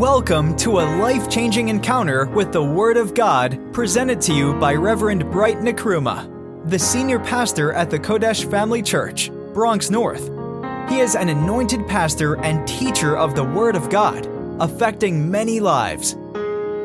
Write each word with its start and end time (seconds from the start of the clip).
Welcome 0.00 0.56
to 0.56 0.80
a 0.80 0.96
life 0.96 1.28
changing 1.28 1.68
encounter 1.68 2.24
with 2.24 2.54
the 2.54 2.64
Word 2.64 2.96
of 2.96 3.12
God 3.12 3.60
presented 3.74 4.18
to 4.22 4.32
you 4.32 4.54
by 4.54 4.72
Reverend 4.72 5.30
Bright 5.30 5.58
Nkrumah, 5.58 6.70
the 6.70 6.78
senior 6.78 7.18
pastor 7.18 7.74
at 7.74 7.90
the 7.90 7.98
Kodesh 7.98 8.50
Family 8.50 8.80
Church, 8.80 9.30
Bronx 9.52 9.90
North. 9.90 10.30
He 10.88 11.00
is 11.00 11.16
an 11.16 11.28
anointed 11.28 11.86
pastor 11.86 12.38
and 12.38 12.66
teacher 12.66 13.14
of 13.14 13.34
the 13.34 13.44
Word 13.44 13.76
of 13.76 13.90
God, 13.90 14.26
affecting 14.58 15.30
many 15.30 15.60
lives. 15.60 16.14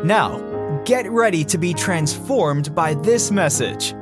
Now, 0.03 0.81
get 0.83 1.09
ready 1.09 1.45
to 1.45 1.57
be 1.57 1.73
transformed 1.73 2.75
by 2.75 2.95
this 2.95 3.31
message. 3.31 3.93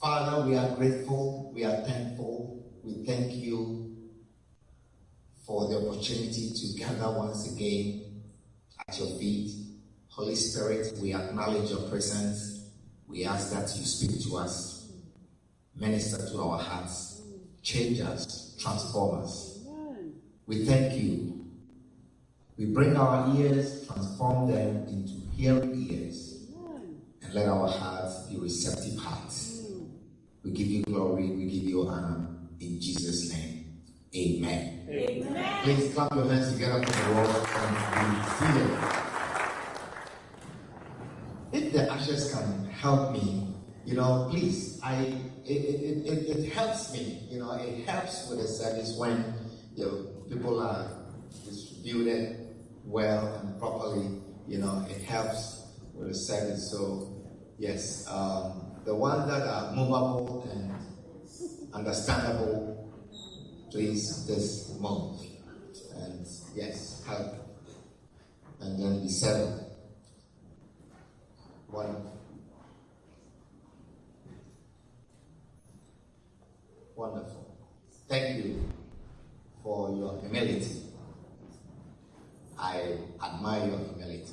Father, 0.00 0.48
we 0.48 0.56
are 0.56 0.74
grateful, 0.74 1.52
we 1.54 1.64
are 1.66 1.82
thankful, 1.82 2.64
we 2.82 3.04
thank 3.04 3.34
you 3.34 3.94
for 5.46 5.68
the 5.68 5.86
opportunity 5.86 6.50
to 6.54 6.78
gather 6.78 7.10
once 7.10 7.54
again 7.54 8.01
at 8.88 8.98
your 8.98 9.08
feet. 9.18 9.50
Holy 10.08 10.34
Spirit, 10.34 10.92
we 11.00 11.14
acknowledge 11.14 11.70
your 11.70 11.88
presence. 11.88 12.70
We 13.06 13.24
ask 13.24 13.52
that 13.52 13.74
you 13.76 13.84
speak 13.84 14.22
to 14.24 14.36
us, 14.36 14.90
minister 15.76 16.18
to 16.30 16.42
our 16.42 16.58
hearts, 16.58 17.22
change 17.62 18.00
us, 18.00 18.56
transform 18.60 19.22
us. 19.22 19.60
We 20.46 20.64
thank 20.64 21.02
you. 21.02 21.46
We 22.58 22.66
bring 22.66 22.96
our 22.96 23.34
ears, 23.36 23.86
transform 23.86 24.50
them 24.50 24.86
into 24.88 25.14
hearing 25.34 25.88
ears, 25.90 26.46
and 27.22 27.34
let 27.34 27.48
our 27.48 27.68
hearts 27.68 28.26
be 28.28 28.36
receptive 28.36 28.98
hearts. 28.98 29.66
We 30.44 30.50
give 30.50 30.66
you 30.66 30.82
glory, 30.82 31.28
we 31.30 31.44
give 31.44 31.64
you 31.64 31.86
honor. 31.86 32.28
In 32.60 32.80
Jesus' 32.80 33.32
name, 33.32 33.80
amen. 34.14 34.71
Amen. 34.92 35.62
Please 35.62 35.94
clap 35.94 36.14
your 36.14 36.28
hands 36.28 36.52
together 36.52 36.84
for 36.84 36.92
the 36.92 37.14
Lord 37.14 37.48
and 37.48 37.76
be 37.94 38.28
seated. 38.36 38.78
If 41.52 41.72
the 41.72 41.90
ashes 41.90 42.34
can 42.34 42.66
help 42.66 43.12
me, 43.12 43.54
you 43.86 43.94
know, 43.94 44.28
please, 44.30 44.78
I 44.82 44.96
it, 45.44 45.50
it, 45.50 46.06
it, 46.06 46.36
it 46.36 46.52
helps 46.52 46.92
me, 46.92 47.26
you 47.30 47.38
know, 47.38 47.52
it 47.52 47.88
helps 47.88 48.28
with 48.28 48.40
the 48.40 48.48
service 48.48 48.94
when 48.98 49.34
you 49.74 49.84
know, 49.86 50.06
people 50.28 50.60
are 50.60 50.90
distributed 51.44 52.54
well 52.84 53.34
and 53.42 53.58
properly, 53.58 54.20
you 54.46 54.58
know, 54.58 54.86
it 54.90 55.02
helps 55.02 55.72
with 55.94 56.08
the 56.08 56.14
service. 56.14 56.70
So, 56.70 57.24
yes, 57.58 58.06
um, 58.10 58.76
the 58.84 58.94
ones 58.94 59.26
that 59.26 59.42
are 59.42 59.72
movable 59.74 60.46
and 60.52 60.70
understandable, 61.72 62.91
please, 63.72 64.26
this 64.26 64.78
month 64.78 65.22
and 65.96 66.26
yes, 66.54 67.02
help, 67.06 67.34
and 68.60 68.78
then 68.78 69.02
be 69.02 69.08
settled. 69.08 69.64
Wonderful. 71.70 72.18
Wonderful. 76.94 77.56
Thank 78.08 78.44
you 78.44 78.60
for 79.62 79.88
your 79.96 80.20
humility. 80.20 80.82
I 82.58 82.98
admire 83.24 83.68
your 83.68 83.78
humility. 83.78 84.32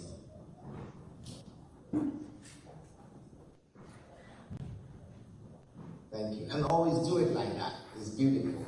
Thank 6.12 6.40
you. 6.40 6.48
And 6.52 6.66
always 6.66 7.08
do 7.08 7.20
it 7.20 7.32
like 7.34 7.56
that. 7.56 7.76
It's 7.98 8.10
beautiful. 8.10 8.66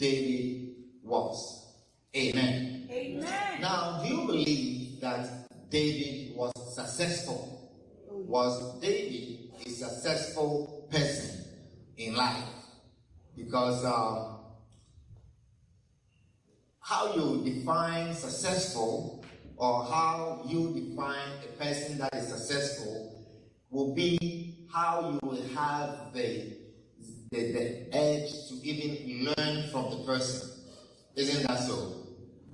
David 0.00 0.74
was. 1.04 1.68
Amen. 2.16 2.88
Amen. 2.90 3.60
Now, 3.60 4.02
do 4.02 4.08
you 4.08 4.26
believe 4.26 5.00
that 5.00 5.46
David 5.70 6.34
was 6.34 6.52
successful? 6.74 7.70
Was 8.08 8.80
David 8.80 9.50
a 9.64 9.68
successful 9.68 10.88
person 10.90 11.44
in 11.98 12.14
life? 12.14 12.44
Because 13.36 13.84
um, 13.84 14.38
how 16.80 17.14
you 17.14 17.44
define 17.44 18.14
successful 18.14 19.24
or 19.56 19.84
how 19.84 20.42
you 20.46 20.74
define 20.74 21.28
a 21.44 21.62
person 21.62 21.98
that 21.98 22.14
is 22.14 22.28
successful 22.28 23.26
will 23.70 23.94
be 23.94 24.66
how 24.72 25.10
you 25.10 25.28
will 25.28 25.46
have 25.54 26.12
the, 26.12 26.56
the, 27.30 27.52
the 27.52 27.96
edge 27.96 28.32
to 28.48 28.54
even 28.64 29.24
learn 29.24 29.68
from 29.70 29.90
the 29.90 30.04
person. 30.04 30.50
Isn't 31.14 31.46
that 31.46 31.60
so? 31.60 31.92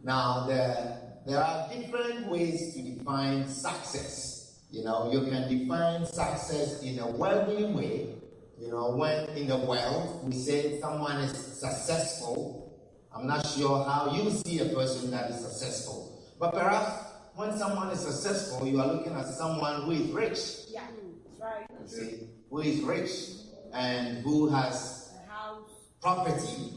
Now, 0.04 0.46
there, 0.46 1.20
there 1.26 1.42
are 1.42 1.68
different 1.72 2.28
ways 2.28 2.74
to 2.74 2.82
define 2.82 3.48
success. 3.48 4.60
You 4.70 4.84
know, 4.84 5.10
you 5.10 5.22
can 5.30 5.48
define 5.48 6.04
success 6.04 6.82
in 6.82 6.98
a 6.98 7.10
worldly 7.10 7.64
way. 7.72 8.16
You 8.58 8.68
know, 8.68 8.96
when 8.96 9.30
in 9.30 9.48
the 9.48 9.56
world 9.56 10.20
we 10.24 10.32
say 10.32 10.78
someone 10.78 11.16
is 11.22 11.32
successful, 11.32 12.78
I'm 13.14 13.26
not 13.26 13.46
sure 13.46 13.82
how 13.82 14.12
you 14.14 14.30
see 14.30 14.58
a 14.60 14.66
person 14.66 15.10
that 15.12 15.30
is 15.30 15.40
successful. 15.40 16.22
But 16.38 16.52
perhaps 16.52 17.02
when 17.34 17.56
someone 17.56 17.88
is 17.90 18.00
successful, 18.00 18.66
you 18.66 18.78
are 18.80 18.86
looking 18.86 19.14
at 19.14 19.26
someone 19.26 19.82
who 19.82 19.92
is 19.92 20.10
rich. 20.10 20.38
Yeah. 20.68 20.82
That's 21.28 21.40
right. 21.40 21.66
You 21.80 21.88
see, 21.88 22.28
who 22.50 22.60
is 22.60 22.80
rich 22.82 23.45
and 23.76 24.18
who 24.24 24.48
has 24.48 25.10
house. 25.28 25.70
property, 26.00 26.72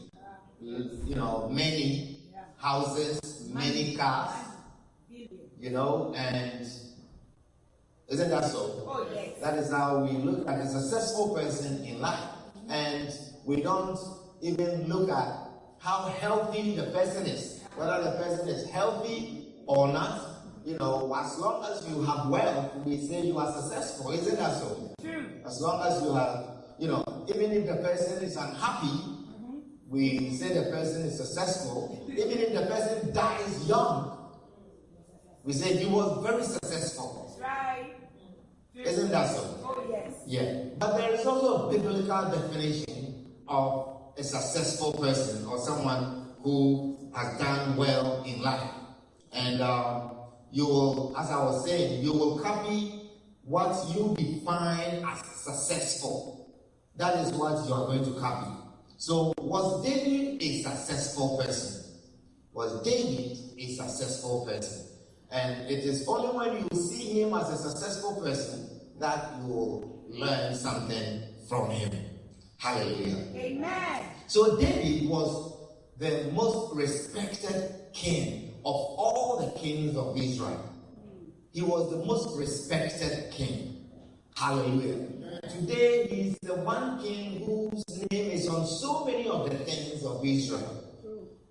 you 0.60 1.14
know, 1.14 1.48
many 1.50 2.18
houses, 2.58 3.48
many 3.52 3.96
cars, 3.96 4.34
you 5.58 5.70
know, 5.70 6.12
and 6.16 6.66
isn't 8.08 8.30
that 8.30 8.44
so? 8.44 8.84
Oh, 8.86 9.06
yes. 9.14 9.38
That 9.40 9.54
is 9.58 9.70
how 9.70 10.04
we 10.04 10.12
look 10.18 10.46
at 10.48 10.58
a 10.60 10.66
successful 10.66 11.34
person 11.34 11.84
in 11.84 12.00
life. 12.00 12.18
And 12.68 13.08
we 13.44 13.62
don't 13.62 13.98
even 14.42 14.88
look 14.88 15.08
at 15.10 15.48
how 15.78 16.08
healthy 16.20 16.76
the 16.76 16.84
person 16.90 17.26
is, 17.26 17.62
whether 17.76 18.02
the 18.02 18.12
person 18.12 18.48
is 18.48 18.68
healthy 18.70 19.54
or 19.66 19.88
not. 19.88 20.26
You 20.66 20.76
know, 20.76 21.14
as 21.16 21.38
long 21.38 21.64
as 21.64 21.88
you 21.88 22.02
have 22.02 22.28
wealth, 22.28 22.74
we 22.84 22.98
say 22.98 23.22
you 23.26 23.38
are 23.38 23.50
successful, 23.52 24.10
isn't 24.12 24.36
that 24.36 24.58
so? 24.58 24.92
True. 25.00 25.26
As 25.46 25.60
long 25.60 25.80
as 25.86 26.02
you 26.02 26.12
have, 26.12 26.59
you 26.80 26.88
know, 26.88 27.04
even 27.28 27.52
if 27.52 27.66
the 27.66 27.76
person 27.76 28.24
is 28.24 28.36
unhappy, 28.36 28.98
we 29.86 30.30
say 30.30 30.54
the 30.54 30.70
person 30.70 31.02
is 31.02 31.18
successful. 31.18 32.06
Even 32.10 32.38
if 32.38 32.54
the 32.54 32.62
person 32.62 33.12
dies 33.12 33.68
young, 33.68 34.16
we 35.44 35.52
say 35.52 35.76
he 35.76 35.86
was 35.86 36.22
very 36.24 36.42
successful. 36.42 37.36
That's 37.38 37.40
right. 37.40 37.90
Isn't 38.74 39.10
that 39.10 39.30
so? 39.30 39.58
Oh, 39.62 39.84
yes. 39.90 40.14
Yeah. 40.26 40.70
But 40.78 40.96
there 40.96 41.12
is 41.12 41.26
also 41.26 41.68
a 41.68 41.72
biblical 41.72 42.30
definition 42.30 43.26
of 43.46 44.12
a 44.16 44.22
successful 44.24 44.94
person 44.94 45.44
or 45.46 45.58
someone 45.58 46.32
who 46.42 47.10
has 47.14 47.38
done 47.38 47.76
well 47.76 48.22
in 48.24 48.40
life. 48.40 48.70
And 49.32 49.60
um, 49.60 50.12
you 50.50 50.64
will, 50.66 51.14
as 51.18 51.30
I 51.30 51.42
was 51.44 51.64
saying, 51.66 52.02
you 52.02 52.12
will 52.12 52.38
copy 52.38 53.10
what 53.42 53.76
you 53.94 54.14
define 54.16 55.04
as 55.04 55.20
successful. 55.26 56.39
That 57.00 57.16
is 57.24 57.32
what 57.32 57.66
you 57.66 57.72
are 57.72 57.86
going 57.86 58.04
to 58.04 58.20
copy. 58.20 58.50
So, 58.98 59.32
was 59.38 59.82
David 59.82 60.42
a 60.42 60.62
successful 60.62 61.38
person? 61.42 61.82
Was 62.52 62.82
David 62.82 63.38
a 63.58 63.72
successful 63.72 64.44
person? 64.44 64.86
And 65.32 65.62
it 65.70 65.78
is 65.78 66.06
only 66.06 66.36
when 66.36 66.58
you 66.58 66.78
see 66.78 67.22
him 67.22 67.32
as 67.32 67.48
a 67.48 67.56
successful 67.56 68.20
person 68.20 68.82
that 68.98 69.32
you 69.38 69.46
will 69.46 70.04
learn 70.10 70.54
something 70.54 71.22
from 71.48 71.70
him. 71.70 71.90
Hallelujah. 72.58 73.24
Amen. 73.34 74.02
So 74.26 74.60
David 74.60 75.08
was 75.08 75.56
the 75.96 76.30
most 76.34 76.74
respected 76.74 77.76
king 77.94 78.56
of 78.58 78.74
all 78.74 79.38
the 79.50 79.58
kings 79.58 79.96
of 79.96 80.18
Israel. 80.18 80.70
He 81.54 81.62
was 81.62 81.90
the 81.92 82.04
most 82.04 82.36
respected 82.36 83.32
king. 83.32 83.88
Hallelujah. 84.36 85.19
Today 85.30 86.08
is 86.10 86.38
the 86.42 86.56
one 86.56 87.00
king 87.00 87.44
whose 87.46 87.84
name 88.10 88.32
is 88.32 88.48
on 88.48 88.66
so 88.66 89.04
many 89.04 89.28
of 89.28 89.48
the 89.48 89.56
things 89.58 90.04
of 90.04 90.24
Israel. 90.24 90.82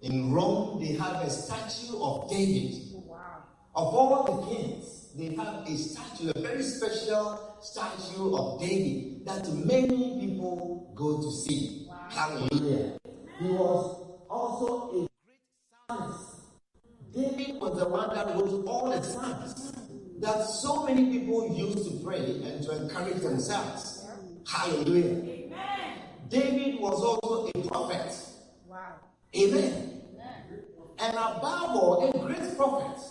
In 0.02 0.34
Rome, 0.34 0.82
they 0.82 0.94
have 0.98 1.24
a 1.24 1.30
statue 1.30 1.98
of 2.02 2.30
David. 2.30 2.76
Oh, 2.94 3.04
wow. 3.08 3.44
Of 3.76 3.94
all 3.96 4.24
the 4.26 4.54
kings, 4.54 5.14
they 5.16 5.34
have 5.36 5.66
a 5.66 5.78
statue, 5.78 6.32
a 6.36 6.40
very 6.42 6.62
special 6.62 7.58
statue 7.62 8.36
of 8.36 8.60
David 8.60 9.26
that 9.26 9.48
many 9.54 10.20
people 10.20 10.92
go 10.94 11.22
to 11.22 11.32
see. 11.32 11.88
Hallelujah. 12.10 12.98
He 13.40 13.48
was 13.48 14.06
also 14.30 14.90
a 14.90 15.08
great 15.24 15.40
psalmist. 15.88 16.42
David 17.14 17.62
was 17.62 17.80
the 17.80 17.88
one 17.88 18.14
that 18.14 18.36
wrote 18.36 18.66
all 18.68 18.90
the 18.90 19.02
psalms 19.02 19.74
that 20.20 20.44
so 20.44 20.86
many 20.86 21.20
people 21.20 21.56
used 21.56 21.90
to 21.90 22.04
pray 22.04 22.18
and 22.18 22.64
to 22.64 22.72
encourage 22.84 23.22
themselves. 23.22 24.06
Hallelujah. 24.48 25.06
Amen. 25.06 25.94
David 26.30 26.80
was 26.80 27.02
also 27.02 27.48
a 27.48 27.68
prophet. 27.68 28.16
Wow. 28.68 28.96
Amen. 29.36 30.02
And 31.00 31.14
above 31.14 31.70
all, 31.76 32.10
a 32.10 32.28
great 32.28 32.58
prophet. 32.58 33.02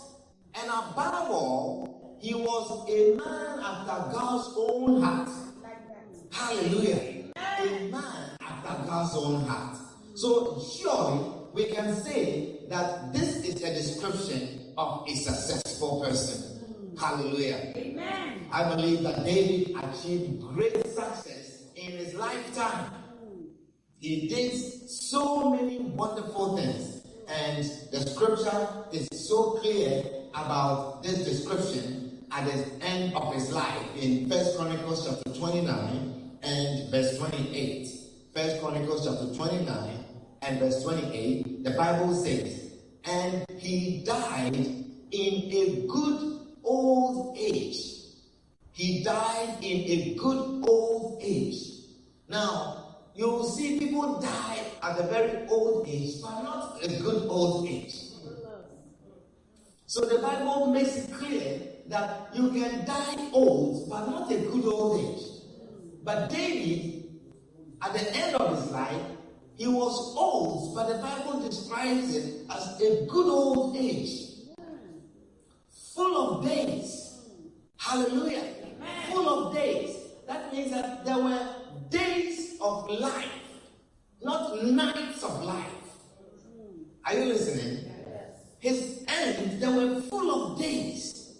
And 0.53 0.69
above 0.69 1.31
all, 1.31 2.19
he 2.21 2.35
was 2.35 2.87
a 2.89 3.15
man 3.15 3.59
after 3.59 4.11
God's 4.11 4.53
own 4.57 5.01
heart. 5.01 5.29
Like 5.63 5.87
that. 5.87 6.05
Hallelujah. 6.31 7.31
A 7.35 7.89
man 7.89 8.37
after 8.41 8.87
God's 8.87 9.15
own 9.15 9.45
heart. 9.45 9.77
So 10.13 10.61
surely 10.77 11.31
we 11.53 11.65
can 11.73 11.95
say 11.95 12.59
that 12.69 13.11
this 13.13 13.37
is 13.37 13.63
a 13.63 13.73
description 13.73 14.73
of 14.77 15.05
a 15.07 15.15
successful 15.15 16.01
person. 16.05 16.48
Hallelujah. 16.99 17.71
Amen. 17.77 18.47
I 18.51 18.75
believe 18.75 19.03
that 19.03 19.23
David 19.23 19.75
achieved 19.81 20.41
great 20.41 20.85
success 20.85 21.63
in 21.75 21.91
his 21.93 22.13
lifetime. 22.13 22.91
He 23.99 24.27
did 24.27 24.51
so 24.53 25.51
many 25.51 25.79
wonderful 25.79 26.57
things, 26.57 27.03
and 27.29 27.63
the 27.91 28.01
scripture 28.01 28.67
is 28.91 29.07
so 29.13 29.51
clear 29.61 30.03
about 30.33 31.01
this 31.03 31.23
description 31.23 32.25
at 32.31 32.45
the 32.45 32.85
end 32.85 33.15
of 33.15 33.33
his 33.33 33.51
life 33.51 33.95
in 33.97 34.29
First 34.29 34.57
Chronicles 34.57 35.07
chapter 35.07 35.39
29 35.39 36.37
and 36.43 36.91
verse 36.91 37.17
28. 37.17 37.87
First 38.33 38.61
Chronicles 38.61 39.05
chapter 39.05 39.33
29 39.35 40.05
and 40.41 40.59
verse 40.59 40.83
28, 40.83 41.63
the 41.63 41.71
Bible 41.71 42.13
says, 42.13 42.73
And 43.05 43.45
he 43.57 44.03
died 44.05 44.55
in 44.55 44.93
a 45.11 45.87
good 45.87 46.38
old 46.69 47.37
age. 47.37 47.81
He 48.71 49.03
died 49.03 49.57
in 49.61 49.79
a 49.89 50.15
good 50.15 50.63
old 50.63 51.19
age. 51.21 51.57
Now, 52.29 53.01
you 53.15 53.27
will 53.27 53.43
see 53.43 53.79
people 53.79 54.21
die 54.21 54.59
at 54.81 54.99
a 54.99 55.03
very 55.03 55.47
old 55.49 55.87
age, 55.87 56.21
but 56.21 56.43
not 56.43 56.77
a 56.83 56.87
good 57.01 57.27
old 57.27 57.67
age. 57.67 57.95
So 59.87 60.05
the 60.05 60.19
Bible 60.19 60.67
makes 60.67 60.95
it 60.95 61.11
clear 61.13 61.59
that 61.87 62.29
you 62.33 62.51
can 62.51 62.85
die 62.85 63.29
old, 63.33 63.89
but 63.89 64.05
not 64.05 64.31
a 64.31 64.37
good 64.37 64.65
old 64.65 65.01
age. 65.01 65.25
But 66.03 66.29
David, 66.29 67.09
at 67.81 67.93
the 67.93 68.15
end 68.15 68.35
of 68.35 68.55
his 68.55 68.71
life, 68.71 69.01
he 69.57 69.67
was 69.67 70.15
old, 70.15 70.75
but 70.75 70.87
the 70.87 70.99
Bible 70.99 71.41
describes 71.41 72.15
it 72.15 72.45
as 72.49 72.79
a 72.79 73.05
good 73.07 73.27
old 73.27 73.75
age, 73.75 74.28
full 75.99 76.15
of 76.15 76.45
days. 76.45 77.19
Hallelujah. 77.75 78.43
Full 79.11 79.27
of 79.27 79.53
days. 79.53 79.97
That 80.27 80.53
means 80.53 80.71
that 80.71 81.03
there 81.03 81.17
were 81.17 81.45
days 81.89 82.55
of 82.61 82.89
life, 82.89 83.41
not 84.23 84.63
nights 84.63 85.21
of 85.23 85.43
life. 85.43 85.65
Are 87.05 87.13
you 87.13 87.25
listening? 87.25 87.91
His 88.59 89.03
end, 89.09 89.61
they 89.61 89.67
were 89.67 89.99
full 90.03 90.29
of 90.31 90.59
days. 90.61 91.35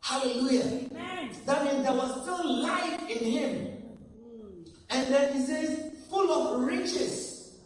Hallelujah. 0.00 0.64
Amen. 0.64 1.30
That 1.44 1.64
means 1.64 1.82
there 1.82 1.92
was 1.92 2.22
still 2.22 2.62
life 2.62 3.02
in 3.02 3.22
him. 3.36 3.52
And 4.88 5.12
then 5.12 5.34
he 5.34 5.42
says, 5.44 5.92
full 6.08 6.30
of 6.32 6.62
riches. 6.62 7.58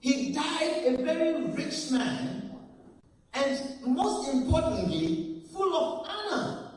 He 0.00 0.32
died 0.32 0.82
a 0.84 0.96
very 0.96 1.44
rich 1.52 1.92
man, 1.92 2.41
and 3.34 3.58
most 3.86 4.32
importantly, 4.32 5.42
full 5.52 5.74
of 5.74 6.06
honor. 6.08 6.70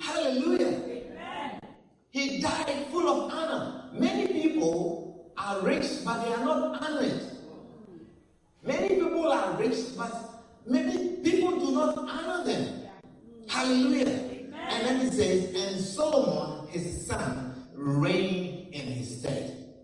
Hallelujah. 0.00 0.66
Amen. 0.66 1.60
He 2.10 2.40
died 2.40 2.86
full 2.90 3.08
of 3.08 3.32
honor. 3.32 3.90
Many 3.92 4.28
people 4.28 5.30
are 5.36 5.60
rich, 5.60 5.86
but 6.04 6.24
they 6.24 6.32
are 6.32 6.44
not 6.44 6.82
honored. 6.82 7.20
Many 8.62 8.88
people 8.88 9.30
are 9.30 9.52
rich, 9.58 9.78
but 9.96 10.12
many 10.66 11.16
people 11.22 11.60
do 11.60 11.72
not 11.72 11.98
honor 11.98 12.44
them. 12.44 12.82
Hallelujah. 13.48 14.08
And 14.68 14.86
then 14.86 15.00
he 15.00 15.10
says, 15.10 15.54
and 15.54 15.80
Solomon, 15.80 16.68
his 16.68 17.06
son, 17.06 17.68
reigned 17.74 18.74
in 18.74 18.86
his 18.86 19.20
stead. 19.20 19.74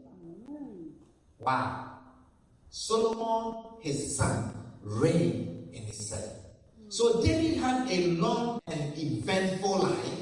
Wow. 1.38 1.98
Solomon, 2.70 3.78
his 3.80 4.16
son, 4.16 4.54
reigned 4.82 5.51
in 5.72 5.82
his 5.84 6.08
stead. 6.08 6.42
So 6.88 7.22
David 7.22 7.58
had 7.58 7.90
a 7.90 8.06
long 8.08 8.60
and 8.66 8.98
eventful 8.98 9.78
life. 9.78 10.18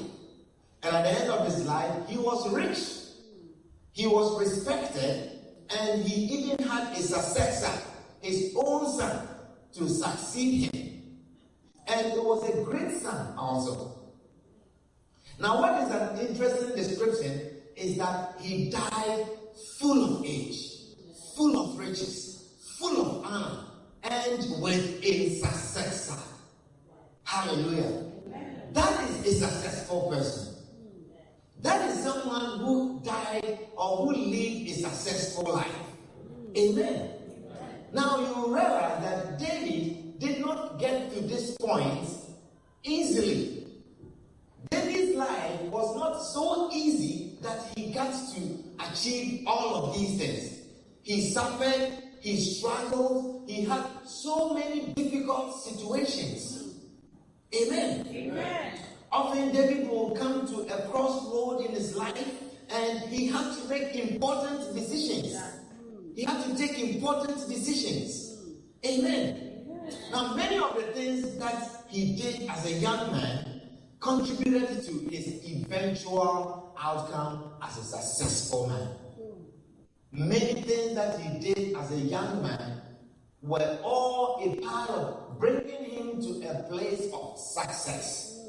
And 0.83 0.95
at 0.95 1.03
the 1.03 1.21
end 1.21 1.29
of 1.29 1.45
his 1.45 1.65
life, 1.65 2.07
he 2.07 2.17
was 2.17 2.49
rich. 2.51 2.79
He 3.91 4.07
was 4.07 4.39
respected. 4.39 5.31
And 5.69 6.03
he 6.03 6.21
even 6.35 6.65
had 6.65 6.93
a 6.97 7.01
successor, 7.01 7.71
his 8.21 8.53
own 8.55 8.91
son, 8.97 9.27
to 9.73 9.87
succeed 9.87 10.73
him. 10.73 11.19
And 11.87 12.07
it 12.07 12.23
was 12.23 12.49
a 12.49 12.63
great 12.63 13.01
son 13.01 13.33
also. 13.37 13.97
Now, 15.39 15.59
what 15.59 15.81
is 15.83 15.89
an 15.91 16.27
interesting 16.27 16.75
description 16.75 17.51
is 17.75 17.97
that 17.97 18.35
he 18.39 18.69
died 18.69 19.25
full 19.79 20.17
of 20.17 20.25
age, 20.25 20.71
full 21.35 21.57
of 21.57 21.79
riches, 21.79 22.53
full 22.79 23.01
of 23.01 23.25
honor, 23.25 23.70
and 24.03 24.61
with 24.61 25.03
a 25.03 25.29
successor. 25.39 26.19
Hallelujah. 27.23 28.05
That 28.73 29.09
is 29.09 29.41
a 29.41 29.47
successful 29.47 30.09
person. 30.09 30.55
That 31.61 31.89
is 31.89 32.03
someone 32.03 32.59
who 32.59 33.01
died 33.03 33.59
or 33.77 33.97
who 33.97 34.13
lived 34.13 34.69
a 34.69 34.73
successful 34.73 35.53
life. 35.53 35.67
Amen. 36.57 37.11
Now 37.93 38.19
you 38.19 38.53
realize 38.55 39.03
that 39.03 39.37
David 39.37 40.19
did 40.19 40.39
not 40.39 40.79
get 40.79 41.11
to 41.13 41.21
this 41.21 41.55
point 41.57 42.07
easily. 42.83 43.67
David's 44.69 45.15
life 45.15 45.61
was 45.63 45.95
not 45.95 46.21
so 46.21 46.69
easy 46.71 47.37
that 47.41 47.59
he 47.75 47.91
got 47.91 48.13
to 48.33 48.63
achieve 48.79 49.43
all 49.45 49.75
of 49.85 49.97
these 49.97 50.17
things. 50.17 50.59
He 51.03 51.29
suffered, 51.31 51.91
he 52.21 52.39
struggled, 52.39 53.49
he 53.49 53.63
had 53.63 53.83
so 54.05 54.53
many 54.53 54.93
difficult 54.93 55.59
situations. 55.59 56.75
Amen. 57.53 58.07
Amen. 58.07 58.79
Often 59.11 59.51
David 59.51 59.89
will 59.89 60.11
come 60.15 60.47
to 60.47 60.61
a 60.73 60.87
crossroad 60.89 61.65
in 61.65 61.71
his 61.73 61.95
life 61.95 62.23
and 62.69 62.99
he 63.09 63.27
had 63.27 63.57
to 63.57 63.67
make 63.67 63.95
important 63.95 64.73
decisions. 64.73 65.35
He 66.15 66.23
had 66.23 66.43
to 66.45 66.55
take 66.55 66.79
important 66.79 67.49
decisions. 67.49 68.37
Amen. 68.85 69.65
Now, 70.11 70.35
many 70.35 70.57
of 70.57 70.75
the 70.75 70.83
things 70.93 71.37
that 71.39 71.85
he 71.89 72.15
did 72.15 72.49
as 72.49 72.65
a 72.65 72.73
young 72.73 73.11
man 73.11 73.61
contributed 73.99 74.83
to 74.83 74.91
his 75.09 75.43
eventual 75.45 76.75
outcome 76.79 77.53
as 77.61 77.77
a 77.77 77.83
successful 77.83 78.67
man. 78.67 79.00
Many 80.11 80.61
things 80.61 80.95
that 80.95 81.19
he 81.21 81.39
did 81.39 81.77
as 81.77 81.91
a 81.91 81.95
young 81.95 82.43
man 82.43 82.81
were 83.41 83.79
all 83.81 84.41
a 84.43 84.59
part 84.61 84.89
of 84.89 85.39
bringing 85.39 85.85
him 85.85 86.21
to 86.21 86.49
a 86.49 86.63
place 86.63 87.09
of 87.13 87.37
success. 87.39 88.45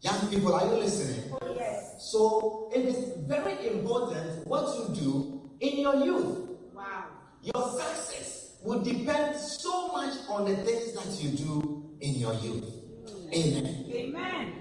Young 0.00 0.28
people, 0.28 0.52
are 0.52 0.66
you 0.66 0.74
listening? 0.74 1.32
Oh, 1.40 1.54
yes. 1.54 2.10
So 2.10 2.70
it 2.74 2.84
is 2.86 3.14
very 3.26 3.68
important 3.68 4.46
what 4.48 4.76
you 4.76 4.94
do 4.96 5.50
in 5.60 5.78
your 5.78 6.04
youth. 6.04 6.50
Wow. 6.74 7.04
Your 7.40 7.70
success 7.70 8.56
will 8.62 8.82
depend 8.82 9.36
so 9.36 9.88
much 9.92 10.14
on 10.28 10.44
the 10.44 10.56
things 10.56 10.92
that 10.94 11.22
you 11.22 11.36
do 11.36 11.96
in 12.00 12.14
your 12.16 12.34
youth. 12.34 12.64
Mm. 13.06 13.32
Amen. 13.32 13.86
Amen. 13.92 14.52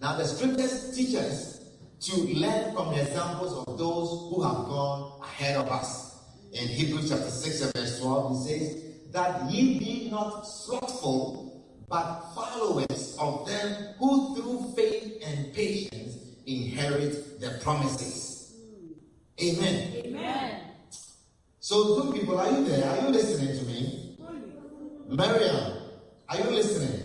Now, 0.00 0.16
the 0.16 0.24
scriptures 0.24 0.96
teach 0.96 1.16
us 1.16 1.57
to 2.00 2.16
learn 2.34 2.74
from 2.74 2.94
the 2.94 3.02
examples 3.02 3.66
of 3.66 3.78
those 3.78 4.30
who 4.30 4.42
have 4.42 4.66
gone 4.66 5.20
ahead 5.22 5.56
of 5.56 5.68
us. 5.68 6.18
In 6.52 6.68
Hebrews 6.68 7.10
chapter 7.10 7.30
6 7.30 7.62
and 7.62 7.74
verse 7.74 8.00
12, 8.00 8.30
he 8.30 8.48
says, 8.48 8.82
That 9.12 9.50
ye 9.50 9.78
be 9.78 10.08
not 10.10 10.42
slothful, 10.42 11.64
but 11.88 12.20
followers 12.34 13.16
of 13.18 13.46
them 13.46 13.94
who 13.98 14.34
through 14.36 14.72
faith 14.76 15.22
and 15.26 15.52
patience 15.54 16.16
inherit 16.46 17.40
the 17.40 17.58
promises. 17.62 18.54
Amen. 19.42 19.92
Amen. 19.94 20.60
So, 21.60 22.00
two 22.02 22.12
people, 22.12 22.38
are 22.38 22.50
you 22.50 22.64
there? 22.64 22.88
Are 22.88 23.02
you 23.04 23.08
listening 23.08 23.58
to 23.58 23.64
me? 23.66 24.18
Mariam, 25.08 25.74
are 26.28 26.36
you 26.38 26.50
listening? 26.50 27.02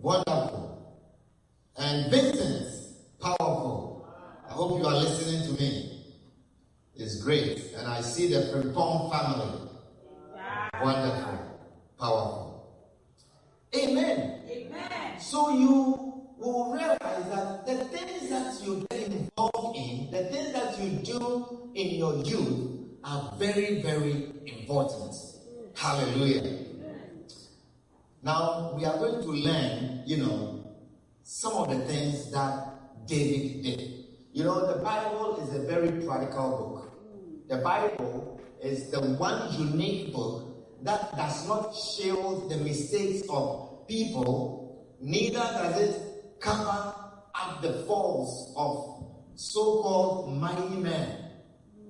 Wonderful. 0.00 0.98
And 1.78 2.10
Vincent, 2.10 2.71
powerful. 3.22 4.06
I 4.48 4.52
hope 4.52 4.80
you 4.80 4.86
are 4.86 4.96
listening 4.96 5.46
to 5.46 5.62
me. 5.62 6.04
It's 6.96 7.22
great. 7.22 7.72
And 7.76 7.86
I 7.86 8.00
see 8.00 8.28
the 8.28 8.40
Frimpong 8.52 9.10
family. 9.10 9.70
Wonderful. 10.82 11.38
Powerful. 11.98 12.76
Amen. 13.74 14.42
Amen. 14.50 15.20
So 15.20 15.50
you 15.50 16.26
will 16.36 16.72
realize 16.72 16.98
that 16.98 17.66
the 17.66 17.84
things 17.84 18.28
that 18.28 18.60
you 18.66 18.86
get 18.90 19.06
involved 19.06 19.76
in, 19.76 20.10
the 20.10 20.24
things 20.24 20.52
that 20.52 20.78
you 20.78 20.90
do 20.98 21.70
in 21.74 21.94
your 21.94 22.16
youth 22.24 22.70
are 23.04 23.32
very, 23.38 23.80
very 23.80 24.32
important. 24.44 25.14
Hallelujah. 25.74 26.58
Now 28.22 28.74
we 28.76 28.84
are 28.84 28.98
going 28.98 29.22
to 29.22 29.30
learn, 29.30 30.02
you 30.06 30.18
know, 30.18 30.66
some 31.22 31.54
of 31.54 31.70
the 31.70 31.78
things 31.86 32.30
that 32.32 32.71
David 33.06 33.62
did. 33.62 33.90
You 34.32 34.44
know, 34.44 34.66
the 34.66 34.82
Bible 34.82 35.40
is 35.42 35.54
a 35.54 35.66
very 35.66 36.04
practical 36.04 36.58
book. 36.58 37.48
The 37.48 37.58
Bible 37.58 38.40
is 38.62 38.90
the 38.90 39.00
one 39.00 39.52
unique 39.58 40.12
book 40.12 40.52
that 40.84 41.16
does 41.16 41.48
not 41.48 41.74
shield 41.74 42.50
the 42.50 42.56
mistakes 42.56 43.28
of 43.28 43.86
people, 43.86 44.96
neither 45.00 45.38
does 45.38 45.80
it 45.80 46.40
cover 46.40 46.94
up 47.34 47.62
the 47.62 47.84
faults 47.86 48.52
of 48.56 49.04
so 49.34 49.82
called 49.82 50.36
mighty 50.40 50.76
men. 50.76 51.30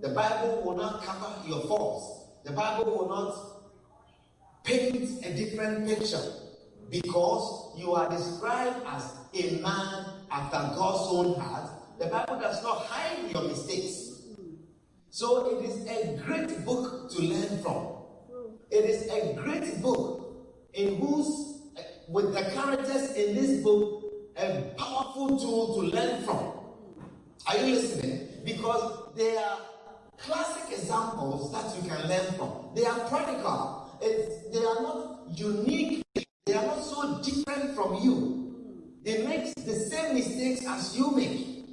The 0.00 0.08
Bible 0.08 0.62
will 0.64 0.76
not 0.76 1.02
cover 1.04 1.32
your 1.46 1.60
faults, 1.62 2.28
the 2.44 2.52
Bible 2.52 2.84
will 2.86 3.08
not 3.08 3.36
paint 4.64 5.24
a 5.24 5.34
different 5.34 5.86
picture 5.86 6.22
because 6.90 7.74
you 7.78 7.92
are 7.94 8.10
described 8.10 8.76
as 8.86 9.14
a 9.34 9.60
man 9.60 10.04
after 10.32 10.74
God's 10.74 11.12
own 11.12 11.40
heart. 11.40 11.70
The 11.98 12.06
mm-hmm. 12.06 12.16
Bible 12.16 12.40
does 12.40 12.62
not 12.62 12.86
hide 12.86 13.30
your 13.30 13.44
mistakes. 13.48 14.22
Mm-hmm. 14.30 14.54
So 15.10 15.58
it 15.58 15.64
is 15.64 15.86
a 15.86 16.16
great 16.24 16.64
book 16.64 17.10
to 17.10 17.22
learn 17.22 17.62
from. 17.62 17.74
Mm-hmm. 17.74 18.54
It 18.70 18.84
is 18.84 19.08
a 19.10 19.34
great 19.34 19.82
book 19.82 20.34
in 20.72 20.96
whose, 20.96 21.60
with 22.08 22.32
the 22.32 22.42
characters 22.50 23.12
in 23.14 23.34
this 23.34 23.62
book, 23.62 24.04
a 24.36 24.72
powerful 24.78 25.38
tool 25.38 25.74
to 25.74 25.80
learn 25.94 26.22
from. 26.24 26.52
Are 27.46 27.56
you 27.58 27.74
listening? 27.74 28.28
Because 28.44 29.14
they 29.14 29.36
are 29.36 29.58
classic 30.16 30.78
examples 30.78 31.52
that 31.52 31.76
you 31.76 31.88
can 31.88 32.08
learn 32.08 32.32
from. 32.34 32.70
They 32.74 32.86
are 32.86 32.98
practical. 33.08 33.98
It's, 34.00 34.48
they 34.50 34.64
are 34.64 34.80
not 34.80 35.24
unique. 35.34 36.02
They 36.46 36.54
are 36.54 36.66
not 36.66 36.82
so 36.82 37.20
different 37.22 37.74
from 37.74 37.96
you. 38.02 38.41
They 39.02 39.26
make 39.26 39.52
the 39.56 39.74
same 39.74 40.14
mistakes 40.14 40.64
as 40.64 40.96
you 40.96 41.10
make. 41.10 41.66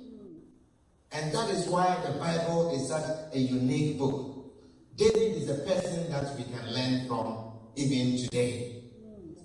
And 1.11 1.31
that 1.31 1.49
is 1.51 1.67
why 1.67 1.95
the 2.03 2.17
Bible 2.17 2.73
is 2.75 2.87
such 2.87 3.05
a 3.33 3.37
unique 3.37 3.99
book. 3.99 4.51
David 4.95 5.37
is 5.37 5.49
a 5.49 5.59
person 5.63 6.09
that 6.11 6.35
we 6.35 6.43
can 6.43 6.73
learn 6.73 7.07
from 7.07 7.51
even 7.75 8.17
today. 8.17 8.83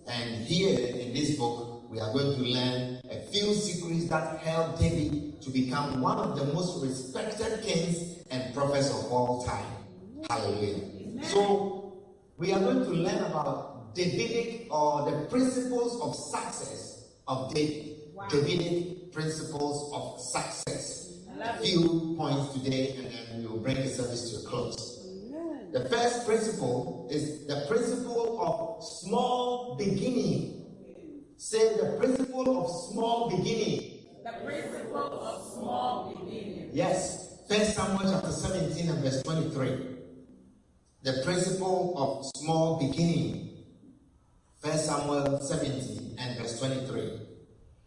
And 0.06 0.46
here 0.46 0.78
in 0.78 1.12
this 1.12 1.36
book, 1.36 1.90
we 1.90 2.00
are 2.00 2.10
going 2.12 2.36
to 2.36 2.42
learn 2.42 3.00
a 3.10 3.20
few 3.30 3.52
secrets 3.52 4.08
that 4.08 4.38
helped 4.38 4.80
David 4.80 5.42
to 5.42 5.50
become 5.50 6.00
one 6.00 6.16
of 6.16 6.38
the 6.38 6.54
most 6.54 6.82
respected 6.82 7.62
kings 7.62 8.24
and 8.30 8.54
prophets 8.54 8.88
of 8.90 9.12
all 9.12 9.44
time. 9.44 9.66
Hallelujah. 10.30 11.22
So, 11.24 12.02
we 12.38 12.50
are 12.52 12.60
going 12.60 12.82
to 12.84 12.90
learn 12.90 13.24
about 13.24 13.94
Davidic 13.94 14.68
or 14.70 15.10
the 15.10 15.26
principles 15.26 16.00
of 16.00 16.14
success 16.14 16.93
of 17.26 17.54
David. 17.54 17.96
Wow. 18.14 18.28
Davidic 18.28 19.12
principles 19.12 19.92
of 19.92 20.20
success. 20.20 21.24
A 21.42 21.58
few 21.58 22.14
points 22.16 22.54
today, 22.54 22.94
and 22.96 23.06
then 23.06 23.42
we 23.42 23.46
will 23.48 23.58
bring 23.58 23.76
the 23.76 23.88
service 23.88 24.30
to 24.30 24.46
a 24.46 24.48
close. 24.48 24.94
The 25.72 25.88
first 25.88 26.26
principle 26.26 27.08
is 27.10 27.46
the 27.46 27.66
principle 27.68 28.40
of 28.40 28.84
small 28.84 29.74
beginning. 29.76 30.64
Say 31.36 31.76
the 31.76 31.96
principle 31.98 32.64
of 32.64 32.70
small 32.92 33.28
beginning. 33.28 34.06
The 34.24 34.44
principle 34.44 35.20
of 35.20 35.52
small 35.52 36.14
beginning. 36.14 36.70
Yes. 36.72 37.42
First 37.48 37.74
Samuel 37.74 38.10
chapter 38.10 38.30
17 38.30 38.88
and 38.88 39.02
verse 39.02 39.22
23. 39.24 39.96
The 41.02 41.22
principle 41.24 41.94
of 41.98 42.24
small 42.36 42.78
beginning. 42.78 43.43
First 44.64 44.86
Samuel 44.86 45.40
17 45.42 46.16
and 46.18 46.38
verse 46.38 46.58
23. 46.58 47.20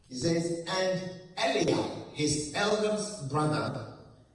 He 0.10 0.16
says, 0.16 0.64
And 0.78 1.02
Eliab, 1.36 2.14
his 2.14 2.54
eldest 2.56 3.32
brother, 3.32 3.84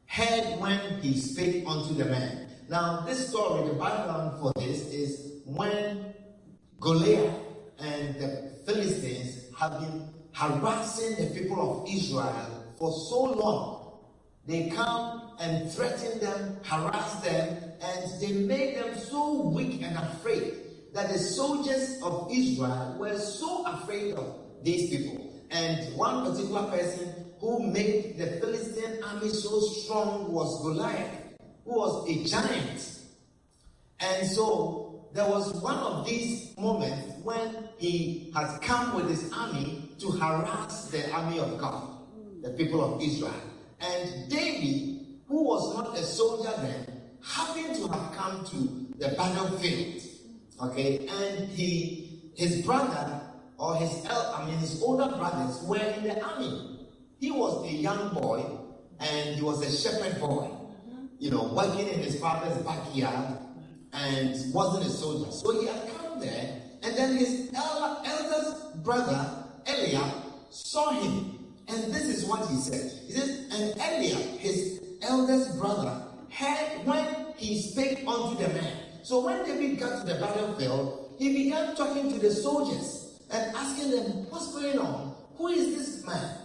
heard 0.06 0.58
when 0.58 1.00
he 1.00 1.16
spake 1.20 1.64
unto 1.68 1.94
the 1.94 2.06
man. 2.06 2.48
Now, 2.68 3.04
this 3.06 3.28
story, 3.28 3.68
the 3.68 3.74
background 3.74 4.40
for 4.40 4.52
this 4.56 4.88
is 4.88 5.42
when 5.46 6.14
Goliath 6.80 7.32
and 7.78 8.16
the 8.16 8.50
Philistines 8.66 9.46
have 9.56 9.78
been 9.78 10.08
harassing 10.32 11.24
the 11.24 11.40
people 11.40 11.84
of 11.84 11.88
Israel 11.88 12.64
for 12.76 12.90
so 12.90 13.22
long. 13.22 14.00
They 14.48 14.68
come 14.68 15.36
and 15.38 15.70
threaten 15.70 16.18
them, 16.18 16.56
harass 16.64 17.22
them, 17.22 17.56
and 17.80 18.20
they 18.20 18.32
make 18.32 18.74
them 18.74 18.98
so 18.98 19.42
weak 19.42 19.82
and 19.82 19.96
afraid 19.96 20.61
that 20.92 21.10
the 21.10 21.18
soldiers 21.18 22.00
of 22.02 22.28
Israel 22.30 22.96
were 22.98 23.18
so 23.18 23.64
afraid 23.66 24.14
of 24.14 24.36
these 24.62 24.90
people. 24.90 25.32
And 25.50 25.96
one 25.96 26.30
particular 26.30 26.64
person 26.64 27.14
who 27.40 27.66
made 27.66 28.18
the 28.18 28.26
Philistine 28.40 29.02
army 29.02 29.28
so 29.28 29.60
strong 29.60 30.32
was 30.32 30.62
Goliath, 30.62 31.10
who 31.64 31.76
was 31.76 32.08
a 32.08 32.24
giant. 32.24 33.00
And 34.00 34.26
so 34.26 35.08
there 35.12 35.28
was 35.28 35.52
one 35.62 35.76
of 35.76 36.06
these 36.06 36.56
moments 36.56 37.16
when 37.22 37.68
he 37.78 38.30
has 38.34 38.58
come 38.60 38.94
with 38.94 39.08
his 39.08 39.30
army 39.32 39.90
to 39.98 40.10
harass 40.10 40.90
the 40.90 41.10
army 41.12 41.38
of 41.38 41.58
God, 41.58 41.98
the 42.42 42.50
people 42.50 42.82
of 42.82 43.02
Israel. 43.02 43.34
And 43.80 44.30
David, 44.30 45.06
who 45.28 45.44
was 45.44 45.74
not 45.74 45.96
a 45.96 46.02
soldier 46.02 46.52
then, 46.58 47.00
happened 47.22 47.76
to 47.76 47.88
have 47.88 48.12
come 48.12 48.44
to 48.46 48.86
the 48.98 49.14
battlefield. 49.16 50.01
Okay, 50.62 51.08
and 51.08 51.48
he, 51.48 52.30
his 52.36 52.62
brother 52.64 53.20
or 53.58 53.76
his 53.76 54.04
el- 54.06 54.34
I 54.36 54.46
mean 54.46 54.58
his 54.58 54.80
older 54.82 55.08
brothers 55.16 55.60
were 55.64 55.76
in 55.76 56.04
the 56.04 56.22
army. 56.22 56.86
He 57.18 57.30
was 57.32 57.66
a 57.66 57.72
young 57.72 58.14
boy 58.14 58.44
and 59.00 59.34
he 59.36 59.42
was 59.42 59.60
a 59.62 59.70
shepherd 59.76 60.20
boy, 60.20 60.50
you 61.18 61.30
know, 61.30 61.52
working 61.52 61.88
in 61.88 62.00
his 62.00 62.18
father's 62.20 62.56
backyard 62.62 63.38
and 63.92 64.54
wasn't 64.54 64.86
a 64.86 64.90
soldier. 64.90 65.30
So 65.32 65.60
he 65.60 65.66
had 65.66 65.82
come 65.96 66.20
there, 66.20 66.62
and 66.82 66.96
then 66.96 67.16
his 67.16 67.50
el- 67.54 68.02
eldest 68.04 68.82
brother, 68.84 69.44
Eliab, 69.66 70.12
saw 70.50 70.90
him. 70.90 71.38
And 71.68 71.92
this 71.92 72.04
is 72.04 72.24
what 72.26 72.48
he 72.48 72.56
said. 72.56 72.90
He 73.06 73.12
says, 73.12 73.46
And 73.52 73.74
Eliab, 73.80 74.38
his 74.38 74.80
eldest 75.02 75.58
brother, 75.58 76.02
heard 76.30 76.84
when 76.86 77.06
he 77.36 77.60
spake 77.60 78.04
unto 78.06 78.36
the 78.42 78.48
man. 78.54 78.76
So 79.02 79.24
when 79.24 79.44
David 79.44 79.80
got 79.80 80.00
to 80.00 80.06
the 80.06 80.20
battlefield, 80.20 81.16
he 81.18 81.44
began 81.44 81.74
talking 81.74 82.12
to 82.12 82.18
the 82.20 82.30
soldiers 82.30 83.20
and 83.30 83.54
asking 83.56 83.90
them, 83.90 84.26
What's 84.30 84.52
going 84.52 84.78
on? 84.78 85.14
Who 85.36 85.48
is 85.48 85.76
this 85.76 86.06
man? 86.06 86.36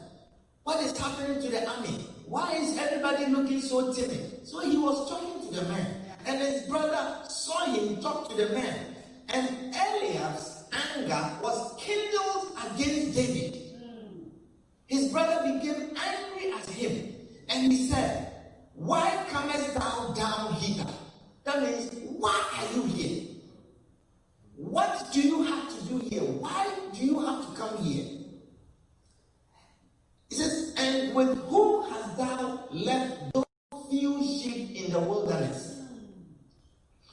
What 0.64 0.84
is 0.84 0.98
happening 0.98 1.42
to 1.42 1.50
the 1.50 1.70
army? 1.70 2.08
Why 2.26 2.54
is 2.54 2.78
everybody 2.78 3.28
looking 3.28 3.62
so 3.62 3.94
timid? 3.94 4.46
So 4.46 4.60
he 4.60 4.76
was 4.76 5.10
talking 5.10 5.48
to 5.48 5.56
the 5.56 5.70
man, 5.70 5.86
and 6.26 6.40
his 6.40 6.64
brother 6.64 7.20
saw 7.30 7.66
him 7.66 8.02
talk 8.02 8.28
to 8.30 8.36
the 8.36 8.50
man, 8.50 8.76
and 9.30 9.48
Eliab's 9.76 10.66
anger 10.74 11.32
was 11.44 11.76
kindled 11.80 12.58
against 12.72 13.16
David. 13.16 13.62
His 14.88 15.12
brother 15.12 15.54
became 15.54 15.96
angry 15.96 16.52
at 16.54 16.70
him, 16.70 17.14
and 17.50 17.72
he 17.72 17.88
said, 17.88 18.32
Why 18.74 19.26
comest 19.30 19.76
thou 19.76 20.14
down 20.14 20.54
hither? 20.56 20.90
That 21.44 21.62
means, 21.62 22.07
why 22.18 22.44
are 22.58 22.76
you 22.76 22.84
here? 22.86 23.24
What 24.56 25.08
do 25.14 25.22
you 25.22 25.44
have 25.44 25.70
to 25.70 25.86
do 25.86 26.00
here? 26.00 26.22
Why 26.22 26.68
do 26.94 27.06
you 27.06 27.20
have 27.20 27.48
to 27.48 27.56
come 27.56 27.78
here? 27.84 28.06
He 30.30 30.36
says, 30.36 30.74
And 30.78 31.14
with 31.16 31.38
whom 31.46 31.90
hast 31.92 32.18
thou 32.18 32.68
left 32.72 33.34
those 33.34 33.46
few 33.90 34.24
sheep 34.24 34.76
in 34.76 34.92
the 34.92 35.00
wilderness? 35.00 35.84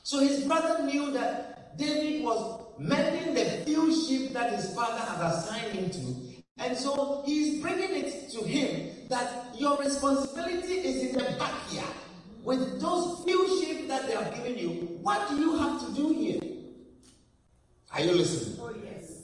So 0.02 0.20
his 0.20 0.44
brother 0.44 0.84
knew 0.84 1.12
that 1.12 1.76
David 1.76 2.25
was 2.25 2.62
mending 2.78 3.34
the 3.34 3.64
few 3.64 3.94
sheep 4.06 4.32
that 4.32 4.54
his 4.54 4.75
father 4.75 5.00
had 5.00 5.20
assigned 5.32 5.73
him 5.73 5.90
to. 5.90 6.34
And 6.58 6.76
so 6.76 7.23
he's 7.26 7.61
bringing 7.61 7.90
it 7.90 8.30
to 8.30 8.44
him 8.44 9.08
that 9.08 9.54
your 9.58 9.76
responsibility 9.76 10.75
is 10.75 11.11
in 11.11 11.18
the 11.18 11.37
backyard 11.38 11.94
with 12.44 12.80
those 12.80 13.24
few 13.24 13.60
sheep 13.60 13.88
that 13.88 14.06
they 14.06 14.14
have 14.14 14.34
given 14.34 14.58
you. 14.58 14.70
What 15.02 15.28
do 15.30 15.36
you 15.36 15.56
have 15.56 15.80
to 15.86 15.92
do 15.94 16.12
here? 16.12 16.40
Are 17.92 18.00
you 18.00 18.12
listening? 18.12 18.58
Oh, 18.60 18.74
yes. 18.84 19.22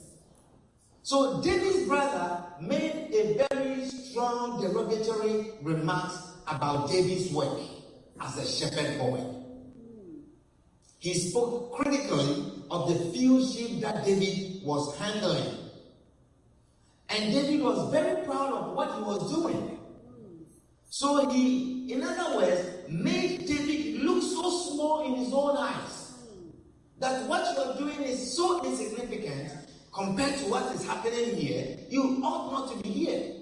So 1.03 1.41
David's 1.41 1.87
brother 1.87 2.43
made 2.59 3.09
a 3.13 3.45
very 3.49 3.85
strong 3.85 4.61
derogatory 4.61 5.51
remarks 5.61 6.17
about 6.47 6.89
David's 6.89 7.31
work 7.31 7.59
as 8.19 8.37
a 8.37 8.45
shepherd 8.45 8.97
boy. 8.97 9.23
He 10.99 11.13
spoke 11.13 11.73
critically 11.73 12.45
of 12.69 12.89
the 12.89 13.11
few 13.11 13.45
sheep 13.45 13.81
that 13.81 14.05
David 14.05 14.63
was 14.63 14.95
handling. 14.97 15.57
And 17.09 17.33
David 17.33 17.61
was 17.61 17.91
very 17.91 18.23
proud 18.23 18.53
of 18.53 18.73
what 18.73 18.95
he 18.95 19.01
was 19.01 19.31
doing. 19.31 19.79
So 20.89 21.29
he, 21.29 21.91
in 21.91 22.03
other 22.03 22.37
words, 22.37 22.70
made 22.91 23.45
David 23.45 24.01
look 24.01 24.21
so 24.21 24.49
small 24.49 25.05
in 25.05 25.23
his 25.23 25.33
own 25.33 25.57
eyes 25.57 26.13
that 26.99 27.27
what 27.27 27.55
you 27.55 27.63
are 27.63 27.77
doing 27.77 28.01
is 28.03 28.35
so 28.35 28.63
insignificant 28.63 29.51
compared 29.93 30.37
to 30.37 30.45
what 30.45 30.73
is 30.75 30.85
happening 30.85 31.35
here. 31.35 31.77
You 31.89 32.21
ought 32.23 32.51
not 32.51 32.71
to 32.71 32.83
be 32.83 32.89
here. 32.89 33.33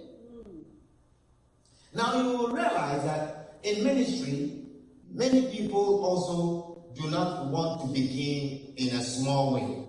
Now 1.93 2.21
you 2.21 2.37
will 2.37 2.49
realize 2.49 3.03
that 3.03 3.59
in 3.63 3.83
ministry, 3.83 4.63
many 5.11 5.47
people 5.51 6.03
also 6.05 6.91
do 6.95 7.09
not 7.09 7.47
want 7.47 7.81
to 7.81 7.87
begin 7.87 8.73
in 8.77 8.95
a 8.95 9.03
small 9.03 9.53
way. 9.53 9.85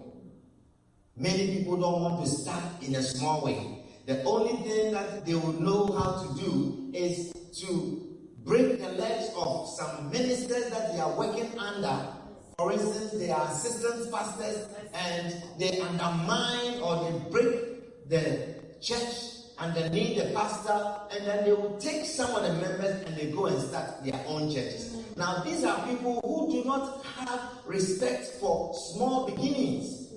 Many 1.16 1.58
people 1.58 1.76
don't 1.76 2.00
want 2.00 2.24
to 2.24 2.30
start 2.30 2.64
in 2.82 2.94
a 2.94 3.02
small 3.02 3.44
way. 3.44 3.84
The 4.06 4.22
only 4.24 4.56
thing 4.68 4.92
that 4.92 5.26
they 5.26 5.34
will 5.34 5.52
know 5.52 5.92
how 5.92 6.22
to 6.22 6.42
do 6.42 6.90
is 6.94 7.32
to 7.60 8.09
break 8.44 8.80
the 8.80 8.88
legs 8.92 9.30
of 9.36 9.68
some 9.68 10.10
ministers 10.10 10.70
that 10.70 10.92
they 10.92 11.00
are 11.00 11.16
working 11.16 11.58
under. 11.58 12.06
For 12.58 12.72
instance, 12.72 13.12
they 13.12 13.30
are 13.30 13.50
assistant 13.50 14.12
pastors 14.12 14.68
and 14.94 15.34
they 15.58 15.80
undermine 15.80 16.80
or 16.80 17.04
they 17.04 17.30
break 17.30 18.08
the 18.08 18.54
church 18.80 19.40
underneath 19.60 20.16
the 20.16 20.32
pastor, 20.34 21.00
and 21.12 21.26
then 21.26 21.44
they 21.44 21.52
will 21.52 21.76
take 21.78 22.06
some 22.06 22.34
of 22.34 22.42
the 22.42 22.52
members 22.54 23.06
and 23.06 23.16
they 23.16 23.30
go 23.30 23.46
and 23.46 23.60
start 23.60 24.02
their 24.02 24.20
own 24.26 24.50
churches. 24.50 24.96
Now, 25.16 25.42
these 25.44 25.64
are 25.64 25.86
people 25.86 26.20
who 26.24 26.50
do 26.50 26.66
not 26.66 27.04
have 27.04 27.40
respect 27.66 28.24
for 28.40 28.74
small 28.74 29.26
beginnings, 29.26 30.08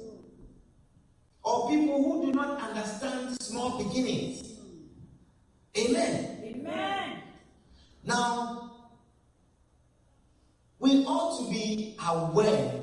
or 1.43 1.69
people 1.69 2.01
who 2.01 2.25
do 2.27 2.31
not 2.31 2.61
understand 2.61 3.41
small 3.41 3.83
beginnings. 3.83 4.59
Amen. 5.77 6.39
Amen. 6.43 7.22
Now, 8.05 8.71
we 10.79 11.05
ought 11.05 11.45
to 11.45 11.49
be 11.51 11.95
aware 12.05 12.81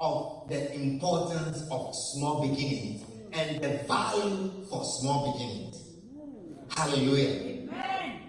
of 0.00 0.48
the 0.48 0.74
importance 0.74 1.68
of 1.70 1.94
small 1.94 2.48
beginnings 2.48 3.04
and 3.32 3.60
the 3.60 3.84
value 3.86 4.64
for 4.70 4.84
small 4.84 5.32
beginnings. 5.32 5.82
Hallelujah. 6.70 7.28
Amen. 7.28 8.20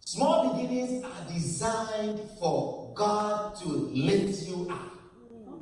Small 0.00 0.54
beginnings 0.54 1.04
are 1.04 1.32
designed 1.32 2.20
for 2.38 2.92
God 2.94 3.56
to 3.56 3.68
lift 3.68 4.48
you 4.48 4.68
up. 4.70 4.92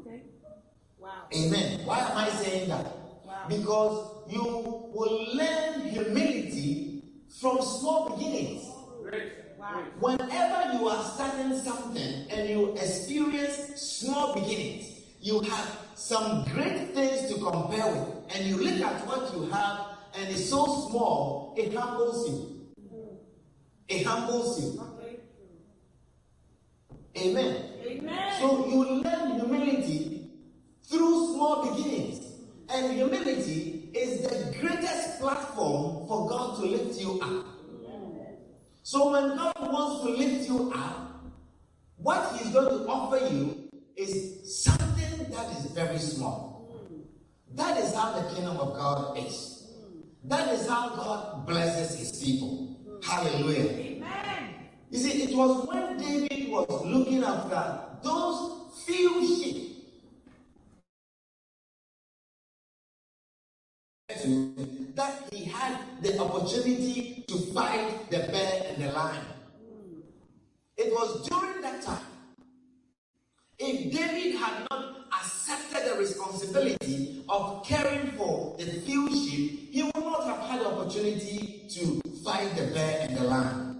Okay. 0.00 0.22
Wow. 0.98 1.24
Amen. 1.34 1.80
Why 1.84 1.98
am 1.98 2.16
I 2.16 2.28
saying 2.28 2.68
that? 2.68 2.86
Wow. 3.24 3.46
Because 3.48 4.32
you 4.32 4.42
will 4.94 5.34
learn 5.34 5.88
humility 5.88 7.02
from 7.40 7.60
small 7.62 8.16
beginnings. 8.16 8.64
Wow. 8.64 9.41
Whenever 10.00 10.78
you 10.78 10.88
are 10.88 11.04
starting 11.04 11.56
something 11.58 12.26
and 12.30 12.48
you 12.48 12.72
experience 12.74 13.80
small 13.80 14.34
beginnings, 14.34 15.00
you 15.20 15.40
have 15.40 15.78
some 15.94 16.44
great 16.46 16.92
things 16.94 17.32
to 17.32 17.40
compare 17.40 17.86
with, 17.86 18.34
and 18.34 18.44
you 18.44 18.56
look 18.56 18.80
at 18.80 19.06
what 19.06 19.32
you 19.34 19.48
have 19.50 19.92
and 20.14 20.28
it's 20.30 20.50
so 20.50 20.64
small, 20.88 21.54
it 21.56 21.72
humbles 21.74 22.28
you. 22.28 22.66
It 23.88 24.06
humbles 24.06 24.60
you. 24.60 24.82
Amen. 27.16 27.64
Amen. 27.84 28.40
So 28.40 28.66
you 28.66 29.02
learn 29.02 29.40
humility 29.40 30.30
through 30.82 31.34
small 31.34 31.74
beginnings. 31.74 32.26
And 32.68 32.92
humility 32.94 33.90
is 33.94 34.22
the 34.22 34.56
greatest 34.58 35.20
platform 35.20 36.06
for 36.08 36.28
God 36.28 36.60
to 36.60 36.66
lift 36.66 36.98
you 36.98 37.20
up. 37.20 37.51
So 38.82 39.12
when 39.12 39.36
God 39.36 39.54
wants 39.72 40.04
to 40.04 40.10
lift 40.10 40.48
you 40.48 40.72
up, 40.74 41.24
what 41.96 42.36
He's 42.36 42.52
going 42.52 42.68
to 42.68 42.84
offer 42.88 43.32
you 43.32 43.68
is 43.96 44.64
something 44.64 45.30
that 45.30 45.56
is 45.56 45.66
very 45.66 45.98
small. 45.98 46.68
That 47.54 47.78
is 47.78 47.94
how 47.94 48.12
the 48.18 48.34
kingdom 48.34 48.56
of 48.56 48.74
God 48.74 49.18
is. 49.18 49.68
That 50.24 50.52
is 50.52 50.66
how 50.66 50.88
God 50.90 51.46
blesses 51.46 51.98
His 51.98 52.22
people. 52.22 52.76
Hallelujah. 53.04 53.70
Amen. 53.70 54.54
You 54.90 54.98
see, 54.98 55.22
it 55.22 55.36
was 55.36 55.66
when 55.68 55.96
David 55.98 56.50
was 56.50 56.84
looking 56.84 57.22
after 57.22 57.80
those 58.02 58.82
few 58.84 59.26
sheep 59.26 59.71
that 64.94 65.28
he 65.32 65.44
had 65.44 65.78
the 66.02 66.18
opportunity 66.18 67.24
to 67.26 67.38
fight 67.52 68.10
the 68.10 68.18
bear 68.18 68.62
and 68.68 68.82
the 68.82 68.92
lion. 68.92 69.24
It 70.76 70.92
was 70.92 71.28
during 71.28 71.62
that 71.62 71.82
time. 71.82 72.06
If 73.58 73.92
David 73.92 74.38
had 74.38 74.66
not 74.70 75.06
accepted 75.20 75.92
the 75.92 75.98
responsibility 75.98 77.24
of 77.28 77.64
caring 77.64 78.12
for 78.12 78.56
the 78.58 78.64
few 78.64 79.08
sheep, 79.08 79.72
he 79.72 79.82
would 79.82 79.94
not 79.96 80.24
have 80.24 80.50
had 80.50 80.60
the 80.60 80.66
opportunity 80.66 81.64
to 81.70 82.00
fight 82.24 82.54
the 82.56 82.66
bear 82.74 83.06
and 83.08 83.16
the 83.16 83.24
lion. 83.24 83.72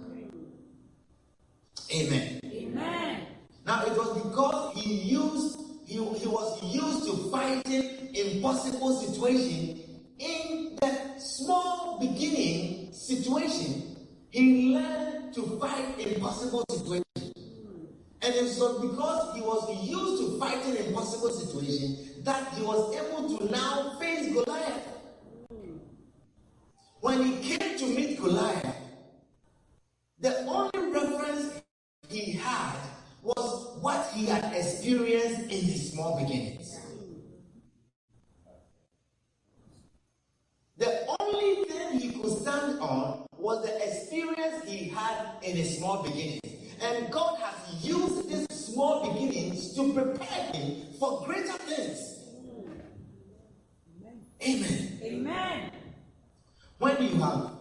Amen. 1.93 2.39
Amen. 2.45 3.27
Now 3.65 3.85
it 3.85 3.95
was 3.95 4.23
because 4.23 4.73
he 4.75 4.93
used 4.93 5.59
he, 5.85 5.95
he 5.95 6.27
was 6.27 6.63
used 6.73 7.05
to 7.05 7.29
fighting 7.29 8.15
impossible 8.15 8.99
situation 8.99 9.82
in 10.23 10.75
the 10.79 11.19
small 11.19 11.99
beginning 11.99 12.91
situation. 12.93 13.97
He 14.29 14.73
learned 14.73 15.33
to 15.35 15.59
fight 15.59 15.99
impossible 15.99 16.65
situation. 16.69 17.03
And 18.21 18.33
was 18.35 18.81
because 18.81 19.35
he 19.35 19.41
was 19.41 19.83
used 19.83 20.23
to 20.23 20.39
fighting 20.39 20.85
impossible 20.87 21.29
situation 21.29 22.23
that 22.23 22.53
he 22.53 22.63
was 22.63 22.95
able 22.95 23.37
to 23.37 23.51
now 23.51 23.97
face 23.99 24.31
Goliath. 24.33 24.87
When 27.01 27.23
he 27.23 27.57
came 27.57 27.77
to 27.77 27.85
meet 27.87 28.17
Goliath, 28.17 28.75
the 30.19 30.45
only 30.45 30.93
reference 30.93 31.61
he 32.07 32.31
had 32.31 32.77
was 33.21 33.77
what 33.81 34.09
he 34.13 34.25
had 34.25 34.53
experienced 34.53 35.41
in 35.41 35.61
his 35.65 35.91
small 35.91 36.17
beginnings. 36.17 36.62
Only 41.33 41.65
thing 41.65 41.99
he 41.99 42.11
could 42.11 42.31
stand 42.31 42.79
on 42.79 43.25
was 43.37 43.65
the 43.65 43.75
experience 43.85 44.63
he 44.65 44.89
had 44.89 45.27
in 45.41 45.55
his 45.55 45.77
small 45.77 46.03
beginnings. 46.03 46.39
And 46.81 47.11
God 47.11 47.39
has 47.39 47.85
used 47.85 48.29
these 48.29 48.47
small 48.51 49.11
beginnings 49.11 49.73
to 49.75 49.93
prepare 49.93 50.51
him 50.53 50.81
for 50.99 51.23
greater 51.25 51.53
things. 51.53 52.19
Amen. 54.41 54.99
Amen. 55.01 55.71
When 56.79 57.01
you 57.01 57.15
have 57.21 57.51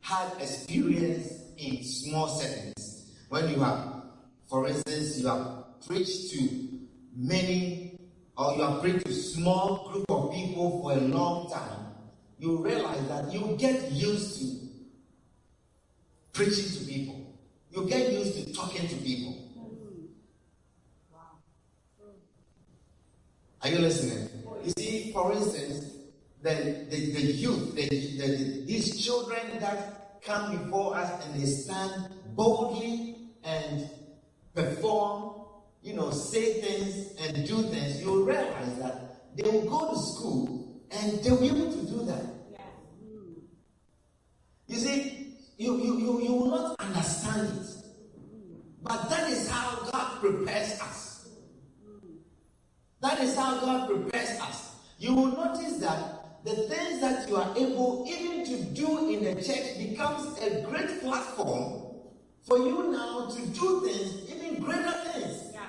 had 0.00 0.32
experience 0.40 1.32
in 1.56 1.84
small 1.84 2.28
settings, 2.28 3.12
when 3.28 3.48
you 3.48 3.60
have, 3.60 4.02
for 4.48 4.66
instance, 4.66 5.20
you 5.20 5.28
have 5.28 5.64
preached 5.86 6.30
to 6.32 6.78
many 7.14 7.98
or 8.36 8.54
you 8.54 8.62
have 8.62 8.80
preached 8.80 9.06
to 9.06 9.12
small 9.12 9.88
group 9.90 10.10
of 10.10 10.32
people 10.32 10.82
for 10.82 10.92
a 10.92 11.00
long 11.00 11.50
time, 11.50 11.85
you 12.38 12.62
realize 12.62 13.06
that 13.08 13.32
you 13.32 13.56
get 13.58 13.90
used 13.92 14.40
to 14.40 14.66
preaching 16.32 16.70
to 16.78 16.84
people. 16.84 17.34
You 17.70 17.86
get 17.88 18.12
used 18.12 18.34
to 18.34 18.52
talking 18.52 18.86
to 18.88 18.94
people. 18.96 19.42
Are 23.62 23.68
you 23.68 23.78
listening? 23.78 24.28
You 24.64 24.72
see, 24.78 25.12
for 25.12 25.32
instance, 25.32 25.92
the, 26.42 26.86
the, 26.90 27.12
the 27.12 27.20
youth, 27.20 27.74
the, 27.74 27.88
the, 27.88 28.64
these 28.66 29.04
children 29.04 29.58
that 29.60 30.22
come 30.22 30.56
before 30.56 30.96
us 30.96 31.24
and 31.24 31.40
they 31.40 31.46
stand 31.46 32.10
boldly 32.34 33.16
and 33.42 33.88
perform, 34.54 35.46
you 35.82 35.94
know, 35.94 36.10
say 36.10 36.60
things 36.60 37.16
and 37.20 37.46
do 37.46 37.62
things, 37.62 38.00
you'll 38.02 38.24
realize 38.24 38.78
that 38.78 39.36
they 39.36 39.48
will 39.50 39.68
go 39.68 39.92
to 39.92 39.98
school 39.98 40.65
and 40.90 41.18
they'll 41.22 41.40
be 41.40 41.48
able 41.48 41.72
to 41.72 41.86
do 41.86 42.04
that. 42.06 42.24
You 44.68 44.76
see, 44.76 45.34
you, 45.58 45.76
you, 45.76 45.98
you, 45.98 46.22
you 46.22 46.32
will 46.32 46.50
not 46.50 46.80
understand 46.80 47.48
it. 47.60 47.66
But 48.82 49.08
that 49.10 49.30
is 49.30 49.48
how 49.48 49.88
God 49.90 50.20
prepares 50.20 50.80
us. 50.80 51.28
That 53.00 53.20
is 53.20 53.36
how 53.36 53.60
God 53.60 53.88
prepares 53.88 54.40
us. 54.40 54.76
You 54.98 55.14
will 55.14 55.32
notice 55.32 55.78
that 55.78 56.44
the 56.44 56.54
things 56.54 57.00
that 57.00 57.28
you 57.28 57.36
are 57.36 57.52
able 57.56 58.04
even 58.08 58.44
to 58.46 58.64
do 58.72 59.10
in 59.10 59.24
the 59.24 59.34
church 59.42 59.78
becomes 59.78 60.38
a 60.40 60.62
great 60.62 61.00
platform 61.00 61.86
for 62.42 62.58
you 62.58 62.92
now 62.92 63.28
to 63.28 63.46
do 63.46 63.80
things, 63.84 64.30
even 64.30 64.62
greater 64.62 64.92
things. 64.92 65.50
Yeah. 65.52 65.66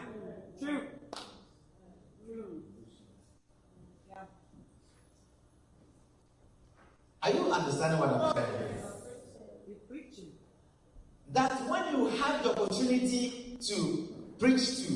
True. 0.60 0.82
Yeah. 4.08 4.24
Are 7.28 7.34
you 7.34 7.52
understanding 7.52 8.00
what 8.00 8.10
I'm 8.10 8.34
saying? 8.34 8.48
That 11.34 11.52
when 11.70 11.94
you 11.94 12.08
have 12.08 12.42
the 12.42 12.52
opportunity 12.52 13.58
to 13.68 14.08
preach 14.40 14.88
to 14.88 14.94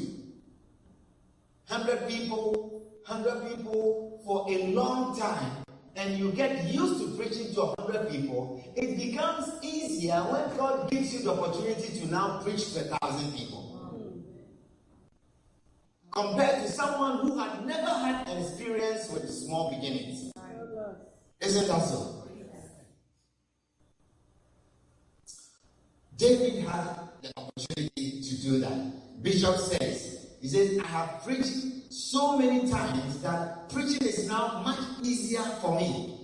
100 1.68 2.08
people, 2.08 2.84
100 3.06 3.50
people 3.50 4.22
for 4.24 4.46
a 4.50 4.68
long 4.68 5.20
time, 5.20 5.66
and 5.98 6.18
you 6.18 6.32
get 6.32 6.74
used 6.74 7.02
to 7.02 7.18
preaching 7.18 7.54
to 7.54 7.74
100 7.78 8.10
people, 8.10 8.64
it 8.78 8.96
becomes 8.96 9.52
easier 9.62 10.16
when 10.20 10.56
God 10.56 10.90
gives 10.90 11.14
you 11.14 11.24
the 11.24 11.34
opportunity 11.34 12.00
to 12.00 12.06
now 12.08 12.40
preach 12.42 12.72
to 12.76 12.80
a 12.80 12.98
thousand 12.98 13.34
people. 13.34 14.08
Compared 16.12 16.64
to 16.64 16.72
someone 16.72 17.28
who 17.28 17.38
had 17.38 17.66
never 17.66 17.90
had 17.90 18.26
experience 18.40 19.12
with 19.12 19.30
small 19.30 19.70
beginnings. 19.70 20.32
Isn't 21.42 21.68
that 21.68 21.82
so? 21.82 22.21
David 26.22 26.66
had 26.66 26.86
the 27.24 27.32
opportunity 27.36 28.22
to 28.22 28.42
do 28.44 28.60
that. 28.60 29.24
Bishop 29.24 29.58
says, 29.58 30.28
he 30.40 30.48
says, 30.48 30.78
I 30.78 30.86
have 30.86 31.24
preached 31.24 31.92
so 31.92 32.38
many 32.38 32.70
times 32.70 33.24
that 33.24 33.68
preaching 33.72 34.08
is 34.08 34.28
now 34.28 34.62
much 34.64 34.78
easier 35.02 35.42
for 35.62 35.80
me. 35.80 36.20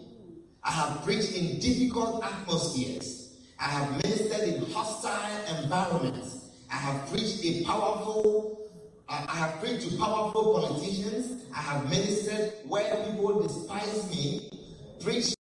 I 0.64 0.70
have 0.70 1.04
preached 1.04 1.36
in 1.36 1.60
difficult 1.60 2.24
atmospheres. 2.24 3.40
I 3.60 3.70
have 3.70 3.92
ministered 4.04 4.48
in 4.48 4.72
hostile 4.72 5.64
environments. 5.64 6.52
I 6.72 6.76
have 6.76 7.10
preached 7.10 7.44
a 7.44 7.64
powerful, 7.64 8.70
I 9.10 9.36
have 9.36 9.60
preached 9.60 9.90
to 9.90 9.98
powerful 9.98 10.62
politicians. 10.62 11.46
I 11.56 11.62
have 11.62 11.90
ministered 11.90 12.54
where 12.68 13.04
people 13.04 13.42
despise 13.42 14.12
me. 14.12 14.52
Preached 15.00 15.37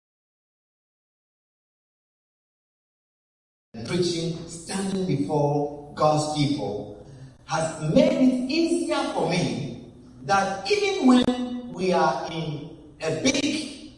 preaching, 3.85 4.37
standing 4.47 5.05
before 5.05 5.91
God's 5.95 6.37
people 6.37 7.05
has 7.45 7.93
made 7.93 8.13
it 8.13 8.51
easier 8.51 9.03
for 9.13 9.29
me 9.29 9.91
that 10.23 10.69
even 10.71 11.07
when 11.07 11.73
we 11.73 11.91
are 11.93 12.27
in 12.31 12.69
a 13.01 13.21
big 13.21 13.91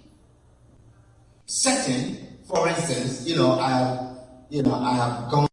setting, 1.45 2.17
for 2.47 2.67
instance, 2.67 3.27
you 3.27 3.35
know, 3.35 3.59
I 3.59 3.69
have, 3.69 4.17
you 4.49 4.63
know, 4.63 4.73
I 4.73 4.93
have 4.95 5.31
gone 5.31 5.47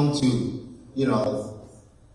to, 0.00 0.76
you 0.94 1.06
know, 1.06 1.60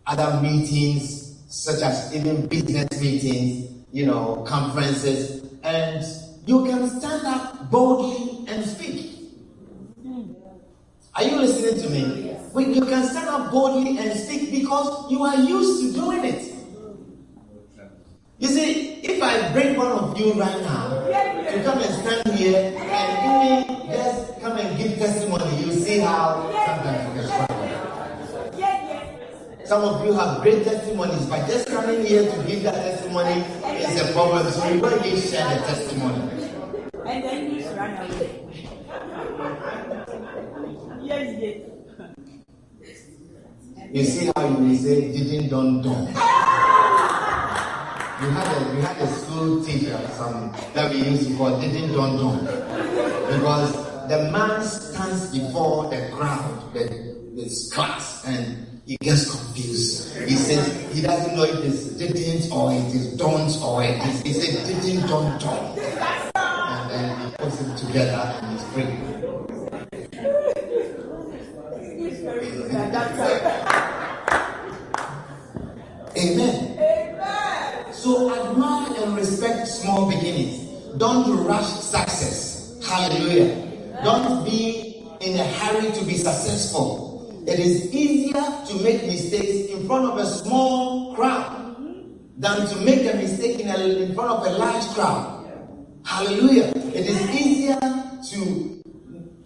other 0.07 0.41
meetings, 0.41 1.43
such 1.47 1.81
as 1.81 2.13
even 2.13 2.47
business 2.47 2.87
meetings, 2.99 3.71
you 3.91 4.05
know, 4.05 4.43
conferences, 4.47 5.45
and 5.63 6.03
you 6.45 6.65
can 6.65 6.89
stand 6.89 7.25
up 7.25 7.71
boldly 7.71 8.45
and 8.51 8.65
speak. 8.65 9.14
Are 11.15 11.23
you 11.23 11.37
listening 11.37 11.81
to 11.81 11.89
me? 11.89 12.33
When 12.51 12.73
you 12.73 12.85
can 12.85 13.03
stand 13.07 13.29
up 13.29 13.49
boldly 13.51 13.97
and 13.97 14.19
speak 14.19 14.51
because 14.51 15.09
you 15.09 15.23
are 15.23 15.37
used 15.37 15.81
to 15.83 15.93
doing 15.93 16.25
it. 16.25 16.53
You 18.37 18.47
see, 18.49 18.99
if 18.99 19.23
I 19.23 19.51
bring 19.53 19.77
one 19.77 19.91
of 19.93 20.19
you 20.19 20.33
right 20.33 20.61
now 20.61 20.89
to 21.07 21.63
come 21.63 21.79
and 21.79 21.93
stand 22.03 22.37
here 22.37 22.75
and 22.77 23.63
even 23.65 23.87
just 23.87 24.41
come 24.41 24.57
and 24.57 24.77
give 24.77 24.97
testimony, 24.97 25.63
you 25.63 25.71
see 25.71 25.99
how 25.99 26.51
sometimes 26.51 27.15
you 27.15 27.23
can. 27.23 27.45
Some 29.65 29.83
of 29.83 30.05
you 30.05 30.11
have 30.13 30.41
great 30.43 30.63
testimonies, 30.65 31.25
but 31.27 31.47
just 31.47 31.67
coming 31.69 32.05
here 32.05 32.29
to 32.29 32.43
give 32.43 32.63
that 32.63 32.75
testimony 32.75 33.41
is 33.81 34.01
a 34.01 34.11
problem. 34.11 34.51
So 34.51 34.67
you 34.67 34.81
don't 34.81 35.05
even 35.05 35.19
share 35.19 35.47
the 35.47 35.61
testimony. 35.65 36.21
And 37.07 37.23
then 37.23 37.55
you 37.55 37.65
run 37.69 37.97
away. 37.97 38.41
yes, 41.05 41.37
yes. 41.39 41.75
You 43.95 44.03
see 44.03 44.27
how 44.35 44.43
you 44.59 44.75
say 44.75 45.07
didn't 45.13 45.47
done 45.47 45.81
done. 45.81 46.07
You 46.07 46.13
had 48.35 48.47
a 48.51 48.75
you 48.75 48.81
had 48.81 48.97
a 48.99 49.07
school 49.07 49.63
teacher 49.63 49.95
uh, 49.95 50.09
some 50.09 50.51
that 50.73 50.91
we 50.91 50.97
used 50.97 51.29
to 51.29 51.37
call 51.37 51.57
didn't 51.61 51.93
done 51.93 52.17
done. 52.17 52.43
Because 52.43 53.71
the 54.09 54.29
man 54.33 54.61
stands 54.63 55.31
before 55.31 55.89
the 55.89 56.09
crowd, 56.11 56.73
the 56.73 57.15
this 57.35 57.71
class, 57.71 58.25
and 58.27 58.81
he 58.85 58.97
gets 58.97 59.31
confused. 59.31 60.13
He 60.27 60.35
says 60.35 60.67
he 60.93 61.01
doesn't 61.01 61.33
know 61.33 61.45
if 61.45 61.63
it's 61.63 61.85
didn't 61.95 62.51
or 62.51 62.73
it 62.73 62.93
is 62.93 63.15
don't 63.15 63.55
or 63.63 63.81
it 63.81 63.95
is 64.07 64.21
he 64.23 64.33
said 64.33 64.65
didn't 64.83 65.07
done 65.07 65.39
done. 65.39 65.79
And 66.35 66.89
then 66.91 67.29
he 67.29 67.35
puts 67.37 67.61
it 67.61 67.77
together 67.77 68.35
and 68.43 68.51
he's 68.51 68.63
free. 68.75 68.91
He's 71.95 72.14
Amen. 76.17 77.93
So 77.93 78.33
admire 78.33 79.03
and 79.03 79.15
respect 79.15 79.67
small 79.67 80.09
beginnings. 80.09 80.57
Don't 80.97 81.45
rush 81.45 81.67
success. 81.67 82.79
Hallelujah. 82.87 84.01
Don't 84.03 84.43
be 84.43 85.03
in 85.21 85.39
a 85.39 85.43
hurry 85.43 85.91
to 85.91 86.05
be 86.05 86.15
successful. 86.15 87.43
It 87.47 87.59
is 87.59 87.93
easier 87.93 88.33
to 88.33 88.83
make 88.83 89.05
mistakes 89.05 89.71
in 89.71 89.85
front 89.85 90.05
of 90.05 90.17
a 90.17 90.25
small 90.25 91.13
crowd 91.15 91.75
than 92.37 92.67
to 92.67 92.75
make 92.77 93.01
a 93.01 93.17
mistake 93.17 93.59
in, 93.59 93.69
a, 93.69 93.77
in 93.77 94.15
front 94.15 94.31
of 94.31 94.47
a 94.47 94.49
large 94.57 94.83
crowd. 94.95 95.47
Hallelujah. 96.05 96.73
It 96.93 97.05
is 97.05 97.29
easier 97.29 97.79
to 97.79 98.81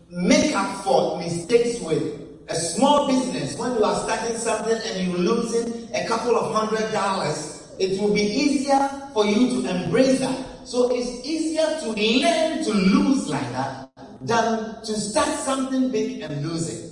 make 0.10 0.56
up 0.56 0.84
for 0.84 1.18
mistakes 1.20 1.82
with 1.82 2.29
a 2.50 2.56
small 2.56 3.08
business 3.08 3.58
when 3.58 3.76
you 3.76 3.84
are 3.84 3.96
starting 4.04 4.38
something 4.38 4.80
and 4.86 5.08
you're 5.08 5.18
losing 5.18 5.90
a 5.96 6.08
couple 6.08 6.36
of 6.36 6.54
hundred 6.54 6.92
dollars 6.92 7.60
it 7.80 8.00
will 8.00 8.14
be 8.14 8.22
easier 8.22 8.90
for 9.14 9.26
you 9.26 9.62
to 9.62 9.70
embrace 9.70 10.20
that. 10.20 10.68
So 10.68 10.94
it's 10.94 11.26
easier 11.26 11.66
to 11.80 11.90
learn 11.92 12.64
to 12.66 12.74
lose 12.74 13.30
like 13.30 13.50
that 13.54 13.90
than 14.22 14.84
to 14.84 14.94
start 14.94 15.30
something 15.40 15.90
big 15.90 16.22
and 16.22 16.46
lose 16.46 16.68
it. 16.68 16.86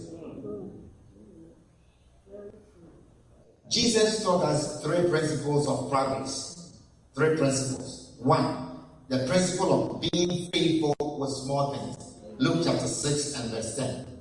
Jesus 3.69 4.23
taught 4.23 4.45
us 4.45 4.81
three 4.81 5.09
principles 5.09 5.67
of 5.67 5.91
progress. 5.91 6.79
Three 7.13 7.35
principles. 7.35 8.15
One 8.19 8.63
the 9.09 9.25
principle 9.25 9.95
of 9.95 10.01
being 10.11 10.49
faithful 10.51 10.95
with 11.19 11.29
small 11.29 11.73
things. 11.73 12.13
Luke 12.39 12.61
chapter 12.63 12.87
6 12.87 13.39
and 13.39 13.51
verse 13.51 13.75
10 13.77 14.16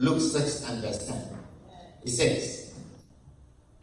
Luke 0.00 0.18
6 0.18 0.64
and 0.70 0.82
verse 0.82 1.06
10. 1.06 1.16
It 2.04 2.08
says, 2.08 2.74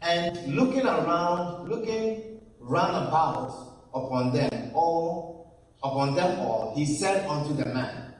And 0.02 0.56
looking 0.56 0.84
around, 0.84 1.68
looking 1.68 2.40
round 2.58 3.06
about 3.06 3.84
upon 3.94 4.32
them 4.32 4.72
all, 4.74 5.62
upon 5.80 6.16
them 6.16 6.40
all, 6.40 6.74
he 6.74 6.86
said 6.86 7.24
unto 7.28 7.54
the 7.54 7.66
man, 7.66 8.14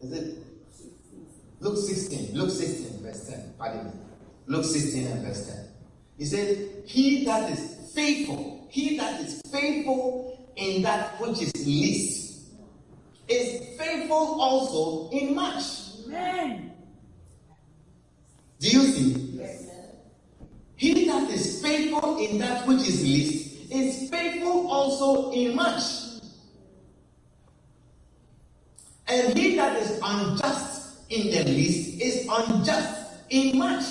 Is 0.00 0.12
it 0.12 0.38
Luke 1.60 1.78
16, 1.78 2.36
Luke 2.36 2.50
16, 2.50 3.00
verse 3.00 3.28
10, 3.28 3.54
pardon 3.56 3.86
me. 3.86 3.92
Luke 4.48 4.64
16 4.64 5.06
and 5.06 5.24
verse 5.24 5.46
10. 5.46 5.68
He 6.18 6.24
said, 6.24 6.68
He 6.84 7.24
that 7.26 7.48
is 7.52 7.92
faithful, 7.94 8.66
he 8.68 8.96
that 8.96 9.20
is 9.20 9.40
faithful 9.52 10.50
in 10.56 10.82
that 10.82 11.20
which 11.20 11.40
is 11.42 11.52
least, 11.64 12.48
is 13.28 13.78
faithful 13.78 14.40
also 14.40 15.10
in 15.16 15.32
much. 15.32 15.62
Amen. 16.06 16.75
Do 18.66 18.72
you 18.72 18.92
see? 18.92 19.40
He 20.74 21.04
that 21.06 21.30
is 21.30 21.62
faithful 21.62 22.18
in 22.18 22.38
that 22.38 22.66
which 22.66 22.80
is 22.80 23.00
least 23.00 23.70
is 23.70 24.10
faithful 24.10 24.68
also 24.68 25.30
in 25.30 25.54
much. 25.54 25.82
And 29.06 29.38
he 29.38 29.54
that 29.54 29.76
is 29.76 30.00
unjust 30.02 31.10
in 31.10 31.30
the 31.30 31.44
least 31.44 32.00
is 32.00 32.28
unjust 32.28 33.12
in 33.30 33.56
much. 33.56 33.84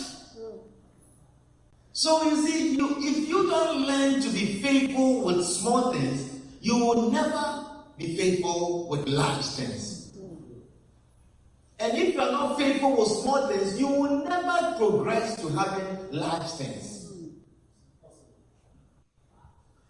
So 1.94 2.24
you 2.24 2.46
see, 2.46 2.76
you, 2.76 2.98
if 3.00 3.30
you 3.30 3.50
don't 3.50 3.88
learn 3.88 4.20
to 4.20 4.30
be 4.30 4.62
faithful 4.62 5.22
with 5.22 5.46
small 5.46 5.94
things, 5.94 6.42
you 6.60 6.76
will 6.76 7.10
never 7.12 7.66
be 7.98 8.18
faithful 8.18 8.90
with 8.90 9.08
large 9.08 9.46
things. 9.46 9.95
And 11.80 11.98
if 11.98 12.14
you 12.14 12.22
are 12.22 12.32
not 12.32 12.58
faithful 12.58 12.98
with 12.98 13.10
small 13.10 13.48
things, 13.48 13.80
you 13.80 13.88
will 13.88 14.24
never 14.26 14.78
progress 14.78 15.36
to 15.42 15.50
having 15.50 16.12
large 16.12 16.50
things. 16.52 17.12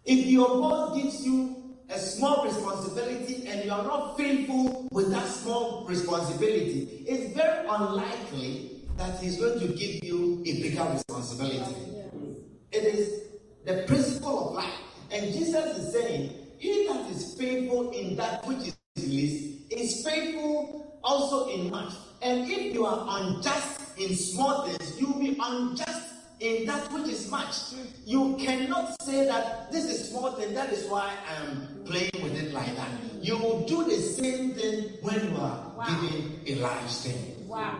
If 0.03 0.25
your 0.25 0.47
boss 0.47 0.97
gives 1.01 1.25
you 1.25 1.77
a 1.89 1.97
small 1.99 2.43
responsibility 2.43 3.47
and 3.47 3.65
you 3.65 3.71
are 3.71 3.83
not 3.83 4.17
faithful 4.17 4.87
with 4.91 5.11
that 5.11 5.27
small 5.27 5.85
responsibility, 5.87 7.05
it's 7.07 7.35
very 7.35 7.67
unlikely 7.67 8.81
that 8.97 9.19
he's 9.19 9.39
going 9.39 9.59
to 9.59 9.67
give 9.67 10.03
you 10.03 10.41
a 10.45 10.61
bigger 10.61 10.83
responsibility. 10.91 11.75
It 12.71 12.83
is 12.83 13.23
the 13.65 13.83
principle 13.87 14.49
of 14.49 14.55
life. 14.55 14.73
And 15.11 15.31
Jesus 15.33 15.77
is 15.77 15.93
saying, 15.93 16.33
He 16.57 16.87
that 16.87 17.09
is 17.11 17.35
faithful 17.35 17.91
in 17.91 18.15
that 18.15 18.45
which 18.47 18.67
is 18.67 18.75
least 18.97 19.71
is 19.71 20.05
faithful 20.05 20.84
also 21.05 21.47
in 21.49 21.69
much. 21.69 21.93
And 22.21 22.49
if 22.49 22.73
you 22.73 22.85
are 22.85 23.05
unjust 23.19 23.97
in 23.97 24.15
small 24.15 24.63
things, 24.63 24.99
you 24.99 25.07
will 25.07 25.19
be 25.19 25.37
unjust 25.39 26.13
in 26.39 26.65
that 26.65 26.91
which 26.91 27.07
is 27.07 27.29
much. 27.29 27.55
You 28.05 28.35
cannot 28.37 29.01
say 29.03 29.25
that 29.25 29.71
this 29.71 29.85
is 29.85 30.09
small 30.09 30.31
thing, 30.33 30.53
that 30.55 30.73
is 30.73 30.89
why 30.89 31.13
I'm 31.37 31.83
playing 31.85 32.11
with 32.21 32.35
it 32.35 32.51
like 32.53 32.75
that. 32.75 32.89
You 33.21 33.37
will 33.37 33.61
do 33.65 33.85
the 33.85 33.97
same 33.97 34.53
thing 34.53 34.97
when 35.01 35.15
you 35.15 35.37
are 35.37 35.71
wow. 35.77 35.85
giving 35.87 36.39
a 36.47 36.61
large 36.61 36.91
thing. 36.91 37.47
Wow. 37.47 37.79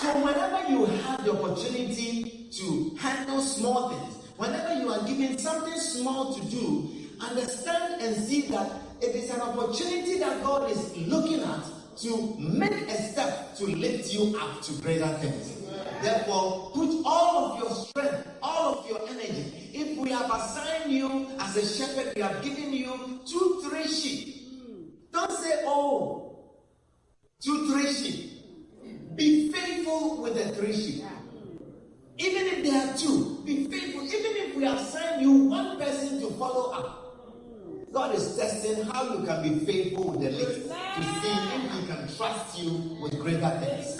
So 0.00 0.18
whenever 0.24 0.68
you 0.68 0.86
have 0.86 1.24
the 1.24 1.32
opportunity 1.32 2.48
to 2.50 2.96
handle 2.98 3.40
small 3.40 3.90
things, 3.90 4.16
whenever 4.36 4.74
you 4.74 4.90
are 4.90 5.06
given 5.06 5.38
something 5.38 5.78
small 5.78 6.34
to 6.34 6.44
do, 6.50 7.01
understand 7.22 8.02
and 8.02 8.16
see 8.16 8.42
that 8.48 8.70
it 9.00 9.14
is 9.14 9.30
an 9.30 9.40
opportunity 9.40 10.18
that 10.18 10.42
God 10.42 10.70
is 10.70 10.96
looking 10.96 11.40
at 11.40 11.64
to 11.98 12.36
make 12.38 12.72
a 12.72 13.02
step 13.02 13.54
to 13.56 13.66
lift 13.66 14.12
you 14.12 14.36
up 14.38 14.62
to 14.62 14.72
greater 14.82 15.08
things. 15.18 15.62
Therefore, 16.02 16.70
put 16.74 17.02
all 17.04 17.52
of 17.52 17.58
your 17.60 17.70
strength, 17.70 18.28
all 18.42 18.78
of 18.78 18.88
your 18.88 19.00
energy. 19.08 19.70
If 19.72 19.98
we 19.98 20.10
have 20.10 20.30
assigned 20.30 20.90
you 20.92 21.28
as 21.38 21.56
a 21.56 21.66
shepherd, 21.66 22.14
we 22.16 22.22
have 22.22 22.42
given 22.42 22.72
you 22.72 23.20
two, 23.26 23.62
three 23.68 23.86
sheep. 23.86 24.36
Don't 25.12 25.30
say, 25.30 25.62
oh, 25.66 26.38
two, 27.40 27.70
three 27.72 27.92
sheep. 27.92 28.30
Be 29.14 29.52
faithful 29.52 30.22
with 30.22 30.34
the 30.34 30.54
three 30.56 30.72
sheep. 30.74 31.04
Even 32.18 32.46
if 32.46 32.64
there 32.64 32.88
are 32.88 32.96
two, 32.96 33.42
be 33.44 33.66
faithful. 33.66 34.02
Even 34.02 34.36
if 34.36 34.56
we 34.56 34.64
have 34.64 34.78
assigned 34.78 35.22
you 35.22 35.32
one 35.32 35.78
person 35.78 36.20
to 36.20 36.30
follow 36.32 36.72
up, 36.72 37.01
God 37.92 38.14
is 38.14 38.36
testing 38.36 38.84
how 38.84 39.14
you 39.14 39.24
can 39.24 39.42
be 39.42 39.64
faithful 39.66 40.12
with 40.12 40.20
the 40.20 40.30
least 40.30 40.68
to 40.68 41.02
see 41.20 41.36
if 41.54 41.72
He 41.72 41.86
can 41.86 42.16
trust 42.16 42.58
you 42.58 42.96
with 43.02 43.20
greater 43.20 43.50
things. 43.60 43.96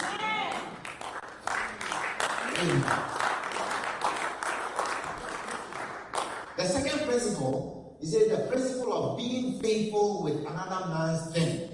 The 6.57 6.65
second 6.65 7.07
principle 7.07 7.97
is 8.01 8.11
the 8.11 8.47
principle 8.49 8.93
of 8.93 9.17
being 9.17 9.59
faithful 9.61 10.23
with 10.23 10.39
another 10.39 10.87
man's 10.89 11.31
thing 11.33 11.73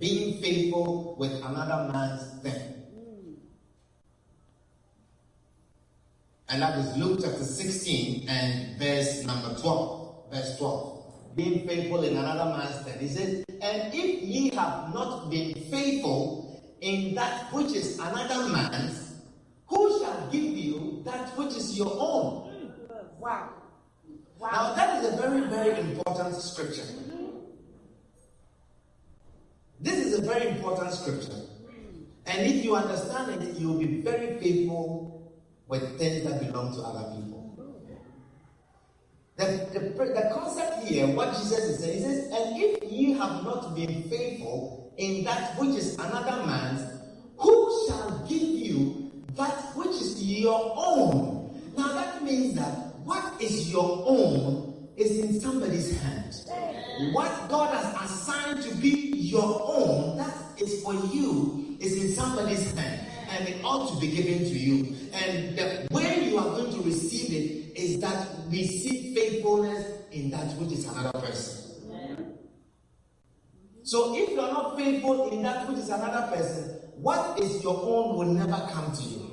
being 0.00 0.40
faithful 0.40 1.14
with 1.18 1.32
another 1.44 1.92
man's 1.92 2.40
thing. 2.40 2.74
And 6.48 6.62
that 6.62 6.78
is 6.78 6.96
Luke 6.96 7.20
chapter 7.22 7.44
16 7.44 8.28
and 8.28 8.78
verse 8.78 9.24
number 9.24 9.54
12. 9.60 9.99
Verse 10.30 10.56
12. 10.58 11.36
Being 11.36 11.66
faithful 11.66 12.02
in 12.02 12.16
another 12.16 12.56
man's 12.56 12.84
thing. 12.84 12.98
He 12.98 13.08
says, 13.08 13.44
And 13.60 13.94
if 13.94 14.22
ye 14.22 14.50
have 14.50 14.92
not 14.92 15.30
been 15.30 15.54
faithful 15.70 16.62
in 16.80 17.14
that 17.14 17.52
which 17.52 17.72
is 17.72 17.98
another 17.98 18.48
man's, 18.48 19.14
who 19.66 20.00
shall 20.00 20.28
give 20.30 20.42
you 20.42 21.02
that 21.04 21.36
which 21.36 21.56
is 21.56 21.78
your 21.78 21.92
own? 21.98 22.72
Wow. 23.18 23.50
wow. 24.38 24.50
Now, 24.50 24.74
that 24.74 25.04
is 25.04 25.12
a 25.12 25.16
very, 25.16 25.42
very 25.42 25.78
important 25.80 26.34
scripture. 26.36 26.86
This 29.80 30.06
is 30.06 30.18
a 30.18 30.22
very 30.22 30.48
important 30.48 30.92
scripture. 30.92 31.40
And 32.26 32.46
if 32.46 32.64
you 32.64 32.76
understand 32.76 33.42
it, 33.42 33.58
you'll 33.58 33.78
be 33.78 34.00
very 34.02 34.38
faithful 34.38 35.32
with 35.68 35.98
things 35.98 36.24
that 36.24 36.40
belong 36.40 36.74
to 36.74 36.82
other 36.82 37.16
people. 37.16 37.39
The, 39.40 39.46
the, 39.72 39.80
the 40.04 40.30
concept 40.34 40.86
here, 40.86 41.06
what 41.16 41.30
Jesus 41.30 41.60
is 41.60 41.78
saying, 41.78 41.96
he 41.96 42.04
says, 42.04 42.24
And 42.26 42.60
if 42.60 42.92
ye 42.92 43.12
have 43.14 43.42
not 43.42 43.74
been 43.74 44.02
faithful 44.02 44.92
in 44.98 45.24
that 45.24 45.58
which 45.58 45.76
is 45.76 45.94
another 45.94 46.44
man's, 46.44 46.82
who 47.38 47.86
shall 47.88 48.26
give 48.28 48.42
you 48.42 49.10
that 49.36 49.54
which 49.74 49.96
is 49.96 50.22
your 50.22 50.74
own? 50.76 51.58
Now 51.74 51.88
that 51.94 52.22
means 52.22 52.56
that 52.56 52.94
what 53.02 53.40
is 53.40 53.72
your 53.72 54.04
own 54.06 54.90
is 54.98 55.18
in 55.18 55.40
somebody's 55.40 55.98
hand. 56.02 56.34
What 57.14 57.48
God 57.48 57.74
has 57.74 58.10
assigned 58.10 58.62
to 58.64 58.74
be 58.74 58.90
your 59.16 59.62
own, 59.64 60.18
that 60.18 60.34
is 60.58 60.82
for 60.82 60.92
you, 60.92 61.78
is 61.80 61.96
in 61.96 62.12
somebody's 62.12 62.74
hand. 62.74 63.06
And 63.30 63.48
it 63.48 63.64
ought 63.64 63.94
to 63.94 64.00
be 64.00 64.14
given 64.14 64.40
to 64.40 64.58
you. 64.58 64.96
And 65.14 65.56
the 65.56 65.88
way 65.92 66.28
you 66.28 66.36
are 66.36 66.44
going 66.44 66.72
to 66.72 66.82
receive 66.82 67.32
it 67.32 67.59
is 67.74 68.00
that 68.00 68.26
we 68.50 68.66
see 68.66 69.14
faithfulness 69.14 69.86
in 70.12 70.30
that 70.30 70.52
which 70.56 70.72
is 70.72 70.86
another 70.86 71.18
person. 71.18 71.56
So 73.82 74.14
if 74.16 74.30
you 74.30 74.40
are 74.40 74.52
not 74.52 74.76
faithful 74.76 75.30
in 75.30 75.42
that 75.42 75.68
which 75.68 75.78
is 75.78 75.88
another 75.88 76.34
person, 76.36 76.80
what 77.00 77.40
is 77.40 77.62
your 77.62 77.76
own 77.76 78.16
will 78.16 78.32
never 78.34 78.68
come 78.70 78.92
to 78.92 79.02
you. 79.02 79.30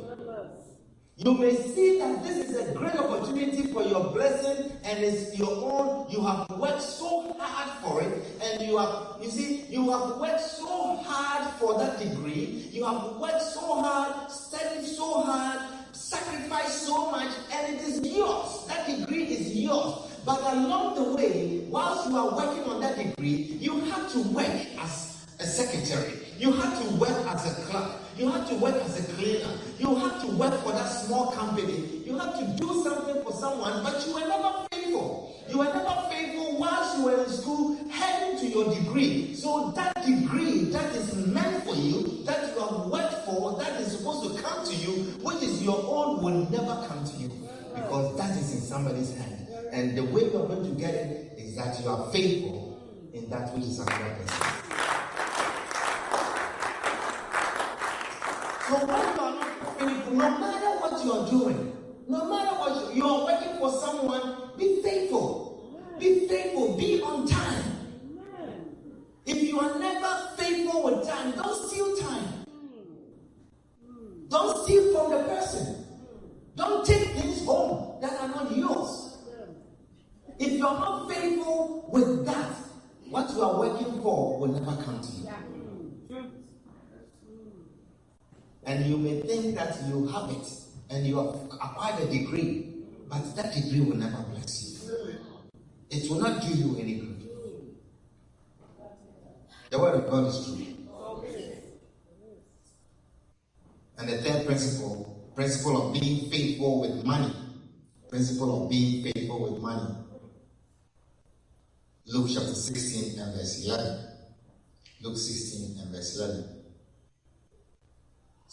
You 1.19 1.34
may 1.34 1.56
see 1.56 1.97
that 1.97 2.23
this 2.23 2.47
is 2.47 2.56
a 2.69 2.73
great 2.73 2.95
opportunity 2.95 3.73
for 3.73 3.82
your 3.82 4.12
blessing 4.13 4.71
and 4.84 5.04
it's 5.04 5.38
your 5.38 5.50
own. 5.50 6.12
You 6.12 6.21
have 6.21 6.47
worked 6.60 6.82
so 6.82 7.36
hard 7.39 7.69
for 7.84 8.04
it, 8.04 8.23
and 8.41 8.62
you 8.67 8.78
have, 8.78 9.17
you 9.19 9.30
see, 9.30 9.65
you 9.67 9.89
have 9.91 10.17
worked 10.17 10.41
so 10.41 10.97
hard 10.97 11.54
for 11.56 11.78
that 11.80 11.97
degree. 11.97 12.69
You 12.71 12.86
have 12.86 13.15
worked 13.17 13.41
so 13.41 13.82
hard, 13.82 14.32
studied 14.32 14.86
so 14.86 15.21
hard, 15.21 15.60
sacrificed 16.08 16.86
so 16.86 17.12
much, 17.12 17.32
and 17.52 17.76
it 17.76 17.82
is 17.82 18.00
yours. 18.15 18.65
That 18.67 18.88
degree 18.88 19.26
is 19.26 19.54
yours. 19.54 20.10
But 20.26 20.39
along 20.54 20.96
the 20.96 21.15
way, 21.15 21.65
whilst 21.70 22.10
you 22.10 22.15
are 22.17 22.36
working 22.36 22.63
on 22.63 22.80
that 22.82 22.98
degree, 22.98 23.58
you 23.60 23.82
have 23.91 24.12
to 24.13 24.20
work 24.30 24.56
as 24.80 25.26
a 25.39 25.46
secretary. 25.46 26.13
You 26.38 26.54
have 26.54 26.82
to 26.82 26.96
work 26.96 27.17
as 27.28 27.46
a 27.52 27.62
clerk. 27.65 27.91
You 28.17 28.30
have 28.32 28.48
to 28.50 28.56
work 28.56 28.76
as 28.76 29.00
a 29.04 29.13
cleaner. 29.13 29.52
You 29.80 29.96
have 29.96 30.22
to 30.22 30.28
work 30.28 30.54
for 30.63 30.72
that 30.72 30.88
small 30.88 31.32
company. 31.32 32.04
You 32.06 32.17
have 32.17 32.39
to 32.39 32.46
do 32.58 32.84
something 32.84 33.24
for 33.24 33.34
someone, 33.34 33.84
but 33.84 34.06
you 34.08 34.13
were 34.13 34.28
never 34.28 34.65
faithful. 34.72 35.36
You 35.50 35.60
were 35.60 35.65
never 35.65 35.96
faithful 36.10 36.58
whilst 36.58 36.98
you 36.98 37.04
were 37.06 37.24
in 37.24 37.30
school, 37.30 37.78
heading 37.89 38.39
to 38.39 38.48
your 38.48 38.74
degree. 38.74 39.34
So 39.36 39.72
that 39.76 39.93
degree 40.06 40.65
that 40.72 40.96
is 40.96 41.15
meant 41.28 41.63
for 41.63 41.76
you, 41.76 42.24
that 42.26 42.54
you 42.54 42.60
have 42.62 42.88
worked 42.88 43.26
for, 43.26 43.58
that 43.60 43.80
is 43.82 43.98
supposed 43.98 44.36
to 44.36 44.41
come 44.41 44.65
to 44.65 44.76
you, 44.88 45.04
which 45.21 45.43
is 45.43 45.63
your 45.63 45.80
own, 45.86 46.21
will 46.23 46.50
never 46.50 46.88
come 46.88 47.06
to 47.06 47.17
you 47.17 47.30
because 47.76 48.17
that 48.17 48.32
is 48.38 48.54
in 48.56 48.62
somebody's 48.62 49.15
hand. 49.15 49.47
And 49.71 49.97
the 49.97 50.04
way 50.06 50.21
you 50.23 50.41
are 50.41 50.47
going 50.47 50.63
to 50.63 50.80
get 50.80 50.93
it 50.95 51.34
is 51.38 51.56
that 51.58 51.80
you 51.82 51.89
are 51.89 52.12
faithful 52.12 53.10
in 53.13 53.30
that 53.30 53.54
which 53.54 53.63
is 53.65 53.80
another 53.80 54.15
person. 54.15 54.45
So 58.67 58.76
when 58.86 58.88
you 58.89 59.21
are 59.21 59.36
not 59.36 59.80
faithful, 59.80 60.13
no 60.13 60.30
matter 60.39 60.80
what 60.80 61.06
you 61.06 61.12
are 61.13 61.30
doing, 61.30 61.73
no 62.08 62.26
matter 62.26 62.56
what 62.58 62.95
you, 62.95 63.02
you 63.04 63.08
are 63.10 63.26
working 63.26 63.58
for 63.60 63.71
someone, 63.71 64.52
be 64.58 64.82
faithful. 64.82 65.45
Be 66.00 66.28
faithful. 66.28 66.78
Be 66.78 67.02
on 67.02 67.28
time. 67.28 67.63
If 69.26 69.43
you 69.43 69.60
are 69.60 69.78
never 69.80 70.30
faithful 70.38 70.84
with 70.84 71.08
time, 71.08 71.32
don't 71.34 71.67
steal 71.69 71.97
time. 71.97 72.45
Don't 74.30 74.63
steal 74.63 74.93
from 74.93 75.12
the 75.12 75.23
person. 75.23 75.86
Don't 76.56 76.86
take 76.86 77.10
things 77.10 77.45
home 77.45 78.02
that 78.02 78.13
are 78.21 78.28
not 78.30 78.56
yours. 78.56 79.17
If 80.39 80.52
you 80.54 80.67
are 80.67 80.80
not 80.80 81.10
faithful 81.10 81.89
with 81.91 82.26
that, 82.26 82.52
what 83.10 83.30
you 83.32 83.41
are 83.41 83.60
working 83.60 84.02
for 84.02 84.39
will 84.39 84.50
never 84.50 84.82
come 84.84 85.02
to 85.02 85.08
you. 85.12 85.30
And 88.67 88.86
you 88.86 88.97
may 88.97 89.21
think 89.21 89.56
that 89.56 89.77
you 89.88 90.08
have 90.08 90.30
it 90.30 90.45
and 90.89 91.08
you 91.08 91.15
have 91.15 91.36
acquired 91.53 92.03
a 92.03 92.12
degree, 92.12 92.84
but 93.08 93.34
that 93.38 93.53
degree 93.53 93.80
will 93.80 93.95
never 93.95 94.21
bless 94.23 94.62
you. 94.62 95.15
It 95.89 96.10
will 96.10 96.19
not 96.19 96.41
do 96.41 96.49
you 96.49 96.77
any 96.77 96.95
good. 96.95 97.30
The 99.69 99.80
word 99.80 99.95
of 99.95 100.10
God 100.10 100.27
is 100.27 100.45
true. 100.45 100.65
And 103.97 104.10
the 104.10 104.17
third 104.17 104.45
principle, 104.45 105.32
principle 105.34 105.88
of 105.88 105.93
being 105.93 106.30
faithful 106.30 106.82
with 106.82 107.06
money. 107.06 107.34
Principle 108.10 108.63
of 108.63 108.69
being 108.69 109.01
faithful 109.01 109.49
with 109.49 109.62
money. 109.62 109.95
Luke 112.06 112.30
chapter 112.34 112.53
16 112.53 113.17
and 113.19 113.34
verse 113.34 113.65
11. 113.65 114.08
Luke 115.01 115.17
16 115.17 115.80
and 115.80 115.91
verse 115.91 116.17
11. 116.19 116.57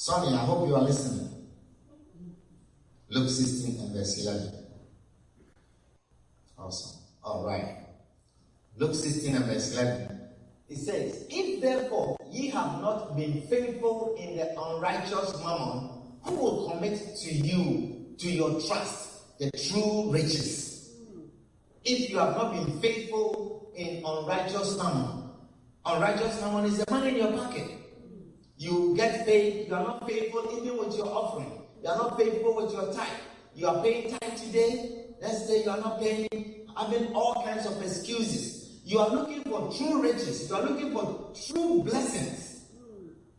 Sonny, 0.05 0.37
I 0.37 0.45
hope 0.45 0.69
you 0.69 0.77
are 0.77 0.83
listening. 0.83 1.31
Luke 3.09 3.31
16 3.31 3.81
and 3.81 3.95
verse 3.95 4.23
11. 4.23 4.53
Awesome. 6.59 7.01
All 7.23 7.47
right. 7.47 7.87
Luke 8.77 8.95
16 8.95 9.35
and 9.35 9.47
verse 9.47 9.73
11. 9.73 10.21
It 10.69 10.77
says, 10.77 11.25
If 11.31 11.63
therefore 11.63 12.19
ye 12.31 12.51
have 12.51 12.83
not 12.83 13.17
been 13.17 13.41
faithful 13.49 14.15
in 14.21 14.37
the 14.37 14.53
unrighteous 14.61 15.43
mammon, 15.43 15.89
who 16.21 16.35
will 16.35 16.69
commit 16.69 17.01
to 17.23 17.33
you, 17.33 18.15
to 18.19 18.31
your 18.31 18.61
trust, 18.61 19.39
the 19.39 19.51
true 19.53 20.13
riches? 20.13 20.97
If 21.83 22.11
you 22.11 22.19
have 22.19 22.37
not 22.37 22.53
been 22.53 22.79
faithful 22.79 23.73
in 23.75 24.05
unrighteous 24.05 24.77
mammon, 24.77 25.31
unrighteous 25.87 26.43
mammon 26.43 26.67
is 26.67 26.77
the 26.77 26.91
money 26.91 27.09
in 27.09 27.17
your 27.17 27.33
pocket. 27.33 27.84
You 28.65 28.95
get 28.97 29.27
paid, 29.27 29.69
you 29.69 29.75
are 29.75 29.85
not 29.85 30.09
faithful 30.09 30.49
even 30.57 30.79
with 30.79 30.97
your 30.97 31.07
offering. 31.07 31.53
You 31.83 31.91
are 31.91 31.99
not 31.99 32.17
faithful 32.17 32.57
with 32.57 32.73
your 32.73 32.95
time. 32.95 33.21
You 33.55 33.67
are 33.67 33.83
paying 33.83 34.09
time 34.09 34.35
today. 34.39 35.05
Let's 35.21 35.47
say 35.47 35.65
you 35.65 35.69
are 35.69 35.77
not 35.77 36.01
paying, 36.01 36.67
having 36.75 37.13
all 37.13 37.45
kinds 37.45 37.67
of 37.67 37.83
excuses. 37.83 38.81
You 38.87 39.01
are 39.01 39.11
looking 39.11 39.43
for 39.43 39.71
true 39.71 40.01
riches. 40.01 40.49
You 40.49 40.57
are 40.57 40.63
looking 40.63 40.95
for 40.95 41.31
true 41.47 41.83
blessings. 41.83 42.65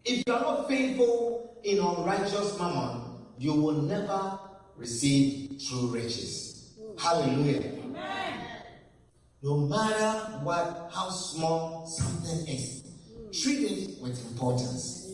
If 0.06 0.24
you 0.28 0.32
are 0.32 0.42
not 0.42 0.68
faithful 0.68 1.60
in 1.64 1.80
unrighteous 1.80 2.60
mammon, 2.60 3.02
you 3.40 3.54
will 3.54 3.82
never 3.82 4.38
receive 4.78 5.60
true 5.68 5.88
riches. 5.88 6.78
Hallelujah. 7.00 7.64
Amen. 7.84 8.46
No 9.42 9.58
matter 9.58 10.38
what, 10.44 10.92
how 10.94 11.10
small 11.10 11.88
something 11.88 12.48
is, 12.48 12.84
treat 13.34 13.72
it 13.72 14.00
with 14.04 14.24
importance. 14.30 15.05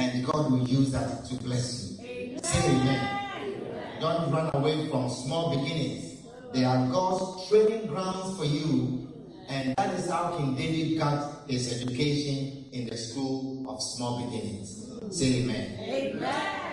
And 0.00 0.24
God 0.24 0.50
will 0.50 0.66
use 0.66 0.92
that 0.92 1.26
to 1.26 1.34
bless 1.44 1.98
you. 2.00 2.38
Say 2.42 2.70
amen. 2.70 4.00
Don't 4.00 4.32
run 4.32 4.50
away 4.54 4.88
from 4.88 5.10
small 5.10 5.54
beginnings. 5.54 6.22
They 6.54 6.64
are 6.64 6.88
God's 6.88 7.46
training 7.50 7.88
grounds 7.88 8.38
for 8.38 8.46
you. 8.46 9.06
And 9.50 9.76
that 9.76 9.92
is 9.98 10.08
how 10.08 10.38
King 10.38 10.54
David 10.54 10.98
got 10.98 11.42
his 11.48 11.82
education 11.82 12.64
in 12.72 12.86
the 12.88 12.96
school 12.96 13.66
of 13.68 13.82
small 13.82 14.24
beginnings. 14.24 14.88
Say 15.10 15.42
amen. 15.42 16.18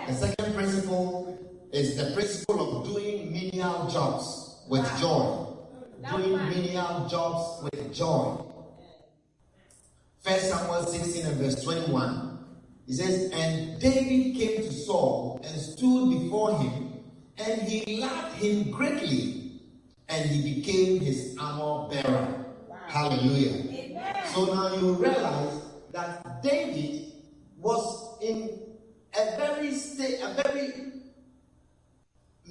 The 0.08 0.13
second 0.13 0.56
principle 0.56 1.38
is 1.74 1.98
the 1.98 2.13
principle 2.13 2.80
of 2.80 2.88
doing 2.88 3.34
menial 3.34 3.90
jobs 3.90 4.56
with 4.70 4.88
joy. 5.02 5.48
Doing 6.16 6.38
menial 6.48 7.10
jobs 7.10 7.62
with 7.63 7.94
joy. 7.94 8.38
First 10.22 10.50
Samuel 10.50 10.86
16 10.86 11.26
and 11.26 11.36
verse 11.36 11.62
21. 11.62 12.27
It 12.88 12.93
says, 12.93 13.32
And 13.34 13.80
David 13.80 14.36
came 14.36 14.63
to 14.63 14.71
Saul 14.71 15.41
and 15.43 15.60
stood 15.60 16.10
before 16.10 16.58
him, 16.58 17.04
and 17.38 17.62
he 17.62 18.00
loved 18.00 18.36
him 18.36 18.71
greatly, 18.71 19.62
and 20.08 20.30
he 20.30 20.56
became 20.56 21.02
his 21.02 21.36
armor 21.38 21.89
bearer. 21.89 22.45
Hallelujah. 22.88 24.23
So 24.34 24.45
now 24.45 24.76
you 24.76 24.93
realize 24.93 25.62
that 25.91 26.41
David 26.41 27.12
was 27.60 28.17
in 28.21 28.58
a 29.19 29.38
very 29.38 29.71
state, 29.73 30.21
a 30.21 30.41
very 30.41 30.93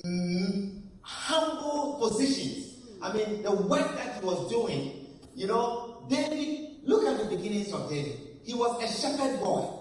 mm, 0.04 0.82
humble 1.00 1.98
position. 1.98 2.64
I 3.00 3.12
mean, 3.12 3.42
the 3.42 3.52
work 3.52 3.96
that 3.96 4.20
he 4.20 4.26
was 4.26 4.50
doing, 4.50 5.06
you 5.34 5.46
know, 5.46 6.04
David, 6.10 6.80
look 6.84 7.06
at 7.06 7.18
the 7.18 7.36
beginnings 7.36 7.72
of 7.72 7.88
David. 7.88 8.18
He 8.44 8.52
was 8.52 8.82
a 8.82 8.86
shepherd 8.86 9.40
boy. 9.40 9.75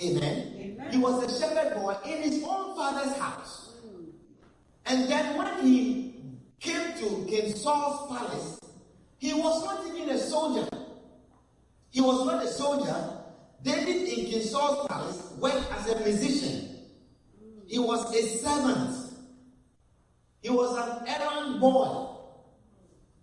Amen. 0.00 0.56
Amen. 0.58 0.90
He 0.90 0.98
was 0.98 1.22
a 1.24 1.40
shepherd 1.40 1.74
boy 1.74 1.96
in 2.04 2.22
his 2.22 2.42
own 2.44 2.74
father's 2.76 3.16
house. 3.16 3.74
And 4.86 5.08
then 5.08 5.36
when 5.36 5.66
he 5.66 6.14
came 6.60 6.92
to 6.98 7.26
King 7.28 7.54
Saul's 7.54 8.08
palace, 8.08 8.58
he 9.18 9.32
was 9.34 9.64
not 9.64 9.86
even 9.86 10.10
a 10.10 10.18
soldier. 10.18 10.68
He 11.90 12.00
was 12.00 12.26
not 12.26 12.44
a 12.44 12.48
soldier. 12.48 13.18
David 13.62 14.08
in 14.08 14.26
King 14.26 14.42
Saul's 14.42 14.86
palace 14.88 15.32
worked 15.38 15.70
as 15.72 15.88
a 15.88 16.00
musician. 16.00 16.68
He 17.66 17.78
was 17.78 18.12
a 18.14 18.22
servant. 18.38 18.96
He 20.40 20.50
was 20.50 20.76
an 20.76 21.06
errand 21.06 21.60
boy 21.60 22.08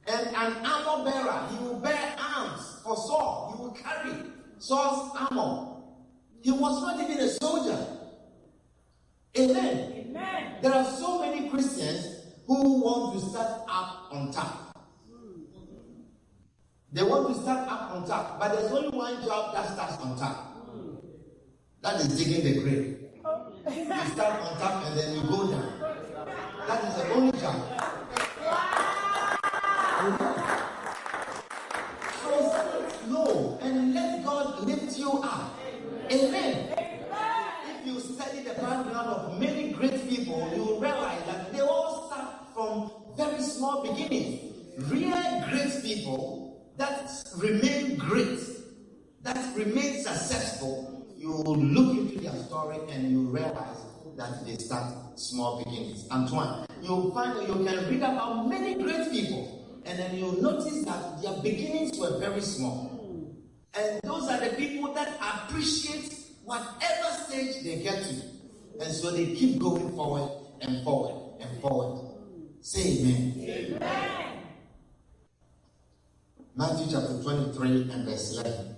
and 0.07 0.27
an 0.27 0.65
armor 0.65 1.03
bearer. 1.03 1.47
He 1.51 1.63
will 1.65 1.79
bear 1.79 2.15
arms 2.17 2.79
for 2.83 2.95
Saul. 2.95 3.53
He 3.55 3.61
will 3.61 3.71
carry 3.71 4.13
Saul's 4.59 5.15
armor. 5.15 5.68
He 6.41 6.51
was 6.51 6.81
not 6.81 6.99
even 6.99 7.17
a 7.19 7.29
soldier. 7.29 7.85
Amen. 9.37 9.93
Amen. 10.09 10.53
There 10.61 10.73
are 10.73 10.85
so 10.85 11.19
many 11.21 11.49
Christians 11.49 12.23
who 12.47 12.81
want 12.81 13.19
to 13.19 13.29
start 13.29 13.61
up 13.67 14.09
on 14.11 14.31
top. 14.31 14.75
They 16.91 17.03
want 17.03 17.27
to 17.27 17.41
start 17.41 17.67
up 17.69 17.91
on 17.91 18.07
top, 18.07 18.39
but 18.39 18.53
there's 18.53 18.71
only 18.71 18.89
one 18.97 19.23
job 19.23 19.53
that 19.53 19.73
starts 19.73 19.97
on 19.97 20.17
top. 20.17 20.55
That 21.81 21.95
is 22.01 22.17
digging 22.17 22.43
the 22.43 22.59
grave. 22.61 22.97
You 23.75 23.85
start 23.85 24.41
on 24.41 24.57
top 24.59 24.85
and 24.85 24.97
then 24.97 25.15
you 25.15 25.21
go 25.29 25.51
down. 25.51 25.79
That 26.67 26.83
is 26.85 26.95
the 26.95 27.13
only 27.13 27.39
job. 27.39 27.98
Amen. 36.11 36.73
If 37.69 37.85
you 37.85 37.99
study 37.99 38.39
the 38.39 38.55
background 38.55 39.09
of 39.09 39.39
many 39.39 39.73
great 39.73 40.09
people, 40.09 40.51
you 40.55 40.63
will 40.63 40.79
realize 40.79 41.23
that 41.27 41.53
they 41.53 41.59
all 41.59 42.07
start 42.07 42.51
from 42.55 42.91
very 43.15 43.39
small 43.43 43.83
beginnings. 43.83 44.41
Real 44.89 45.43
great 45.51 45.83
people 45.83 46.73
that 46.77 47.11
remain 47.37 47.97
great, 47.97 48.39
that 49.21 49.55
remain 49.55 50.01
successful, 50.01 51.05
you 51.15 51.29
will 51.29 51.55
look 51.57 51.95
into 51.95 52.19
their 52.21 52.33
story 52.43 52.79
and 52.89 53.11
you 53.11 53.27
realize 53.27 53.85
that 54.17 54.43
they 54.47 54.55
start 54.55 54.91
small 55.19 55.63
beginnings. 55.63 56.07
Antoine, 56.09 56.65
you'll 56.81 57.13
find 57.13 57.37
that 57.37 57.47
you 57.47 57.53
can 57.63 57.87
read 57.87 58.01
about 58.01 58.47
many 58.47 58.81
great 58.81 59.11
people, 59.11 59.81
and 59.85 59.99
then 59.99 60.15
you'll 60.15 60.41
notice 60.41 60.83
that 60.85 61.21
their 61.21 61.39
beginnings 61.43 61.99
were 61.99 62.17
very 62.17 62.41
small. 62.41 62.88
And 63.75 64.01
those 64.03 64.29
are 64.29 64.39
the 64.39 64.55
people 64.55 64.93
that 64.93 65.17
appreciate 65.21 66.13
whatever 66.43 67.09
stage 67.27 67.63
they 67.63 67.81
get 67.83 68.03
to. 68.03 68.21
And 68.81 68.93
so 68.93 69.11
they 69.11 69.35
keep 69.35 69.59
going 69.59 69.95
forward 69.95 70.31
and 70.61 70.83
forward 70.83 71.41
and 71.41 71.61
forward. 71.61 72.09
Say 72.61 73.01
amen. 73.01 73.79
Matthew 76.55 76.87
chapter 76.91 77.21
23 77.23 77.91
and 77.91 78.05
verse 78.05 78.37
11. 78.37 78.75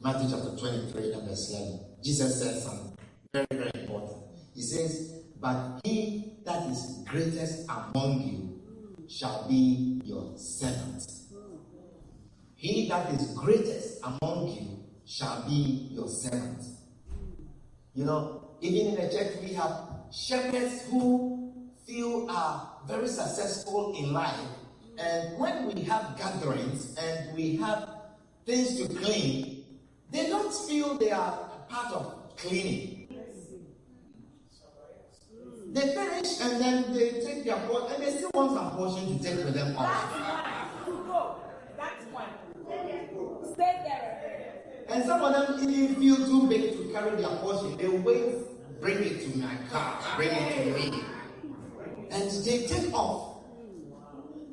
Matthew 0.00 0.30
chapter 0.30 0.56
23 0.56 1.12
and 1.12 1.28
verse 1.28 1.50
11. 1.50 1.80
Jesus 2.02 2.42
said 2.42 2.62
something 2.62 2.96
very, 3.32 3.46
very 3.52 3.70
important. 3.74 4.22
He 4.54 4.62
says, 4.62 5.22
But 5.40 5.80
he 5.84 6.32
that 6.44 6.66
is 6.70 7.04
greatest 7.06 7.68
among 7.68 8.22
you 8.22 9.06
shall 9.08 9.46
be 9.48 10.00
your 10.04 10.32
servant. 10.36 11.17
He 12.58 12.88
that 12.88 13.14
is 13.14 13.30
greatest 13.34 14.00
among 14.02 14.48
you 14.48 14.84
shall 15.06 15.46
be 15.48 15.86
your 15.92 16.08
servant. 16.08 16.60
You 17.94 18.04
know, 18.04 18.50
even 18.60 18.88
in 18.88 18.94
the 18.96 19.08
church, 19.14 19.36
we 19.40 19.52
have 19.54 19.70
shepherds 20.10 20.82
who 20.90 21.52
feel 21.86 22.28
are 22.28 22.68
very 22.88 23.06
successful 23.06 23.94
in 23.96 24.12
life. 24.12 24.40
And 24.98 25.38
when 25.38 25.72
we 25.72 25.82
have 25.82 26.18
gatherings 26.18 26.96
and 26.98 27.32
we 27.36 27.54
have 27.58 27.90
things 28.44 28.76
to 28.78 28.88
clean, 28.92 29.64
they 30.10 30.26
don't 30.26 30.52
feel 30.52 30.98
they 30.98 31.12
are 31.12 31.38
part 31.68 31.94
of 31.94 32.36
cleaning. 32.36 33.06
They 35.70 35.94
finish 35.94 36.40
and 36.40 36.60
then 36.60 36.92
they 36.92 37.20
take 37.20 37.44
their 37.44 37.58
portion 37.68 37.94
and 37.94 38.02
they 38.02 38.16
still 38.16 38.30
want 38.34 38.52
some 38.52 38.70
portion 38.72 39.16
to 39.16 39.22
take 39.22 39.44
with 39.44 39.54
them 39.54 39.76
That's 39.78 40.47
And 44.98 45.06
some 45.06 45.22
of 45.22 45.32
them 45.32 45.70
even 45.70 45.94
feel 45.94 46.16
too 46.16 46.48
big 46.48 46.72
to 46.72 46.92
carry 46.92 47.14
their 47.22 47.28
portion. 47.36 47.76
They 47.76 47.86
wait, 47.86 48.34
bring 48.80 48.98
it 48.98 49.20
to 49.22 49.38
my 49.38 49.54
car, 49.70 49.96
bring 50.16 50.28
it 50.28 50.64
to 50.64 50.72
me. 50.72 51.04
And 52.10 52.28
they 52.44 52.66
take 52.66 52.92
off. 52.92 53.44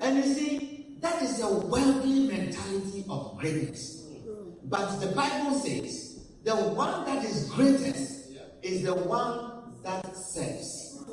And 0.01 0.17
you 0.17 0.33
see, 0.35 0.97
that 0.99 1.19
is 1.23 1.41
a 1.41 1.51
worldly 1.51 2.27
mentality 2.27 3.05
of 3.09 3.39
greatness. 3.39 4.03
But 4.65 4.99
the 4.99 5.07
Bible 5.15 5.57
says 5.57 6.27
the 6.43 6.55
one 6.55 7.05
that 7.05 7.25
is 7.25 7.49
greatest 7.49 8.33
is 8.61 8.83
the 8.83 8.93
one 8.93 9.73
that 9.81 10.15
serves. 10.15 11.03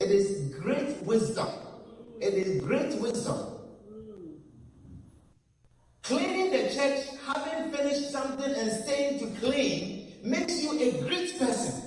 It 0.00 0.10
is 0.12 0.54
great 0.54 1.02
wisdom. 1.02 1.48
It 2.20 2.34
is 2.34 2.62
great 2.62 2.94
wisdom. 3.00 3.57
Cleaning 6.08 6.50
the 6.50 6.74
church, 6.74 7.04
having 7.26 7.70
finished 7.70 8.10
something 8.10 8.54
and 8.54 8.72
staying 8.72 9.18
to 9.18 9.40
clean, 9.40 10.10
makes 10.24 10.62
you 10.62 10.72
a 10.80 11.02
great 11.02 11.38
person. 11.38 11.82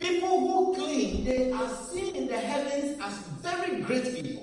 People 0.00 0.40
who 0.40 0.74
clean, 0.74 1.24
they 1.24 1.52
are 1.52 1.68
seen 1.68 2.16
in 2.16 2.26
the 2.26 2.36
heavens 2.36 3.00
as 3.00 3.18
very 3.40 3.82
great 3.82 4.02
people. 4.16 4.42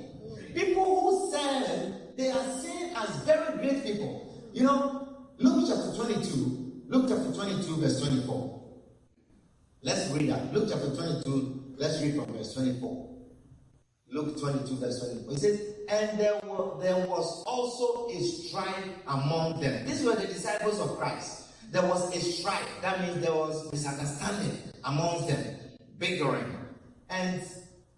People 0.55 1.01
who 1.01 1.31
serve, 1.33 2.15
they 2.15 2.31
are 2.31 2.59
seen 2.61 2.95
as 2.95 3.09
very 3.25 3.57
great 3.57 3.83
people. 3.83 4.49
You 4.53 4.63
know, 4.63 5.27
Luke 5.39 5.65
chapter 5.67 5.93
22, 5.93 6.83
Luke 6.87 7.07
chapter 7.09 7.33
22, 7.33 7.75
verse 7.75 7.99
24. 7.99 8.63
Let's 9.81 10.09
read 10.11 10.29
that. 10.29 10.53
Luke 10.53 10.69
chapter 10.71 10.95
22, 10.95 11.75
let's 11.75 12.01
read 12.01 12.15
from 12.15 12.33
verse 12.33 12.53
24. 12.53 13.17
Luke 14.11 14.39
22, 14.39 14.77
verse 14.77 14.99
24. 14.99 15.31
He 15.33 15.37
says, 15.39 15.76
And 15.89 16.19
there, 16.19 16.39
were, 16.43 16.81
there 16.81 17.07
was 17.07 17.43
also 17.45 18.09
a 18.09 18.19
strife 18.21 18.89
among 19.07 19.61
them. 19.61 19.85
These 19.85 20.03
were 20.03 20.15
the 20.15 20.27
disciples 20.27 20.79
of 20.79 20.97
Christ. 20.97 21.45
There 21.71 21.83
was 21.83 22.15
a 22.15 22.19
strife. 22.19 22.67
That 22.81 23.01
means 23.01 23.21
there 23.21 23.33
was 23.33 23.71
misunderstanding 23.71 24.57
amongst 24.83 25.27
them, 25.27 25.55
bickering. 25.97 26.57
And 27.09 27.41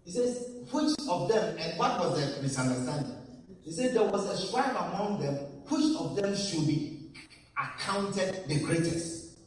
he 0.04 0.12
says, 0.12 0.46
Which 0.70 0.92
of 1.08 1.28
them, 1.28 1.56
and 1.58 1.78
what 1.78 1.98
was 1.98 2.36
the 2.36 2.42
misunderstanding? 2.42 3.16
He 3.62 3.72
said 3.72 3.94
there 3.94 4.04
was 4.04 4.26
a 4.28 4.36
strife 4.36 4.70
among 4.70 5.20
them, 5.20 5.34
which 5.68 5.96
of 5.96 6.16
them 6.16 6.34
should 6.36 6.66
be 6.66 7.10
accounted 7.58 8.48
the 8.48 8.60
greatest. 8.60 9.38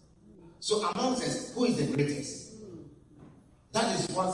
So 0.59 0.81
amongst 0.89 1.23
us, 1.23 1.53
who 1.53 1.65
is 1.65 1.77
the 1.77 1.93
greatest? 1.95 2.53
That 3.73 3.99
is 3.99 4.07
what 4.15 4.33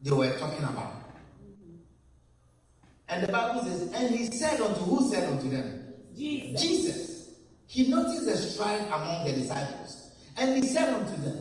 they 0.00 0.10
were 0.10 0.36
talking 0.38 0.64
about. 0.64 1.01
And 3.12 3.24
the 3.24 3.32
Bible 3.32 3.62
says, 3.62 3.92
and 3.92 4.14
he 4.14 4.24
said 4.24 4.58
unto 4.58 4.80
who 4.80 5.10
said 5.10 5.30
unto 5.30 5.50
them? 5.50 5.92
Jesus. 6.16 6.62
Jesus. 6.62 7.30
He 7.66 7.88
noticed 7.88 8.24
the 8.24 8.36
strife 8.38 8.86
among 8.86 9.26
the 9.26 9.34
disciples. 9.34 10.12
And 10.38 10.64
he 10.64 10.70
said 10.70 10.94
unto 10.94 11.20
them, 11.20 11.38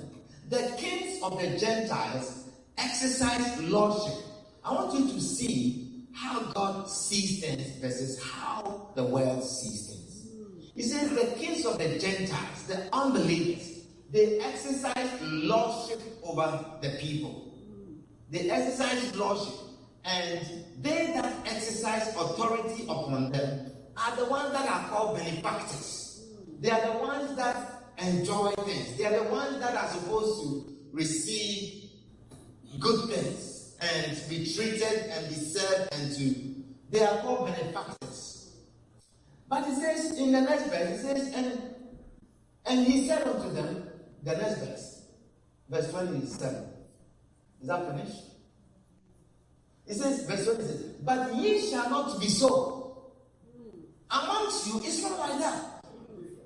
The 0.50 0.74
kings 0.78 1.24
of 1.24 1.40
the 1.40 1.58
Gentiles 1.58 2.50
exercise 2.78 3.62
lordship. 3.62 4.22
I 4.66 4.74
want 4.74 5.00
you 5.00 5.14
to 5.14 5.22
see 5.22 6.08
how 6.14 6.42
God 6.52 6.90
sees 6.90 7.40
things 7.40 7.72
versus 7.80 8.22
how 8.22 8.90
the 8.96 9.06
world 9.06 9.42
sees 9.42 9.88
things. 9.88 10.28
He 10.76 10.82
says, 10.82 11.10
The 11.12 11.40
kings 11.40 11.66
of 11.66 11.78
the 11.78 11.98
Gentiles, 11.98 12.64
the 12.68 12.94
unbelievers, 12.94 13.86
they 14.12 14.42
exercise 14.42 15.10
lordship 15.22 16.02
over 16.22 16.66
the 16.82 16.90
people. 17.00 17.54
They 18.30 18.50
exercise 18.50 19.16
lordship. 19.16 19.71
And 20.04 20.66
they 20.82 21.14
that 21.14 21.34
exercise 21.46 22.10
authority 22.16 22.84
upon 22.84 23.32
them 23.32 23.72
are 23.98 24.16
the 24.16 24.26
ones 24.26 24.52
that 24.54 24.68
are 24.68 24.90
called 24.90 25.18
benefactors. 25.18 26.28
They 26.60 26.72
are 26.72 26.94
the 26.94 27.00
ones 27.00 27.36
that 27.36 27.84
enjoy 27.98 28.52
things. 28.52 28.98
They 28.98 29.06
are 29.06 29.24
the 29.24 29.30
ones 29.32 29.60
that 29.60 29.76
are 29.76 29.88
supposed 29.88 30.44
to 30.44 30.74
receive 30.92 31.90
good 32.80 33.10
things 33.10 33.76
and 33.80 34.30
be 34.30 34.54
treated 34.54 35.10
and 35.12 35.30
be 35.30 35.36
served 35.36 35.94
and 35.94 36.16
to. 36.16 36.56
They 36.90 37.04
are 37.04 37.22
called 37.22 37.48
benefactors. 37.48 38.56
But 39.48 39.66
he 39.66 39.76
says 39.76 40.18
in 40.18 40.32
the 40.32 40.42
next 40.42 40.66
verse, 40.68 41.00
it 41.00 41.02
says, 41.02 41.34
and 41.34 41.76
and 42.66 42.86
he 42.86 43.08
said 43.08 43.28
unto 43.28 43.52
them, 43.52 43.90
the 44.24 44.38
next 44.38 44.60
verse, 44.60 45.02
verse 45.70 45.92
27. 45.92 46.66
Is 47.62 47.68
that 47.68 47.92
finished? 47.92 48.31
It 49.88 49.96
says, 49.96 50.26
verse 50.26 50.46
26, 50.46 50.82
but 51.04 51.36
ye 51.36 51.70
shall 51.70 51.90
not 51.90 52.20
be 52.20 52.28
so. 52.28 53.12
Amongst 54.10 54.68
you, 54.68 54.82
it's 54.84 55.02
not 55.02 55.20
like 55.20 55.40
that. 55.40 55.86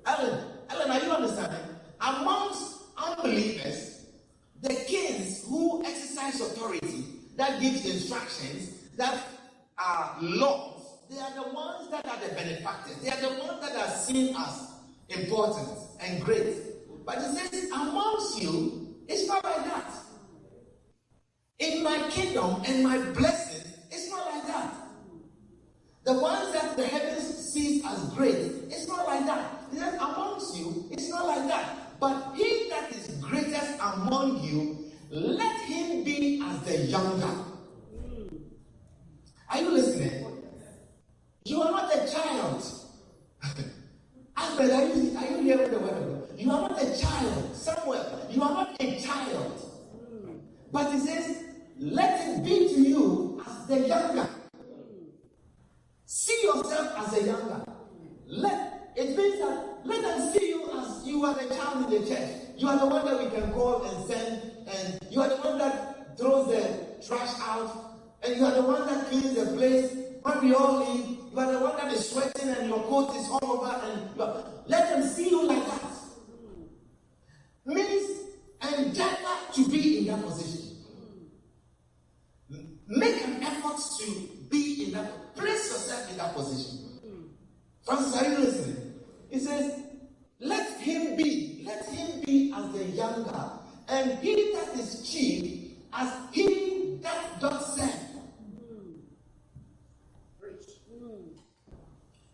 Alan, 0.06 0.44
Alan, 0.70 0.90
are 0.90 1.04
you 1.04 1.10
understanding? 1.12 1.60
Amongst 2.00 2.74
unbelievers, 2.96 4.06
the 4.62 4.74
kings 4.88 5.44
who 5.48 5.84
exercise 5.84 6.40
authority, 6.40 7.04
that 7.36 7.60
gives 7.60 7.84
instructions, 7.84 8.70
that 8.96 9.22
are 9.78 10.16
laws, 10.20 11.00
they 11.10 11.18
are 11.18 11.34
the 11.34 11.52
ones 11.52 11.90
that 11.90 12.06
are 12.06 12.18
the 12.26 12.34
benefactors. 12.34 12.96
They 12.96 13.10
are 13.10 13.20
the 13.20 13.40
ones 13.40 13.60
that 13.60 13.76
are 13.76 13.96
seen 13.96 14.34
as 14.36 14.70
important 15.08 15.68
and 16.00 16.24
great. 16.24 16.56
But 17.04 17.18
it 17.18 17.36
says, 17.36 17.70
amongst 17.70 18.42
you, 18.42 18.96
it's 19.06 19.28
not 19.28 19.44
like 19.44 19.64
that. 19.64 19.92
In 21.58 21.82
my 21.82 21.98
kingdom 22.10 22.62
and 22.66 22.82
my 22.82 22.98
blessing, 23.12 23.70
it's 23.90 24.10
not 24.10 24.26
like 24.30 24.46
that. 24.46 24.74
The 26.04 26.12
ones 26.12 26.52
that 26.52 26.76
the 26.76 26.86
heavens 26.86 27.52
sees 27.52 27.84
as 27.84 28.10
great, 28.14 28.36
it's 28.68 28.86
not 28.86 29.06
like 29.06 29.24
that. 29.26 29.52
Amongst 29.98 30.56
you, 30.56 30.86
it's 30.90 31.08
not 31.08 31.26
like 31.26 31.48
that. 31.48 31.98
But 31.98 32.34
he 32.34 32.68
that 32.68 32.92
is 32.92 33.08
greatest 33.22 33.78
among 33.80 34.42
you, 34.44 34.84
let 35.10 35.62
him 35.62 36.04
be 36.04 36.42
as 36.44 36.60
the 36.60 36.76
younger. 36.78 37.34
Are 39.48 39.60
you 39.62 39.70
listening? 39.70 40.26
You 41.44 41.62
are 41.62 41.70
not 41.70 41.94
a 41.94 42.12
child. 42.12 42.62
Alfred, 44.36 44.70
are 44.72 44.84
you, 44.84 45.16
are 45.16 45.26
you 45.26 45.42
hearing 45.42 45.70
the 45.70 45.78
word? 45.78 46.28
You 46.36 46.50
are 46.50 46.68
not 46.68 46.82
a 46.82 46.98
child. 46.98 47.54
somewhere. 47.54 48.04
you 48.30 48.42
are 48.42 48.50
not 48.50 48.76
a 48.78 49.00
child. 49.00 49.62
But 50.70 50.92
he 50.92 50.98
says, 50.98 51.45
let 51.78 52.20
it 52.28 52.44
be 52.44 52.68
to 52.68 52.80
you 52.80 53.42
as 53.46 53.66
the 53.66 53.88
younger. 53.88 54.28
See 56.06 56.42
yourself 56.42 56.98
as 56.98 57.18
a 57.18 57.26
younger. 57.26 57.64
Let 58.26 58.92
it 58.96 59.16
means 59.16 59.38
that 59.40 59.80
let 59.84 60.02
them 60.02 60.32
see 60.32 60.48
you 60.48 60.70
as 60.78 61.06
you 61.06 61.24
are 61.24 61.34
the 61.34 61.54
child 61.54 61.92
in 61.92 62.00
the 62.00 62.08
church. 62.08 62.30
You 62.56 62.68
are 62.68 62.78
the 62.78 62.86
one 62.86 63.04
that 63.04 63.22
we 63.22 63.30
can 63.30 63.52
call 63.52 63.84
and 63.84 64.06
send, 64.06 64.42
and 64.66 64.98
you 65.10 65.20
are 65.20 65.28
the 65.28 65.36
one 65.36 65.58
that 65.58 66.16
throws 66.16 66.48
the 66.48 67.06
trash 67.06 67.34
out, 67.40 67.98
and 68.22 68.36
you 68.36 68.44
are 68.44 68.54
the 68.54 68.62
one 68.62 68.86
that 68.86 69.06
cleans 69.08 69.34
the 69.34 69.46
place. 69.56 69.92
When 70.22 70.44
we 70.44 70.54
all 70.54 70.78
leave, 70.80 71.18
you 71.30 71.38
are 71.38 71.52
the 71.52 71.58
one 71.58 71.76
that 71.76 71.92
is 71.92 72.08
sweating 72.08 72.48
and 72.48 72.68
your 72.68 72.82
coat 72.84 73.14
is 73.14 73.28
all 73.30 73.40
over, 73.44 73.80
and 73.84 74.20
are, 74.20 74.44
let 74.66 74.88
them 74.90 75.06
see 75.06 75.28
you 75.28 75.46
like 75.46 75.64
that. 75.66 75.82
Means 77.66 78.20
endeavor 78.62 79.52
to 79.52 79.68
be 79.68 79.98
in 79.98 80.06
that 80.06 80.24
position. 80.24 80.65
Make 82.88 83.24
an 83.24 83.42
effort 83.42 83.80
to 83.98 84.28
be 84.48 84.84
in 84.84 84.92
that, 84.92 85.34
place 85.34 85.70
yourself 85.70 86.10
in 86.10 86.18
that 86.18 86.34
position. 86.34 86.86
Francis, 87.84 88.16
are 88.20 88.28
you 88.28 88.38
listening? 88.38 88.94
He 89.30 89.38
says, 89.40 89.80
let 90.40 90.80
him 90.80 91.16
be, 91.16 91.62
let 91.64 91.84
him 91.86 92.20
be 92.24 92.52
as 92.54 92.72
the 92.72 92.84
younger, 92.84 93.50
and 93.88 94.18
he 94.18 94.52
that 94.54 94.74
is 94.78 95.08
chief 95.08 95.72
as 95.92 96.12
he 96.32 96.98
that 97.02 97.40
doth 97.40 97.76
serve. 97.76 97.90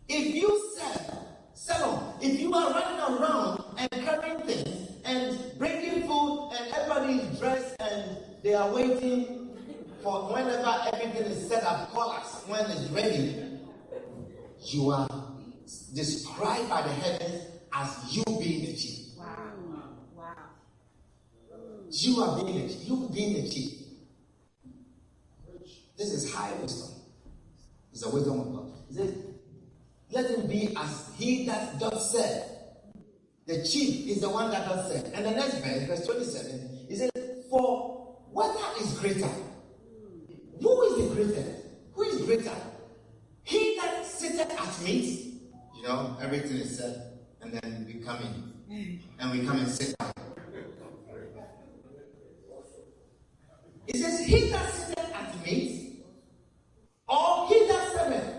If 0.09 0.35
you 0.35 0.73
serve, 0.77 1.17
sell 1.53 2.17
if 2.21 2.39
you 2.39 2.53
are 2.53 2.71
running 2.71 2.99
around 2.99 3.63
and 3.77 3.89
carrying 3.91 4.39
things 4.41 4.89
and 5.05 5.57
bringing 5.57 6.07
food 6.07 6.51
and 6.59 6.73
everybody 6.73 7.13
is 7.13 7.39
dressed 7.39 7.75
and 7.79 8.17
they 8.43 8.53
are 8.53 8.71
waiting 8.71 9.52
for 10.03 10.33
whenever 10.33 10.75
everything 10.91 11.31
is 11.31 11.47
set 11.47 11.63
up, 11.63 11.89
call 11.91 12.11
us 12.11 12.43
when 12.45 12.69
it's 12.69 12.89
ready. 12.91 13.57
You 14.65 14.89
are 14.89 15.07
described 15.95 16.69
by 16.69 16.81
the 16.81 16.89
heavens 16.89 17.45
as 17.73 18.15
you 18.15 18.23
being 18.25 18.65
the 18.65 18.75
chief. 18.75 19.17
Wow. 19.17 19.25
Wow. 20.15 20.35
You 21.89 22.21
are 22.21 22.43
being 22.43 22.67
the 22.67 22.73
chief. 22.73 22.87
You 22.87 23.09
being 23.13 23.43
the 23.43 23.49
chief. 23.49 23.73
This 25.97 26.11
is 26.11 26.33
high 26.33 26.51
wisdom. 26.61 26.95
It's 27.91 28.01
the 28.01 28.09
wisdom 28.09 28.39
of 28.41 28.53
God. 28.53 28.71
Says, 28.91 29.15
Let 30.11 30.29
him 30.29 30.47
be 30.47 30.75
as 30.75 31.11
he 31.17 31.45
that 31.45 31.79
doth 31.79 32.01
serve. 32.01 32.43
The 33.45 33.63
chief 33.63 34.07
is 34.07 34.21
the 34.21 34.29
one 34.29 34.51
that 34.51 34.67
doth 34.67 34.91
serve. 34.91 35.13
And 35.13 35.25
the 35.25 35.31
next 35.31 35.59
verse, 35.59 35.87
verse 35.87 36.05
27, 36.05 36.85
he 36.89 36.95
says, 36.95 37.11
For 37.49 38.17
whether 38.31 38.59
is 38.81 38.97
greater? 38.99 39.29
Who 40.61 40.81
is 40.83 41.09
the 41.09 41.15
greatest? 41.15 41.51
Who 41.93 42.03
is 42.03 42.21
greater? 42.21 42.55
He 43.43 43.77
that 43.81 44.05
sitteth 44.05 44.51
at 44.59 44.81
meat. 44.83 45.41
You 45.75 45.83
know, 45.83 46.17
everything 46.21 46.57
is 46.57 46.77
said, 46.77 47.19
and 47.41 47.53
then 47.53 47.85
we 47.87 47.99
come 47.99 48.19
in. 48.23 48.53
And 49.19 49.31
we 49.31 49.45
come 49.45 49.59
and 49.59 49.67
sit 49.67 49.95
down. 49.99 50.11
It 53.87 53.97
says, 53.97 54.19
He 54.25 54.49
that 54.49 54.73
sitteth 54.73 55.13
at 55.13 55.45
meat, 55.45 56.03
or 57.07 57.47
he 57.49 57.67
that 57.67 57.91
serveth. 57.91 58.33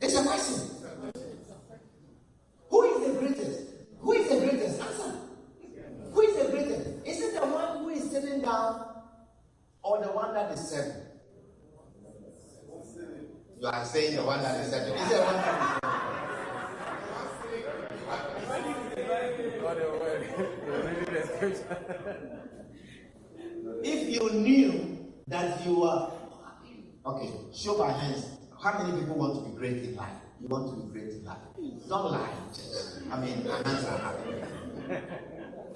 It's 0.00 0.14
a 0.18 0.22
question. 0.24 0.70
Who 2.70 2.82
is 2.82 3.06
the 3.06 3.18
greatest? 3.20 3.60
Who 4.00 4.12
is 4.12 4.28
the 4.28 4.36
greatest? 4.38 4.80
Answer. 4.80 5.12
Who 6.12 6.20
is 6.22 6.36
the 6.36 6.50
greatest? 6.50 7.06
Is 7.06 7.20
it 7.20 7.34
the 7.40 7.46
one 7.46 7.78
who 7.78 7.88
is 7.90 8.10
sitting 8.10 8.40
down 8.40 8.86
or 9.82 10.00
the 10.02 10.08
one 10.08 10.32
that 10.34 10.50
is 10.52 10.60
serving? 10.60 11.02
You 13.60 13.66
are 13.66 13.79
saying 13.90 14.24
one 14.24 14.42
that 14.42 14.60
is. 14.60 14.72
Is 14.72 14.72
it 14.72 15.08
the 15.10 15.22
one 15.22 15.80
if 23.82 24.10
you 24.14 24.30
knew 24.30 25.12
that 25.26 25.64
you 25.64 25.80
were 25.80 26.10
okay, 27.06 27.30
show 27.54 27.78
by 27.78 27.92
hands. 27.92 28.26
How 28.62 28.82
many 28.82 29.00
people 29.00 29.16
want 29.16 29.42
to 29.42 29.50
be 29.50 29.56
great 29.56 29.82
in 29.82 29.96
life? 29.96 30.12
You 30.40 30.48
want 30.48 30.68
to 30.68 30.76
be 30.84 30.92
great 30.92 31.14
in 31.14 31.24
life. 31.24 31.38
Don't 31.88 32.12
lie. 32.12 32.28
I 33.10 33.20
mean, 33.20 33.44
hands 33.44 33.84
are 33.86 33.98
happy. 33.98 34.34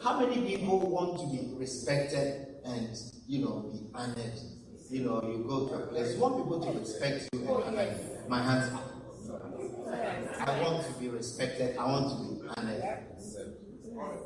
How 0.03 0.21
many 0.21 0.43
people 0.47 0.81
want 0.81 1.19
to 1.21 1.27
be 1.27 1.55
respected 1.57 2.47
and 2.65 2.95
you 3.27 3.45
know 3.45 3.71
be 3.73 3.81
honored? 3.95 4.39
You 4.91 5.01
know, 5.01 5.23
you 5.23 5.45
go 5.49 5.67
to 5.69 5.75
a 5.75 5.87
place, 5.87 6.15
you 6.15 6.21
want 6.21 6.37
people 6.37 6.61
to 6.61 6.79
respect 6.79 7.29
you 7.33 7.41
and 7.41 7.49
honor 7.49 7.83
you. 7.83 8.29
My 8.29 8.43
hands 8.43 8.73
up. 8.73 8.91
I 10.47 10.61
want 10.61 10.87
to 10.87 10.93
be 11.01 11.09
respected, 11.09 11.77
I 11.77 11.87
want 11.87 12.11
to 12.11 12.35
be 12.35 12.49
honored. 12.57 12.83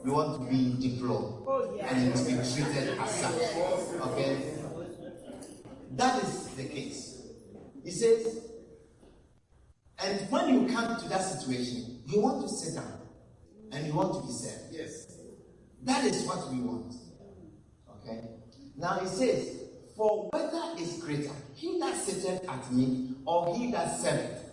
You 0.04 0.12
want 0.12 0.40
to 0.40 0.50
be 0.50 0.88
deplored 0.88 1.80
and 1.80 2.14
to 2.14 2.24
be 2.24 2.32
treated 2.32 2.98
as 2.98 3.10
such. 3.10 3.56
Okay? 4.08 4.54
That 5.92 6.22
is 6.22 6.48
the 6.48 6.64
case. 6.64 7.22
He 7.84 7.90
says, 7.90 8.40
and 10.00 10.20
when 10.30 10.48
you 10.54 10.74
come 10.74 11.00
to 11.00 11.08
that 11.08 11.22
situation, 11.22 12.02
you 12.06 12.20
want 12.20 12.42
to 12.42 12.48
sit 12.48 12.74
down 12.74 13.00
and 13.72 13.86
you 13.86 13.94
want 13.94 14.14
to 14.14 14.26
be 14.26 14.32
served. 14.32 14.72
Yes. 14.72 15.18
That 15.82 16.04
is 16.04 16.24
what 16.26 16.50
we 16.52 16.60
want. 16.60 16.94
Okay? 18.02 18.20
Now 18.76 18.98
he 19.00 19.06
says, 19.06 19.57
For 19.98 20.28
whether 20.30 20.80
is 20.80 21.02
greater, 21.02 21.34
he 21.56 21.80
that 21.80 21.96
sitteth 21.96 22.48
at 22.48 22.72
meat 22.72 23.16
or 23.26 23.56
he 23.56 23.72
that 23.72 23.98
serveth? 23.98 24.44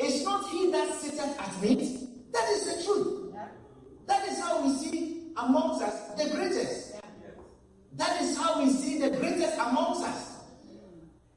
It's 0.00 0.24
not 0.24 0.50
he 0.50 0.68
that 0.72 0.92
sitteth 0.94 1.40
at 1.40 1.62
meat. 1.62 2.32
That 2.32 2.48
is 2.50 2.64
the 2.64 2.84
truth. 2.84 3.32
That 4.08 4.26
is 4.26 4.40
how 4.40 4.66
we 4.66 4.74
see 4.74 5.28
amongst 5.36 5.82
us 5.84 6.08
the 6.20 6.28
greatest. 6.28 6.96
That 7.92 8.20
is 8.20 8.36
how 8.36 8.60
we 8.60 8.70
see 8.70 8.98
the 8.98 9.10
greatest 9.10 9.56
amongst 9.56 10.02
us. 10.02 10.40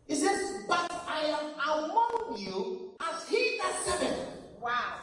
He 0.08 0.16
says, 0.16 0.64
But 0.68 0.92
I 1.08 1.26
am 1.26 1.86
among 1.86 2.40
you 2.40 2.96
as 3.08 3.30
he 3.30 3.60
that 3.62 3.84
serveth. 3.86 4.28
Wow. 4.60 4.96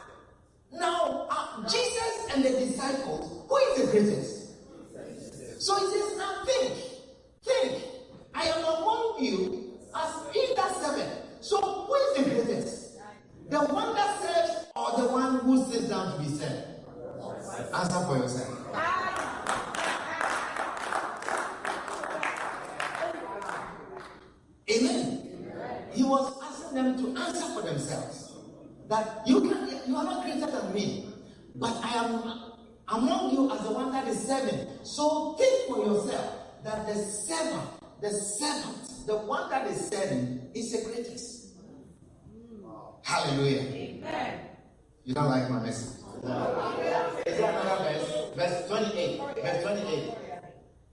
Now, 0.73 1.27
uh, 1.29 1.69
Jesus 1.69 2.27
and 2.33 2.43
the 2.43 2.49
disciples, 2.49 3.45
who 3.47 3.55
is 3.55 3.85
the 3.85 3.91
greatest? 3.91 4.41
So 5.61 5.75
he 5.77 5.85
says, 5.85 6.17
Now 6.17 6.43
think, 6.45 6.90
think. 7.43 7.83
I 8.33 8.43
am 8.45 8.63
among 8.63 9.17
you 9.19 9.79
as 9.95 10.33
he 10.33 10.53
that 10.55 10.75
serveth. 10.75 11.17
So 11.41 11.59
who 11.59 11.93
is 11.93 12.17
the 12.17 12.23
greatest? 12.29 12.97
The 13.49 13.59
one 13.59 13.93
that 13.95 14.21
serves 14.21 14.67
or 14.75 15.01
the 15.01 15.11
one 15.11 15.39
who 15.39 15.65
sits 15.65 15.89
down 15.89 16.13
to 16.13 16.23
be 16.23 16.29
served? 16.29 16.67
Answer 17.73 18.05
for 18.05 18.17
yourself. 18.17 18.57
Amen. 24.69 25.87
He 25.91 26.03
was 26.03 26.41
asking 26.41 26.75
them 26.75 26.97
to 26.97 27.21
answer 27.21 27.45
for 27.53 27.61
themselves. 27.61 28.33
That 28.87 29.21
you 29.25 29.41
can 29.41 29.67
you 29.87 29.95
are 29.95 30.03
not 30.03 30.23
greater 30.23 30.49
than 30.49 30.73
me, 30.73 31.09
but 31.55 31.73
I 31.83 31.95
am 31.95 32.23
among 32.87 33.33
you 33.33 33.51
as 33.51 33.61
the 33.63 33.71
one 33.71 33.91
that 33.91 34.07
is 34.07 34.19
serving. 34.19 34.67
So 34.83 35.33
think 35.37 35.67
for 35.67 35.85
yourself 35.85 36.40
that 36.63 36.87
the 36.87 36.95
servant, 36.95 37.69
the 38.01 38.09
servant, 38.09 39.07
the 39.07 39.17
one 39.17 39.49
that 39.49 39.67
is 39.67 39.87
serving 39.89 40.51
is 40.53 40.71
the 40.71 40.89
greatest. 40.89 41.55
Hallelujah. 43.03 43.61
Amen. 43.61 44.39
You 45.03 45.13
don't 45.15 45.29
like 45.29 45.49
my 45.49 45.59
message? 45.59 45.97
Is 46.17 47.37
there 47.37 47.49
another 47.49 47.83
verse? 47.83 48.35
Verse 48.35 48.67
28. 48.67 49.21
Verse 49.41 49.63
28. 49.63 50.13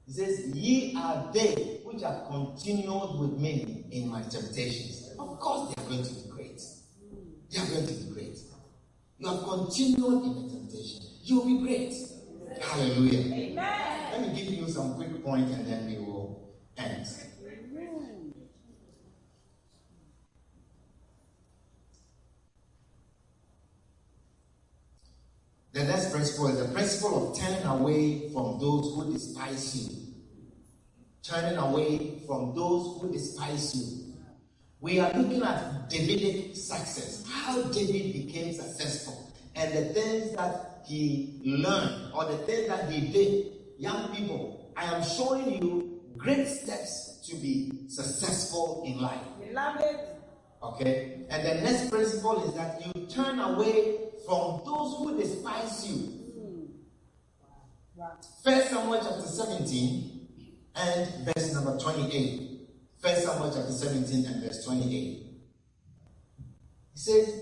It 0.09 0.15
says, 0.15 0.47
Ye 0.55 0.95
are 0.97 1.31
they 1.33 1.81
which 1.85 2.03
have 2.03 2.27
continued 2.29 3.21
with 3.21 3.39
me 3.39 3.85
in 3.91 4.09
my 4.09 4.23
temptations. 4.23 5.11
Of 5.19 5.39
course, 5.39 5.75
they 5.75 5.83
are 5.83 5.87
going 5.87 6.03
to 6.03 6.15
be 6.15 6.31
great. 6.31 6.63
They 7.51 7.61
are 7.61 7.67
going 7.67 7.87
to 7.87 7.93
be 7.93 8.13
great. 8.15 8.39
You 9.19 9.29
have 9.29 9.43
continued 9.43 10.23
in 10.25 10.47
the 10.47 10.55
temptation. 10.55 11.03
You'll 11.23 11.45
be 11.45 11.59
great. 11.59 11.95
Hallelujah. 12.61 13.35
Amen. 13.35 14.13
Let 14.13 14.21
me 14.23 14.29
give 14.35 14.53
you 14.53 14.69
some 14.69 14.95
quick 14.95 15.25
points 15.25 15.53
and 15.53 15.67
then 15.67 15.87
we 15.87 15.99
will 15.99 16.55
end. 16.77 17.07
The 25.73 25.85
next 25.85 26.11
principle 26.11 26.49
is 26.49 26.67
the 26.67 26.73
principle 26.73 27.31
of 27.31 27.39
turning 27.39 27.63
away 27.65 28.31
from 28.33 28.59
those 28.59 28.95
who 28.95 29.13
despise 29.13 29.77
you. 29.77 29.97
Turning 31.23 31.57
away 31.57 32.21
from 32.27 32.55
those 32.57 33.01
who 33.01 33.13
despise 33.13 33.77
you. 33.77 34.15
We 34.81 34.99
are 34.99 35.13
looking 35.13 35.43
at 35.43 35.89
Davidic 35.89 36.57
success, 36.57 37.25
how 37.29 37.63
David 37.63 38.13
became 38.13 38.53
successful, 38.55 39.31
and 39.55 39.73
the 39.73 39.93
things 39.93 40.35
that 40.37 40.68
he 40.89 41.41
learned 41.45 42.13
or 42.15 42.25
the 42.25 42.39
things 42.39 42.69
that 42.69 42.91
he 42.91 43.09
did. 43.13 43.53
Young 43.79 44.15
people, 44.15 44.73
I 44.77 44.85
am 44.95 45.05
showing 45.05 45.63
you 45.63 46.01
great 46.17 46.47
steps 46.49 47.21
to 47.29 47.37
be 47.37 47.85
successful 47.89 48.83
in 48.87 49.01
life. 49.01 49.21
We 49.41 49.53
love 49.53 49.77
it. 49.81 50.17
Okay? 50.63 51.27
And 51.31 51.47
the 51.47 51.55
next 51.63 51.91
principle 51.91 52.43
is 52.45 52.55
that 52.55 52.83
you 52.85 53.07
turn 53.07 53.39
away 53.39 53.99
from 54.27 54.63
those 54.65 54.97
who 54.99 55.19
despise 55.19 55.89
you. 55.89 56.19
First 58.45 58.71
Samuel 58.71 59.01
chapter 59.03 59.27
17 59.27 60.29
and 60.77 61.27
verse 61.27 61.53
number 61.53 61.79
28. 61.79 62.61
First 62.99 63.25
Samuel 63.25 63.53
chapter 63.55 63.73
17 63.73 64.27
and 64.27 64.43
verse 64.43 64.65
28. 64.65 64.89
He 64.91 65.25
says, 66.95 67.35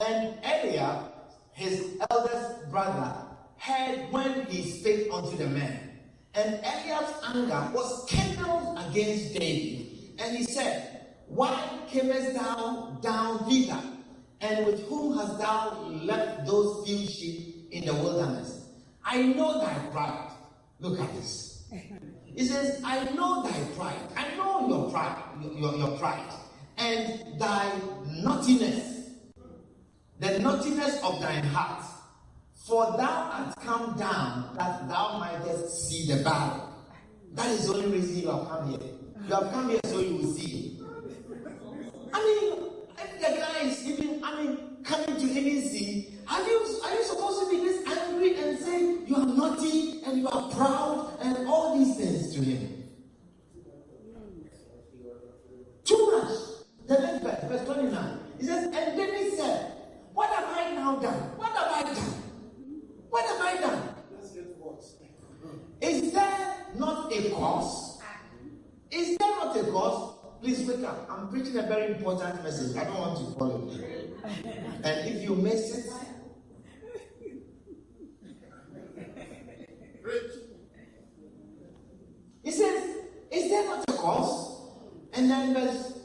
And 0.00 0.38
Eliab, 0.42 1.12
his 1.58 1.98
eldest 2.08 2.70
brother, 2.70 3.12
heard 3.56 4.12
when 4.12 4.46
he 4.46 4.62
spake 4.70 5.08
unto 5.12 5.36
the 5.36 5.48
man. 5.48 5.90
And 6.34 6.54
Eliab's 6.62 7.12
anger 7.26 7.70
was 7.74 8.06
kindled 8.08 8.78
against 8.78 9.34
David. 9.34 9.86
And 10.20 10.36
he 10.36 10.44
said, 10.44 11.06
Why 11.26 11.58
camest 11.90 12.34
thou 12.34 12.96
down 13.02 13.50
thither? 13.50 13.82
And 14.40 14.66
with 14.66 14.86
whom 14.88 15.18
hast 15.18 15.38
thou 15.38 15.82
left 16.04 16.46
those 16.46 16.86
few 16.86 17.04
sheep 17.08 17.68
in 17.72 17.86
the 17.86 17.94
wilderness? 17.94 18.68
I 19.04 19.22
know 19.22 19.60
thy 19.60 19.74
pride. 19.90 20.30
Look 20.78 21.00
at 21.00 21.12
this. 21.14 21.64
He 22.36 22.44
says, 22.44 22.80
I 22.84 23.02
know 23.14 23.42
thy 23.42 23.58
pride. 23.76 23.98
I 24.16 24.36
know 24.36 24.68
your 24.68 24.90
pride, 24.92 25.20
your, 25.56 25.74
your 25.74 25.98
pride, 25.98 26.32
and 26.76 27.40
thy 27.40 27.72
naughtiness, 28.22 28.97
the 30.20 30.38
naughtiness 30.38 31.02
of 31.02 31.20
thine 31.20 31.44
heart. 31.44 31.84
For 32.66 32.84
thou 32.98 33.30
art 33.32 33.56
come 33.64 33.96
down 33.98 34.54
that 34.56 34.88
thou 34.88 35.18
mightest 35.18 35.88
see 35.88 36.12
the 36.12 36.22
battle. 36.22 36.68
That 37.34 37.46
is 37.46 37.66
the 37.66 37.74
only 37.74 37.98
reason 37.98 38.22
you 38.22 38.30
have 38.30 38.48
come 38.48 38.70
here. 38.70 38.90
You 39.26 39.34
have 39.34 39.50
come 39.52 39.70
here 39.70 39.80
so 39.84 40.00
you 40.00 40.16
will 40.16 40.32
see. 40.34 40.80
I 42.12 42.18
mean, 42.24 42.68
if 42.98 43.14
the 43.14 43.40
guy 43.40 43.60
is 43.62 43.86
even, 43.88 44.22
I 44.22 44.42
mean, 44.42 44.58
coming 44.84 45.16
to 45.16 45.30
any 45.30 45.60
sea, 45.62 46.14
are 46.28 46.42
you 46.42 46.80
are 46.84 46.94
you 46.94 47.04
supposed 47.04 47.40
to 47.40 47.50
be 47.50 47.64
this 47.64 47.86
angry 47.86 48.34
and 48.36 48.58
say 48.58 48.80
you 49.06 49.16
are 49.16 49.26
naughty 49.26 50.02
and 50.04 50.18
you 50.18 50.28
are 50.28 50.50
proud 50.50 51.16
and 51.22 51.48
all 51.48 51.78
these 51.78 51.96
things 51.96 52.34
to 52.34 52.42
him? 52.42 52.84
Too 55.84 56.10
much. 56.12 56.38
The 56.86 56.98
next 56.98 57.22
verse, 57.22 57.44
verse 57.44 57.64
29. 57.66 58.18
He 58.40 58.46
says, 58.46 58.64
and 58.64 58.98
then 58.98 59.14
he 59.14 59.36
said, 59.36 59.77
what 60.18 60.30
have 60.30 60.48
I 60.48 60.74
now 60.74 60.96
done? 60.96 61.14
What 61.38 61.52
have 61.52 61.70
I 61.70 61.82
done? 61.94 62.04
What 63.08 63.24
have 63.24 63.40
I 63.40 63.56
done? 63.60 63.88
Is 65.80 66.12
there 66.12 66.56
not 66.74 67.12
a 67.12 67.30
cause? 67.30 68.00
Is 68.90 69.16
there 69.16 69.28
not 69.28 69.56
a 69.56 69.62
cause? 69.70 70.14
Please 70.42 70.68
wake 70.68 70.84
up. 70.84 71.08
I'm 71.08 71.28
preaching 71.28 71.56
a 71.58 71.62
very 71.62 71.92
important 71.94 72.42
message. 72.42 72.76
I 72.76 72.82
don't 72.82 72.98
want 72.98 73.16
to 73.16 73.38
follow 73.38 73.70
it. 73.70 74.12
And 74.82 75.08
if 75.08 75.22
you 75.22 75.36
miss 75.36 75.86
it, 75.86 75.92
He 82.42 82.50
says, 82.50 82.82
Is 83.30 83.50
there 83.50 83.64
not 83.66 83.84
a 83.88 83.92
cause? 83.92 84.62
And 85.12 85.30
then 85.30 85.54
verse 85.54 86.00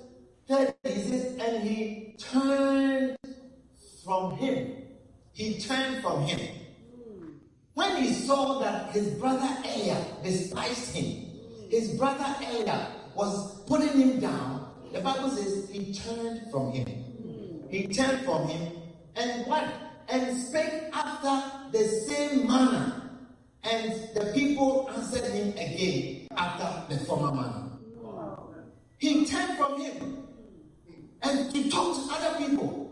30 0.48 0.74
he 0.84 1.02
says, 1.02 1.38
And 1.40 1.64
he 1.64 2.16
turned 2.20 3.18
from 4.04 4.36
him. 4.38 4.76
He 5.32 5.60
turned 5.60 6.02
from 6.02 6.24
him. 6.24 6.40
When 7.74 8.04
he 8.04 8.14
saw 8.14 8.60
that 8.60 8.92
his 8.92 9.10
brother 9.16 9.50
Eliab 9.66 10.24
despised 10.24 10.96
him, 10.96 11.26
his 11.70 11.98
brother 11.98 12.36
Eliab 12.46 12.88
was 13.16 13.64
putting 13.66 14.00
him 14.00 14.20
down, 14.20 14.72
the 14.92 15.02
Bible 15.02 15.30
says 15.30 15.70
he 15.72 15.94
turned 15.94 16.52
from 16.52 16.72
him. 16.72 16.88
He 17.70 17.88
turned 17.88 18.24
from 18.26 18.48
him 18.48 18.74
and 19.16 19.48
what? 19.48 19.66
And 20.08 20.38
spake 20.38 20.84
after 20.94 21.72
the 21.72 21.84
same 21.88 22.48
manner. 22.48 23.10
And 23.64 23.94
the 24.14 24.32
people 24.36 24.90
answered 24.96 25.32
him 25.32 25.50
again 25.54 26.28
after 26.36 26.94
the 26.94 27.04
former 27.06 27.32
manner. 27.32 27.70
He 28.98 29.26
turned 29.26 29.58
from 29.58 29.82
him 29.82 30.28
and 31.24 31.52
to 31.54 31.70
talk 31.72 31.96
to 31.96 32.14
other 32.14 32.38
people. 32.38 32.84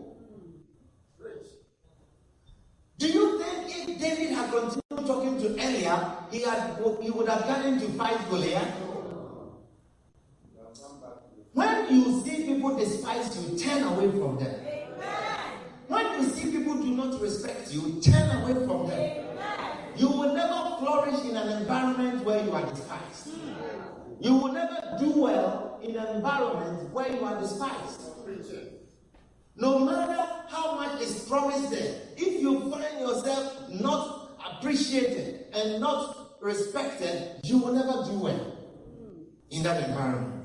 Do 3.02 3.08
you 3.08 3.42
think 3.42 3.88
if 3.88 4.00
David 4.00 4.30
had 4.30 4.48
continued 4.48 5.06
talking 5.08 5.36
to 5.40 5.48
Eliab, 5.58 6.30
he 6.30 6.42
had 6.42 6.78
he 7.00 7.10
would 7.10 7.28
have 7.28 7.40
gotten 7.48 7.74
into 7.74 7.88
fight 7.98 8.16
Goliath? 8.30 8.76
When 11.52 11.92
you 11.92 12.22
see 12.22 12.46
people 12.46 12.76
despise 12.78 13.36
you, 13.42 13.58
turn 13.58 13.82
away 13.82 14.08
from 14.12 14.38
them. 14.38 14.54
When 15.88 16.22
you 16.22 16.28
see 16.28 16.52
people 16.52 16.76
do 16.76 16.94
not 16.94 17.20
respect 17.20 17.72
you, 17.74 18.00
turn 18.00 18.30
away 18.40 18.64
from 18.66 18.86
them. 18.86 19.26
You 19.96 20.06
will 20.06 20.32
never 20.32 20.76
flourish 20.78 21.24
in 21.24 21.36
an 21.36 21.60
environment 21.60 22.24
where 22.24 22.44
you 22.44 22.52
are 22.52 22.64
despised. 22.66 23.30
You 24.20 24.36
will 24.36 24.52
never 24.52 24.96
do 25.00 25.10
well 25.22 25.80
in 25.82 25.96
an 25.96 26.06
environment 26.14 26.92
where 26.92 27.12
you 27.12 27.24
are 27.24 27.40
despised. 27.40 28.00
No 29.56 29.80
matter 29.80 30.26
how 30.48 30.74
much 30.76 31.02
is 31.02 31.20
promised 31.28 31.70
there, 31.70 32.00
if 32.16 32.40
you 32.40 32.70
find 32.70 33.00
yourself 33.00 33.68
not 33.68 34.38
appreciated 34.50 35.46
and 35.52 35.80
not 35.80 36.36
respected, 36.40 37.40
you 37.44 37.58
will 37.58 37.72
never 37.74 38.04
do 38.10 38.18
well 38.18 38.56
in 39.50 39.62
that 39.62 39.88
environment. 39.88 40.42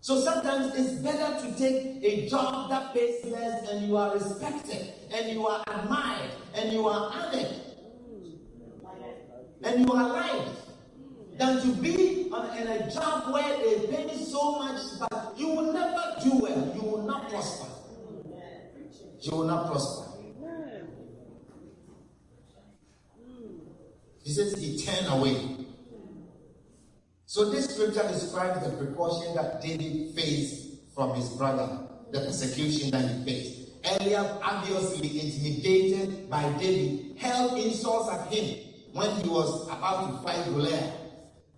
So 0.00 0.18
sometimes 0.20 0.74
it's 0.74 1.02
better 1.02 1.38
to 1.46 1.58
take 1.58 2.02
a 2.02 2.28
job 2.30 2.70
that 2.70 2.94
pays 2.94 3.22
less 3.26 3.68
and 3.68 3.86
you 3.86 3.96
are 3.98 4.14
respected 4.14 4.94
and 5.12 5.30
you 5.30 5.46
are 5.46 5.62
admired 5.66 6.30
and 6.54 6.72
you 6.72 6.88
are 6.88 7.12
honored 7.12 7.54
mm. 8.10 8.38
and 9.64 9.80
you 9.86 9.92
are 9.92 10.08
liked 10.08 10.67
than 11.38 11.60
to 11.62 11.68
be 11.80 12.28
on, 12.32 12.56
in 12.58 12.66
a 12.66 12.90
job 12.90 13.32
where 13.32 13.56
they 13.58 13.86
pay 13.86 14.16
so 14.16 14.58
much 14.58 14.80
but 14.98 15.34
you 15.36 15.48
will 15.48 15.72
never 15.72 16.16
do 16.22 16.38
well. 16.38 16.72
You 16.74 16.82
will 16.82 17.06
not 17.06 17.30
prosper. 17.30 17.68
You 19.20 19.36
will 19.36 19.46
not 19.46 19.66
prosper. 19.70 20.04
He 24.22 24.34
says 24.34 24.60
he 24.60 24.84
turned 24.84 25.06
away. 25.06 25.56
So 27.24 27.50
this 27.50 27.74
scripture 27.74 28.06
describes 28.08 28.66
the 28.66 28.76
precaution 28.76 29.34
that 29.36 29.62
David 29.62 30.14
faced 30.14 30.92
from 30.94 31.14
his 31.14 31.28
brother, 31.30 31.86
the 32.10 32.20
persecution 32.20 32.90
that 32.90 33.08
he 33.08 33.24
faced. 33.24 33.70
Eliab, 33.84 34.38
obviously 34.42 35.20
intimidated 35.20 36.28
by 36.28 36.42
David, 36.58 37.16
held 37.16 37.58
insults 37.58 38.10
at 38.12 38.32
him 38.32 38.58
when 38.92 39.10
he 39.22 39.28
was 39.28 39.66
about 39.68 40.10
to 40.10 40.26
fight 40.26 40.44
Goliath. 40.46 40.97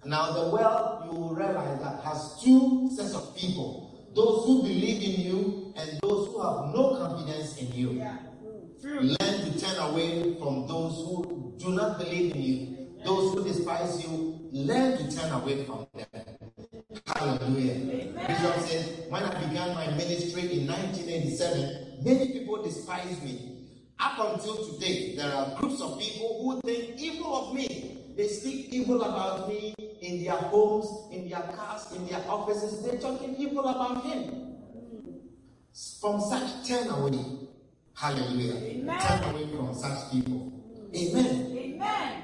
Now 0.05 0.32
the 0.32 0.51
world, 0.51 1.05
you 1.07 1.18
will 1.18 1.34
realize 1.34 1.80
that 1.80 2.03
has 2.03 2.40
two 2.42 2.90
sets 2.94 3.14
of 3.14 3.36
people. 3.36 4.11
Those 4.14 4.44
who 4.46 4.62
believe 4.62 5.03
in 5.03 5.20
you 5.24 5.74
and 5.76 6.01
those 6.03 6.28
who 6.28 6.42
have 6.42 6.74
no 6.74 6.96
confidence 6.96 7.57
in 7.59 7.72
you. 7.72 7.90
Yeah. 7.92 8.16
Learn 8.82 9.16
to 9.18 9.61
turn 9.61 9.76
away 9.90 10.34
from 10.38 10.66
those 10.66 10.94
who 11.07 11.55
do 11.59 11.70
not 11.70 11.98
believe 11.98 12.34
in 12.34 12.42
you 12.42 12.80
those 13.05 13.34
who 13.34 13.44
despise 13.44 14.03
you, 14.05 14.38
learn 14.53 14.98
to 14.98 15.16
turn 15.16 15.32
away 15.32 15.64
from 15.64 15.86
them. 15.94 16.07
Hallelujah. 17.07 18.12
Bishop 18.26 18.61
says, 18.66 19.01
when 19.09 19.22
I 19.22 19.46
began 19.46 19.74
my 19.74 19.86
ministry 19.96 20.42
in 20.42 20.66
1987, 20.66 22.03
many 22.05 22.32
people 22.32 22.62
despised 22.62 23.22
me. 23.22 23.57
Up 23.98 24.34
until 24.34 24.72
today, 24.72 25.14
there 25.16 25.32
are 25.32 25.55
groups 25.59 25.80
of 25.80 25.98
people 25.98 26.42
who 26.42 26.61
think 26.62 26.98
evil 26.98 27.34
of 27.48 27.55
me. 27.55 27.99
They 28.20 28.28
speak 28.28 28.68
evil 28.70 29.00
about 29.00 29.48
me 29.48 29.72
in 30.02 30.22
their 30.22 30.36
homes, 30.36 30.86
in 31.10 31.30
their 31.30 31.40
cars, 31.40 31.90
in 31.96 32.06
their 32.06 32.22
offices. 32.28 32.84
They're 32.84 33.00
talking 33.00 33.34
evil 33.38 33.66
about 33.66 34.04
him. 34.04 34.56
From 36.02 36.20
such, 36.20 36.68
turn 36.68 36.88
away. 36.88 37.18
Hallelujah. 37.96 38.56
Amen. 38.56 39.00
Turn 39.00 39.24
away 39.24 39.48
from 39.56 39.74
such 39.74 40.12
people. 40.12 40.52
Amen. 40.94 41.56
Amen. 41.56 42.22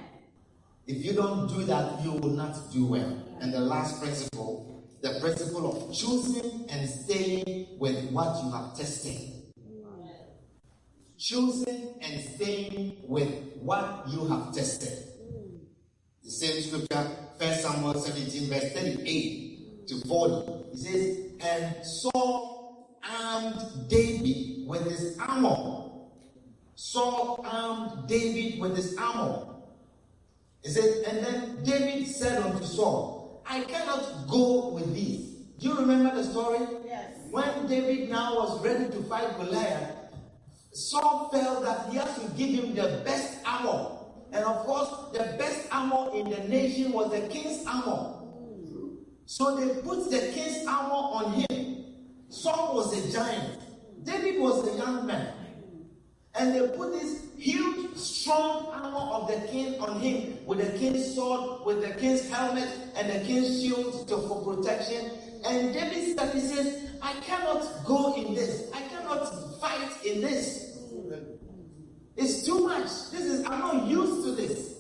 If 0.87 1.03
you 1.03 1.15
don't 1.15 1.49
do 1.49 1.65
that, 1.65 2.05
you 2.05 2.13
will 2.13 2.37
not 2.37 2.71
do 2.71 2.89
well. 2.89 3.19
And 3.41 3.55
the 3.55 3.61
last 3.61 4.03
principle, 4.03 4.85
the 5.01 5.19
principle 5.19 5.89
of 5.89 5.97
choosing 5.97 6.67
and 6.69 6.91
staying 6.91 7.79
with 7.79 8.11
what 8.11 8.45
you 8.45 8.51
have 8.51 8.77
tested. 8.77 9.33
Choosing 11.17 11.95
and 12.03 12.21
staying 12.35 12.99
with 13.09 13.33
what 13.63 14.05
you 14.11 14.27
have 14.27 14.53
tested. 14.53 15.16
The 16.27 16.31
same 16.31 16.63
scripture, 16.63 17.11
1 17.39 17.55
Samuel 17.55 17.95
17, 17.95 18.51
verse 18.51 18.73
38 18.73 19.89
to 19.89 20.01
40. 20.07 20.53
It 20.73 20.79
says, 20.79 21.19
And 21.41 21.87
Saul 21.87 22.99
armed 23.03 23.89
David 23.89 24.69
with 24.69 24.85
his 24.85 25.19
armor. 25.19 25.91
Saul 26.75 27.47
armed 27.49 28.09
David 28.09 28.61
with 28.61 28.77
his 28.77 28.95
armor 28.99 29.57
he 30.67 30.73
said, 30.73 31.05
and 31.07 31.25
then 31.25 31.65
David 31.65 32.09
said 32.09 32.43
unto 32.43 32.65
Saul, 32.65 33.41
I 33.47 33.61
cannot 33.61 34.27
go 34.29 34.71
with 34.71 34.93
these. 34.93 35.31
Do 35.61 35.69
you 35.69 35.77
remember 35.77 36.13
the 36.13 36.25
story? 36.25 36.59
Yes. 36.85 37.13
When 37.31 37.69
David 37.69 38.11
now 38.11 38.35
was 38.35 38.65
ready 38.65 38.87
to 38.87 39.03
fight 39.05 39.37
Goliath, 39.39 39.93
Saul 40.73 41.29
felt 41.33 41.63
that 41.63 41.89
he 41.89 41.99
has 41.99 42.13
to 42.19 42.29
give 42.37 42.65
him 42.65 42.75
the 42.75 43.01
best 43.05 43.39
armor. 43.47 43.96
And 44.37 44.45
of 44.45 44.67
course, 44.67 44.91
the 45.15 45.35
best 45.39 45.67
armor 45.73 46.15
in 46.15 46.29
the 46.29 46.41
nation 46.47 46.93
was 46.93 47.11
the 47.11 47.27
king's 47.29 47.67
armor. 47.67 48.13
So 49.25 49.57
they 49.57 49.81
put 49.81 50.11
the 50.11 50.31
king's 50.35 50.67
armor 50.67 50.93
on 50.93 51.33
him. 51.33 51.85
Saul 52.29 52.77
was 52.77 52.93
a 52.93 53.11
giant. 53.11 53.61
David 54.05 54.39
was 54.39 54.69
a 54.69 54.77
young 54.77 55.07
man. 55.07 55.33
And 56.35 56.55
they 56.55 56.69
put 56.77 56.93
this 56.93 57.25
huge, 57.39 57.97
strong 57.97 58.67
armor 58.67 58.99
of 58.99 59.29
the 59.29 59.49
king 59.49 59.81
on 59.81 60.01
him 60.01 60.37
with 60.45 60.59
the 60.59 60.79
king's 60.79 61.15
sword, 61.15 61.65
with 61.65 61.81
the 61.81 61.99
king's 61.99 62.29
helmet, 62.29 62.69
and 62.95 63.09
the 63.09 63.25
king's 63.27 63.63
shield 63.63 64.07
for 64.07 64.55
protection. 64.55 65.13
And 65.47 65.73
David 65.73 66.19
said, 66.19 66.35
he 66.35 66.41
says, 66.41 66.91
I 67.01 67.15
cannot 67.23 67.87
go 67.87 68.15
in 68.17 68.35
this. 68.35 68.71
I 68.75 68.83
cannot 68.83 69.61
fight 69.63 70.05
in 70.05 70.21
this. 70.21 70.66
It's 72.17 72.45
too 72.45 72.67
much. 72.67 72.85
This 72.85 73.21
is, 73.21 73.45
I'm 73.47 73.61
not 73.61 73.87
used 73.87 74.25
to 74.25 74.33
this. 74.33 74.75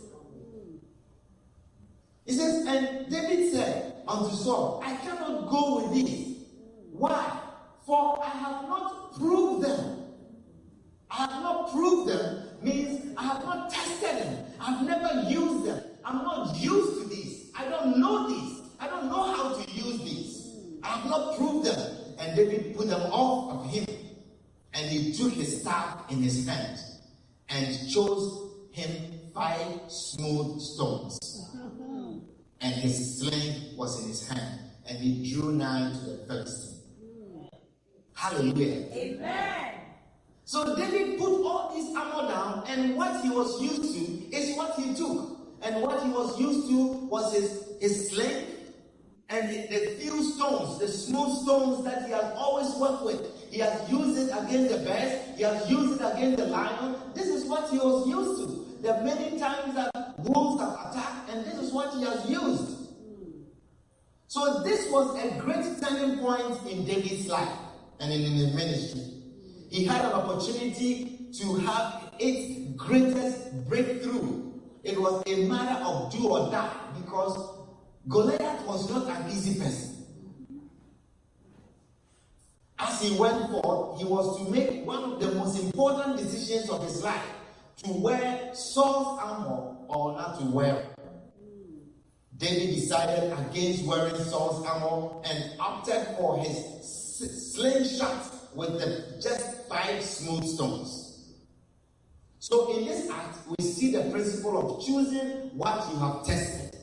He 2.24 2.32
says, 2.32 2.66
and 2.66 3.10
David 3.10 3.52
said 3.52 4.02
unto 4.08 4.34
Saul, 4.34 4.82
I 4.84 4.96
cannot 4.96 5.48
go 5.48 5.82
with 5.82 5.94
these. 5.94 6.38
Why? 6.92 7.40
For 7.84 8.18
I 8.24 8.28
have 8.30 8.68
not 8.68 9.14
proved 9.16 9.64
them 9.64 9.96
I 11.10 11.26
have 11.26 11.42
not 11.42 11.72
proved 11.72 12.10
them 12.10 12.42
means 12.62 13.14
I 13.16 13.22
have 13.22 13.44
not 13.44 13.70
tested 13.70 14.18
them. 14.18 14.44
I've 14.60 14.86
never 14.86 15.30
used 15.30 15.64
them. 15.64 15.82
I'm 16.04 16.24
not 16.24 16.56
used 16.56 17.02
to 17.02 17.08
these. 17.08 17.50
I 17.56 17.68
don't 17.68 17.98
know 17.98 18.28
these. 18.28 18.60
I 18.80 18.88
don't 18.88 19.06
know 19.06 19.22
how 19.32 19.54
to 19.54 19.70
use 19.70 19.98
these. 20.00 20.52
I 20.82 20.88
have 20.88 21.08
not 21.08 21.38
proved 21.38 21.66
them. 21.66 21.96
And 22.18 22.36
David 22.36 22.76
put 22.76 22.88
them 22.88 23.00
off 23.12 23.52
of 23.64 23.70
him. 23.70 23.86
And 24.74 24.90
he 24.90 25.12
took 25.12 25.32
his 25.32 25.62
staff 25.62 26.10
in 26.10 26.22
his 26.22 26.46
hand 26.46 26.78
and 27.56 27.90
chose 27.90 28.52
him 28.70 28.90
five 29.34 29.80
smooth 29.88 30.60
stones. 30.60 31.18
And 32.60 32.74
his 32.74 33.20
sling 33.20 33.76
was 33.76 34.02
in 34.02 34.08
his 34.08 34.28
hand. 34.28 34.60
And 34.88 34.98
he 34.98 35.32
drew 35.32 35.52
nigh 35.52 35.90
to 35.90 36.10
the 36.10 36.24
Philistine. 36.26 37.48
Hallelujah. 38.14 38.86
Amen. 38.92 39.74
So 40.44 40.76
David 40.76 41.18
put 41.18 41.44
all 41.44 41.72
this 41.74 41.94
armor 41.96 42.28
down, 42.28 42.64
and 42.68 42.96
what 42.96 43.20
he 43.22 43.30
was 43.30 43.60
used 43.60 43.82
to 43.82 44.36
is 44.36 44.56
what 44.56 44.74
he 44.76 44.94
took. 44.94 45.36
And 45.62 45.82
what 45.82 46.02
he 46.04 46.10
was 46.10 46.38
used 46.38 46.68
to 46.68 46.86
was 47.08 47.32
his, 47.34 47.72
his 47.80 48.10
sling 48.10 48.46
and 49.28 49.48
the, 49.50 49.66
the 49.66 49.96
few 49.98 50.22
stones, 50.22 50.78
the 50.78 50.86
smooth 50.86 51.36
stones 51.42 51.84
that 51.84 52.06
he 52.06 52.12
had 52.12 52.32
always 52.36 52.72
worked 52.76 53.04
with. 53.04 53.35
He 53.56 53.62
has 53.62 53.90
used 53.90 54.18
it 54.18 54.30
against 54.38 54.70
the 54.70 54.84
bears, 54.84 55.34
he 55.34 55.42
has 55.42 55.70
used 55.70 55.98
it 55.98 56.04
against 56.04 56.36
the 56.36 56.44
lion. 56.44 56.94
This 57.14 57.28
is 57.28 57.46
what 57.46 57.70
he 57.70 57.78
was 57.78 58.06
used 58.06 58.42
to. 58.42 58.82
There 58.82 58.92
are 58.92 59.02
many 59.02 59.38
times 59.38 59.74
that 59.74 59.90
wolves 60.18 60.60
have 60.60 60.74
attacked, 60.74 61.30
and 61.30 61.42
this 61.42 61.54
is 61.54 61.72
what 61.72 61.94
he 61.94 62.04
has 62.04 62.28
used. 62.28 62.90
So 64.26 64.62
this 64.62 64.90
was 64.90 65.16
a 65.24 65.38
great 65.40 65.64
turning 65.80 66.18
point 66.18 66.66
in 66.70 66.84
David's 66.84 67.28
life 67.28 67.48
and 67.98 68.12
in 68.12 68.30
his 68.32 68.54
ministry 68.54 69.00
he 69.70 69.86
had 69.86 70.04
an 70.04 70.12
opportunity 70.12 71.30
to 71.38 71.54
have 71.60 72.12
its 72.18 72.74
greatest 72.76 73.66
breakthrough. 73.70 74.52
It 74.84 75.00
was 75.00 75.22
a 75.26 75.46
matter 75.46 75.82
of 75.82 76.12
do 76.12 76.28
or 76.28 76.50
die 76.50 76.76
because 76.94 77.38
Goliath 78.06 78.66
was 78.66 78.90
not 78.90 79.08
an 79.08 79.30
easy 79.30 79.58
person. 79.58 79.95
As 82.78 83.00
he 83.00 83.16
went 83.18 83.50
forth, 83.50 83.98
he 83.98 84.04
was 84.04 84.38
to 84.38 84.50
make 84.50 84.84
one 84.86 85.02
of 85.02 85.20
the 85.20 85.32
most 85.32 85.62
important 85.62 86.18
decisions 86.18 86.68
of 86.68 86.82
his 86.82 87.02
life 87.02 87.24
to 87.84 87.92
wear 87.92 88.54
Saul's 88.54 89.18
armor 89.22 89.76
or 89.88 90.12
not 90.12 90.38
to 90.40 90.46
wear. 90.46 90.84
David 92.36 92.74
decided 92.74 93.32
against 93.32 93.86
wearing 93.86 94.14
Saul's 94.16 94.66
armor 94.66 95.22
and 95.24 95.58
opted 95.58 96.06
for 96.18 96.38
his 96.38 97.54
slingshot 97.54 98.30
with 98.54 98.78
the 98.78 99.20
just 99.22 99.68
five 99.68 100.02
smooth 100.02 100.44
stones. 100.44 101.34
So 102.38 102.76
in 102.76 102.84
this 102.84 103.10
act, 103.10 103.38
we 103.56 103.64
see 103.64 103.90
the 103.90 104.10
principle 104.10 104.58
of 104.78 104.84
choosing 104.84 105.50
what 105.56 105.90
you 105.90 105.98
have 105.98 106.24
tested, 106.26 106.78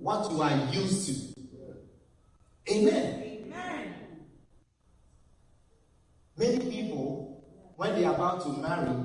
what 0.00 0.30
you 0.30 0.42
are 0.42 0.68
used 0.72 1.06
to. 1.06 2.72
Amen. 2.72 3.29
Many 6.40 6.70
people, 6.70 7.44
when 7.76 7.96
they 7.96 8.06
are 8.06 8.14
about 8.14 8.40
to 8.44 8.48
marry, 8.62 8.96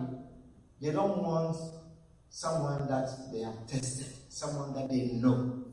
they 0.81 0.91
don't 0.93 1.21
want 1.21 1.57
someone 2.29 2.87
that 2.87 3.09
they 3.33 3.41
have 3.41 3.67
tested, 3.67 4.07
someone 4.29 4.73
that 4.73 4.89
they 4.89 5.07
know. 5.15 5.65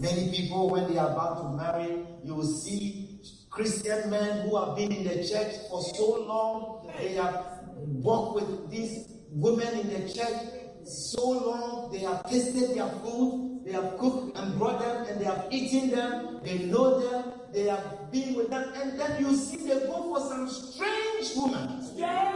Many 0.00 0.32
people, 0.32 0.70
when 0.70 0.92
they 0.92 0.98
are 0.98 1.12
about 1.12 1.42
to 1.42 1.56
marry, 1.56 2.04
you 2.24 2.34
will 2.34 2.52
see 2.52 3.20
Christian 3.48 4.10
men 4.10 4.48
who 4.48 4.56
have 4.56 4.74
been 4.76 4.90
in 4.90 5.04
the 5.04 5.22
church 5.22 5.54
for 5.70 5.80
so 5.80 6.24
long. 6.26 6.92
They 6.98 7.12
have 7.12 7.60
walked 7.76 8.34
with 8.42 8.70
these 8.72 9.06
women 9.30 9.68
in 9.78 9.88
the 9.88 10.12
church 10.12 10.61
so 10.84 11.30
long. 11.30 11.90
They 11.92 11.98
have 12.00 12.28
tasted 12.28 12.74
their 12.76 12.88
food. 12.88 13.60
They 13.64 13.72
have 13.72 13.96
cooked 13.98 14.36
and 14.36 14.58
brought 14.58 14.80
them 14.80 15.06
and 15.06 15.20
they 15.20 15.24
have 15.24 15.46
eaten 15.50 15.90
them. 15.90 16.40
They 16.42 16.58
know 16.58 16.98
them. 17.00 17.32
They 17.52 17.64
have 17.64 18.10
been 18.10 18.34
with 18.34 18.50
them. 18.50 18.72
And 18.74 18.98
then 18.98 19.20
you 19.24 19.34
see 19.36 19.58
they 19.58 19.80
go 19.86 20.14
for 20.14 20.20
some 20.28 20.48
strange 20.48 21.36
woman. 21.36 21.82
Strange 21.82 22.34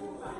woman. 0.00 0.34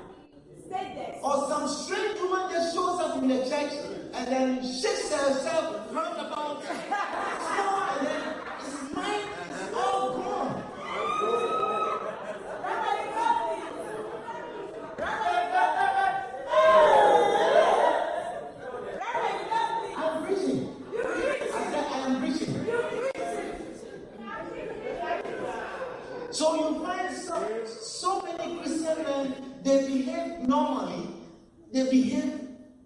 Or 1.23 1.49
some 1.49 1.69
strange 1.69 2.19
woman 2.21 2.53
that 2.53 2.73
shows 2.73 3.01
up 3.01 3.23
in 3.23 3.29
the 3.29 3.39
church 3.49 3.73
and 4.15 4.27
then 4.29 4.63
shakes 4.63 5.13
herself 5.13 5.93
round 5.93 6.27
about, 6.27 6.65
and 6.65 8.07
then 8.07 8.23
his 8.61 8.95
mind 8.95 9.29
is 9.51 9.75
all 9.75 10.17
gone. 10.17 10.63
I'm 19.97 20.25
preaching. 20.27 20.77
I 20.95 21.63
said 21.71 21.87
I 21.87 21.99
am 22.07 22.21
preaching. 22.21 22.55
So 26.31 26.55
you 26.55 26.85
find 26.85 27.17
so, 27.17 27.65
so 27.67 28.23
many 28.23 28.57
Christian 28.59 29.03
men, 29.05 29.35
they 29.63 29.87
behave 29.87 30.32
normally, 30.49 31.09
they 31.73 31.89
behave 31.91 32.41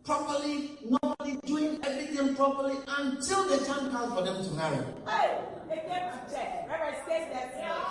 properly, 0.05 0.71
normally 0.89 1.39
doing 1.45 1.79
everything 1.83 2.35
properly 2.35 2.77
until 2.99 3.49
the 3.49 3.65
time 3.65 3.91
comes 3.91 4.15
for 4.15 4.23
them 4.23 4.43
to 4.43 4.51
marry. 4.53 4.85
Hey, 5.09 5.39
they 5.69 5.77
to 5.77 6.21
check. 6.33 6.69
Reverend 6.71 6.97
says 7.09 7.29
that. 7.33 7.47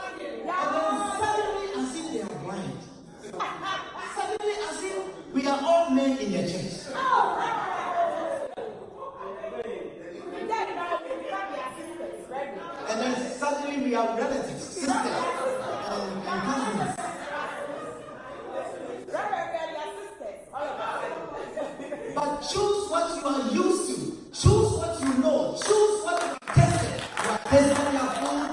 And 0.07 0.21
then 0.21 0.91
suddenly, 1.19 1.67
as 1.75 1.95
if 1.95 2.05
they 2.13 2.21
are 2.21 2.39
blind. 2.39 2.79
suddenly, 4.15 4.53
as 4.69 4.83
if 4.83 5.33
we 5.33 5.47
are 5.47 5.59
all 5.61 5.89
men 5.89 6.17
in 6.17 6.31
the 6.31 6.37
church. 6.37 6.85
Then 10.47 10.75
now 10.75 10.99
we 11.03 11.09
become 11.23 11.49
their 11.51 11.69
sisters, 11.75 12.29
right? 12.29 12.51
And 12.89 12.97
then 13.01 13.31
suddenly 13.31 13.77
we 13.83 13.95
are 13.95 14.17
relatives, 14.17 14.63
sisters, 14.63 14.91
and, 14.91 16.23
and 16.23 16.41
cousins. 16.43 16.95
But 20.55 22.39
choose 22.39 22.89
what 22.89 23.13
you 23.17 23.27
are 23.27 23.51
used 23.51 23.89
to. 23.89 23.95
Choose 24.31 24.71
what 24.77 25.01
you 25.01 25.13
know. 25.21 25.57
Choose 25.61 26.03
what 26.05 26.21
you 26.21 26.29
have 26.29 26.55
tested. 26.55 27.01
You 27.17 27.29
have 27.29 27.43
tested 27.43 27.93
your 27.93 28.09
food. 28.15 28.39
You 28.39 28.44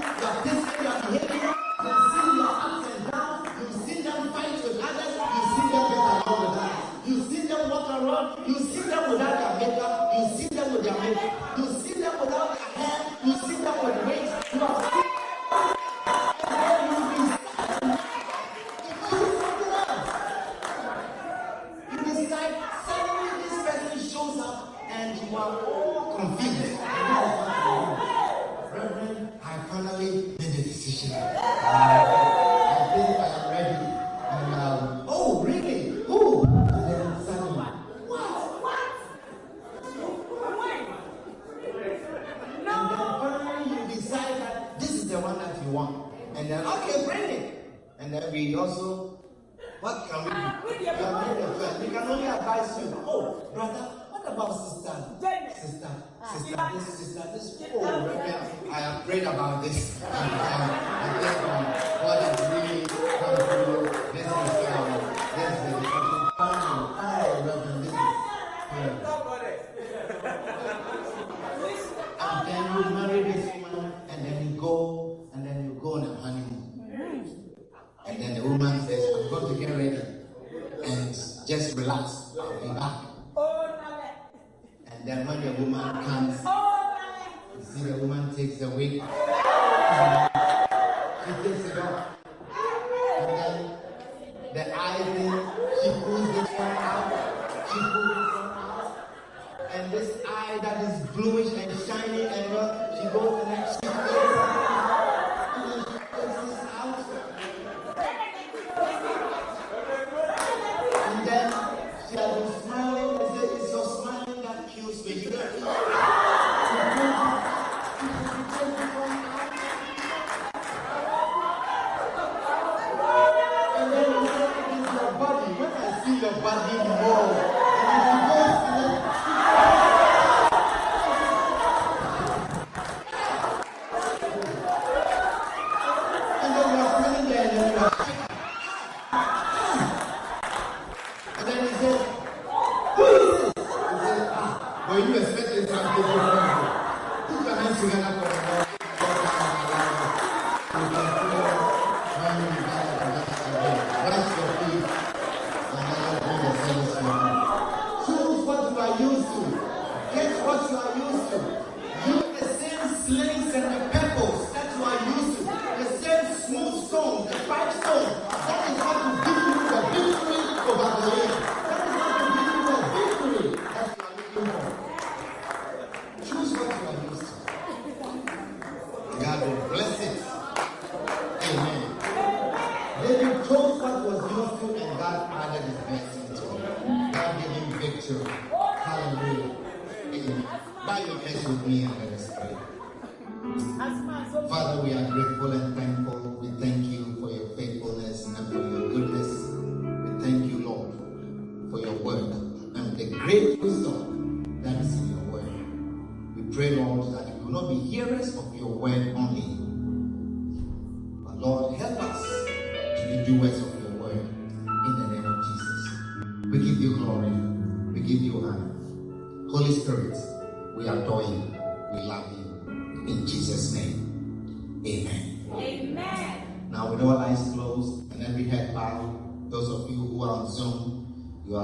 I 126.44 126.91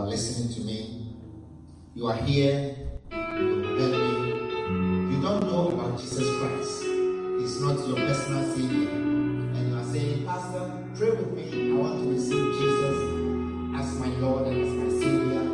listening 0.08 0.54
to 0.54 0.60
me, 0.62 1.16
you 1.94 2.06
are 2.08 2.16
here, 2.16 2.76
you 3.12 3.18
met 3.18 3.90
me, 3.92 4.30
you 5.14 5.22
don't 5.22 5.42
know 5.44 5.68
about 5.68 6.00
Jesus 6.00 6.28
Christ. 6.40 6.82
He's 7.40 7.60
not 7.62 7.86
your 7.88 7.96
personal 7.96 8.44
Savior. 8.54 8.90
And 8.90 9.70
you 9.70 9.76
are 9.76 9.84
saying, 9.84 10.26
Pastor, 10.26 10.72
pray 10.96 11.10
with 11.10 11.32
me. 11.34 11.72
I 11.72 11.76
want 11.76 12.02
to 12.04 12.10
receive 12.10 12.46
Jesus 12.58 12.98
as 13.80 14.00
my 14.00 14.08
Lord 14.20 14.48
and 14.48 14.62
as 14.62 14.72
my 14.74 15.00
Savior. 15.00 15.44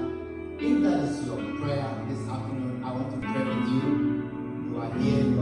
If 0.61 0.83
that 0.85 1.01
is 1.09 1.27
your 1.27 1.39
prayer 1.61 2.05
this 2.09 2.29
afternoon, 2.29 2.83
I 2.85 2.93
want 2.93 3.11
to 3.13 3.19
pray 3.19 3.45
with 3.45 3.69
you. 3.69 4.73
You 4.73 4.81
are 4.81 4.93
here. 4.99 5.34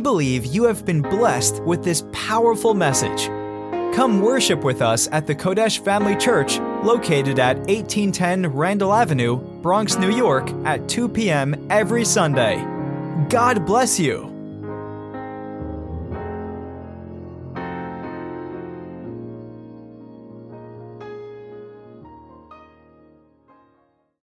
We 0.00 0.04
believe 0.04 0.46
you 0.46 0.64
have 0.64 0.86
been 0.86 1.02
blessed 1.02 1.62
with 1.64 1.84
this 1.84 2.04
powerful 2.10 2.72
message. 2.72 3.26
Come 3.94 4.22
worship 4.22 4.64
with 4.64 4.80
us 4.80 5.10
at 5.12 5.26
the 5.26 5.34
Kodesh 5.34 5.78
Family 5.84 6.16
Church, 6.16 6.58
located 6.82 7.38
at 7.38 7.58
1810 7.58 8.46
Randall 8.46 8.94
Avenue, 8.94 9.36
Bronx, 9.60 9.98
New 9.98 10.10
York, 10.10 10.50
at 10.64 10.88
2 10.88 11.06
p.m. 11.06 11.66
every 11.68 12.06
Sunday. 12.06 12.64
God 13.28 13.66
bless 13.66 14.00
you. 14.00 14.29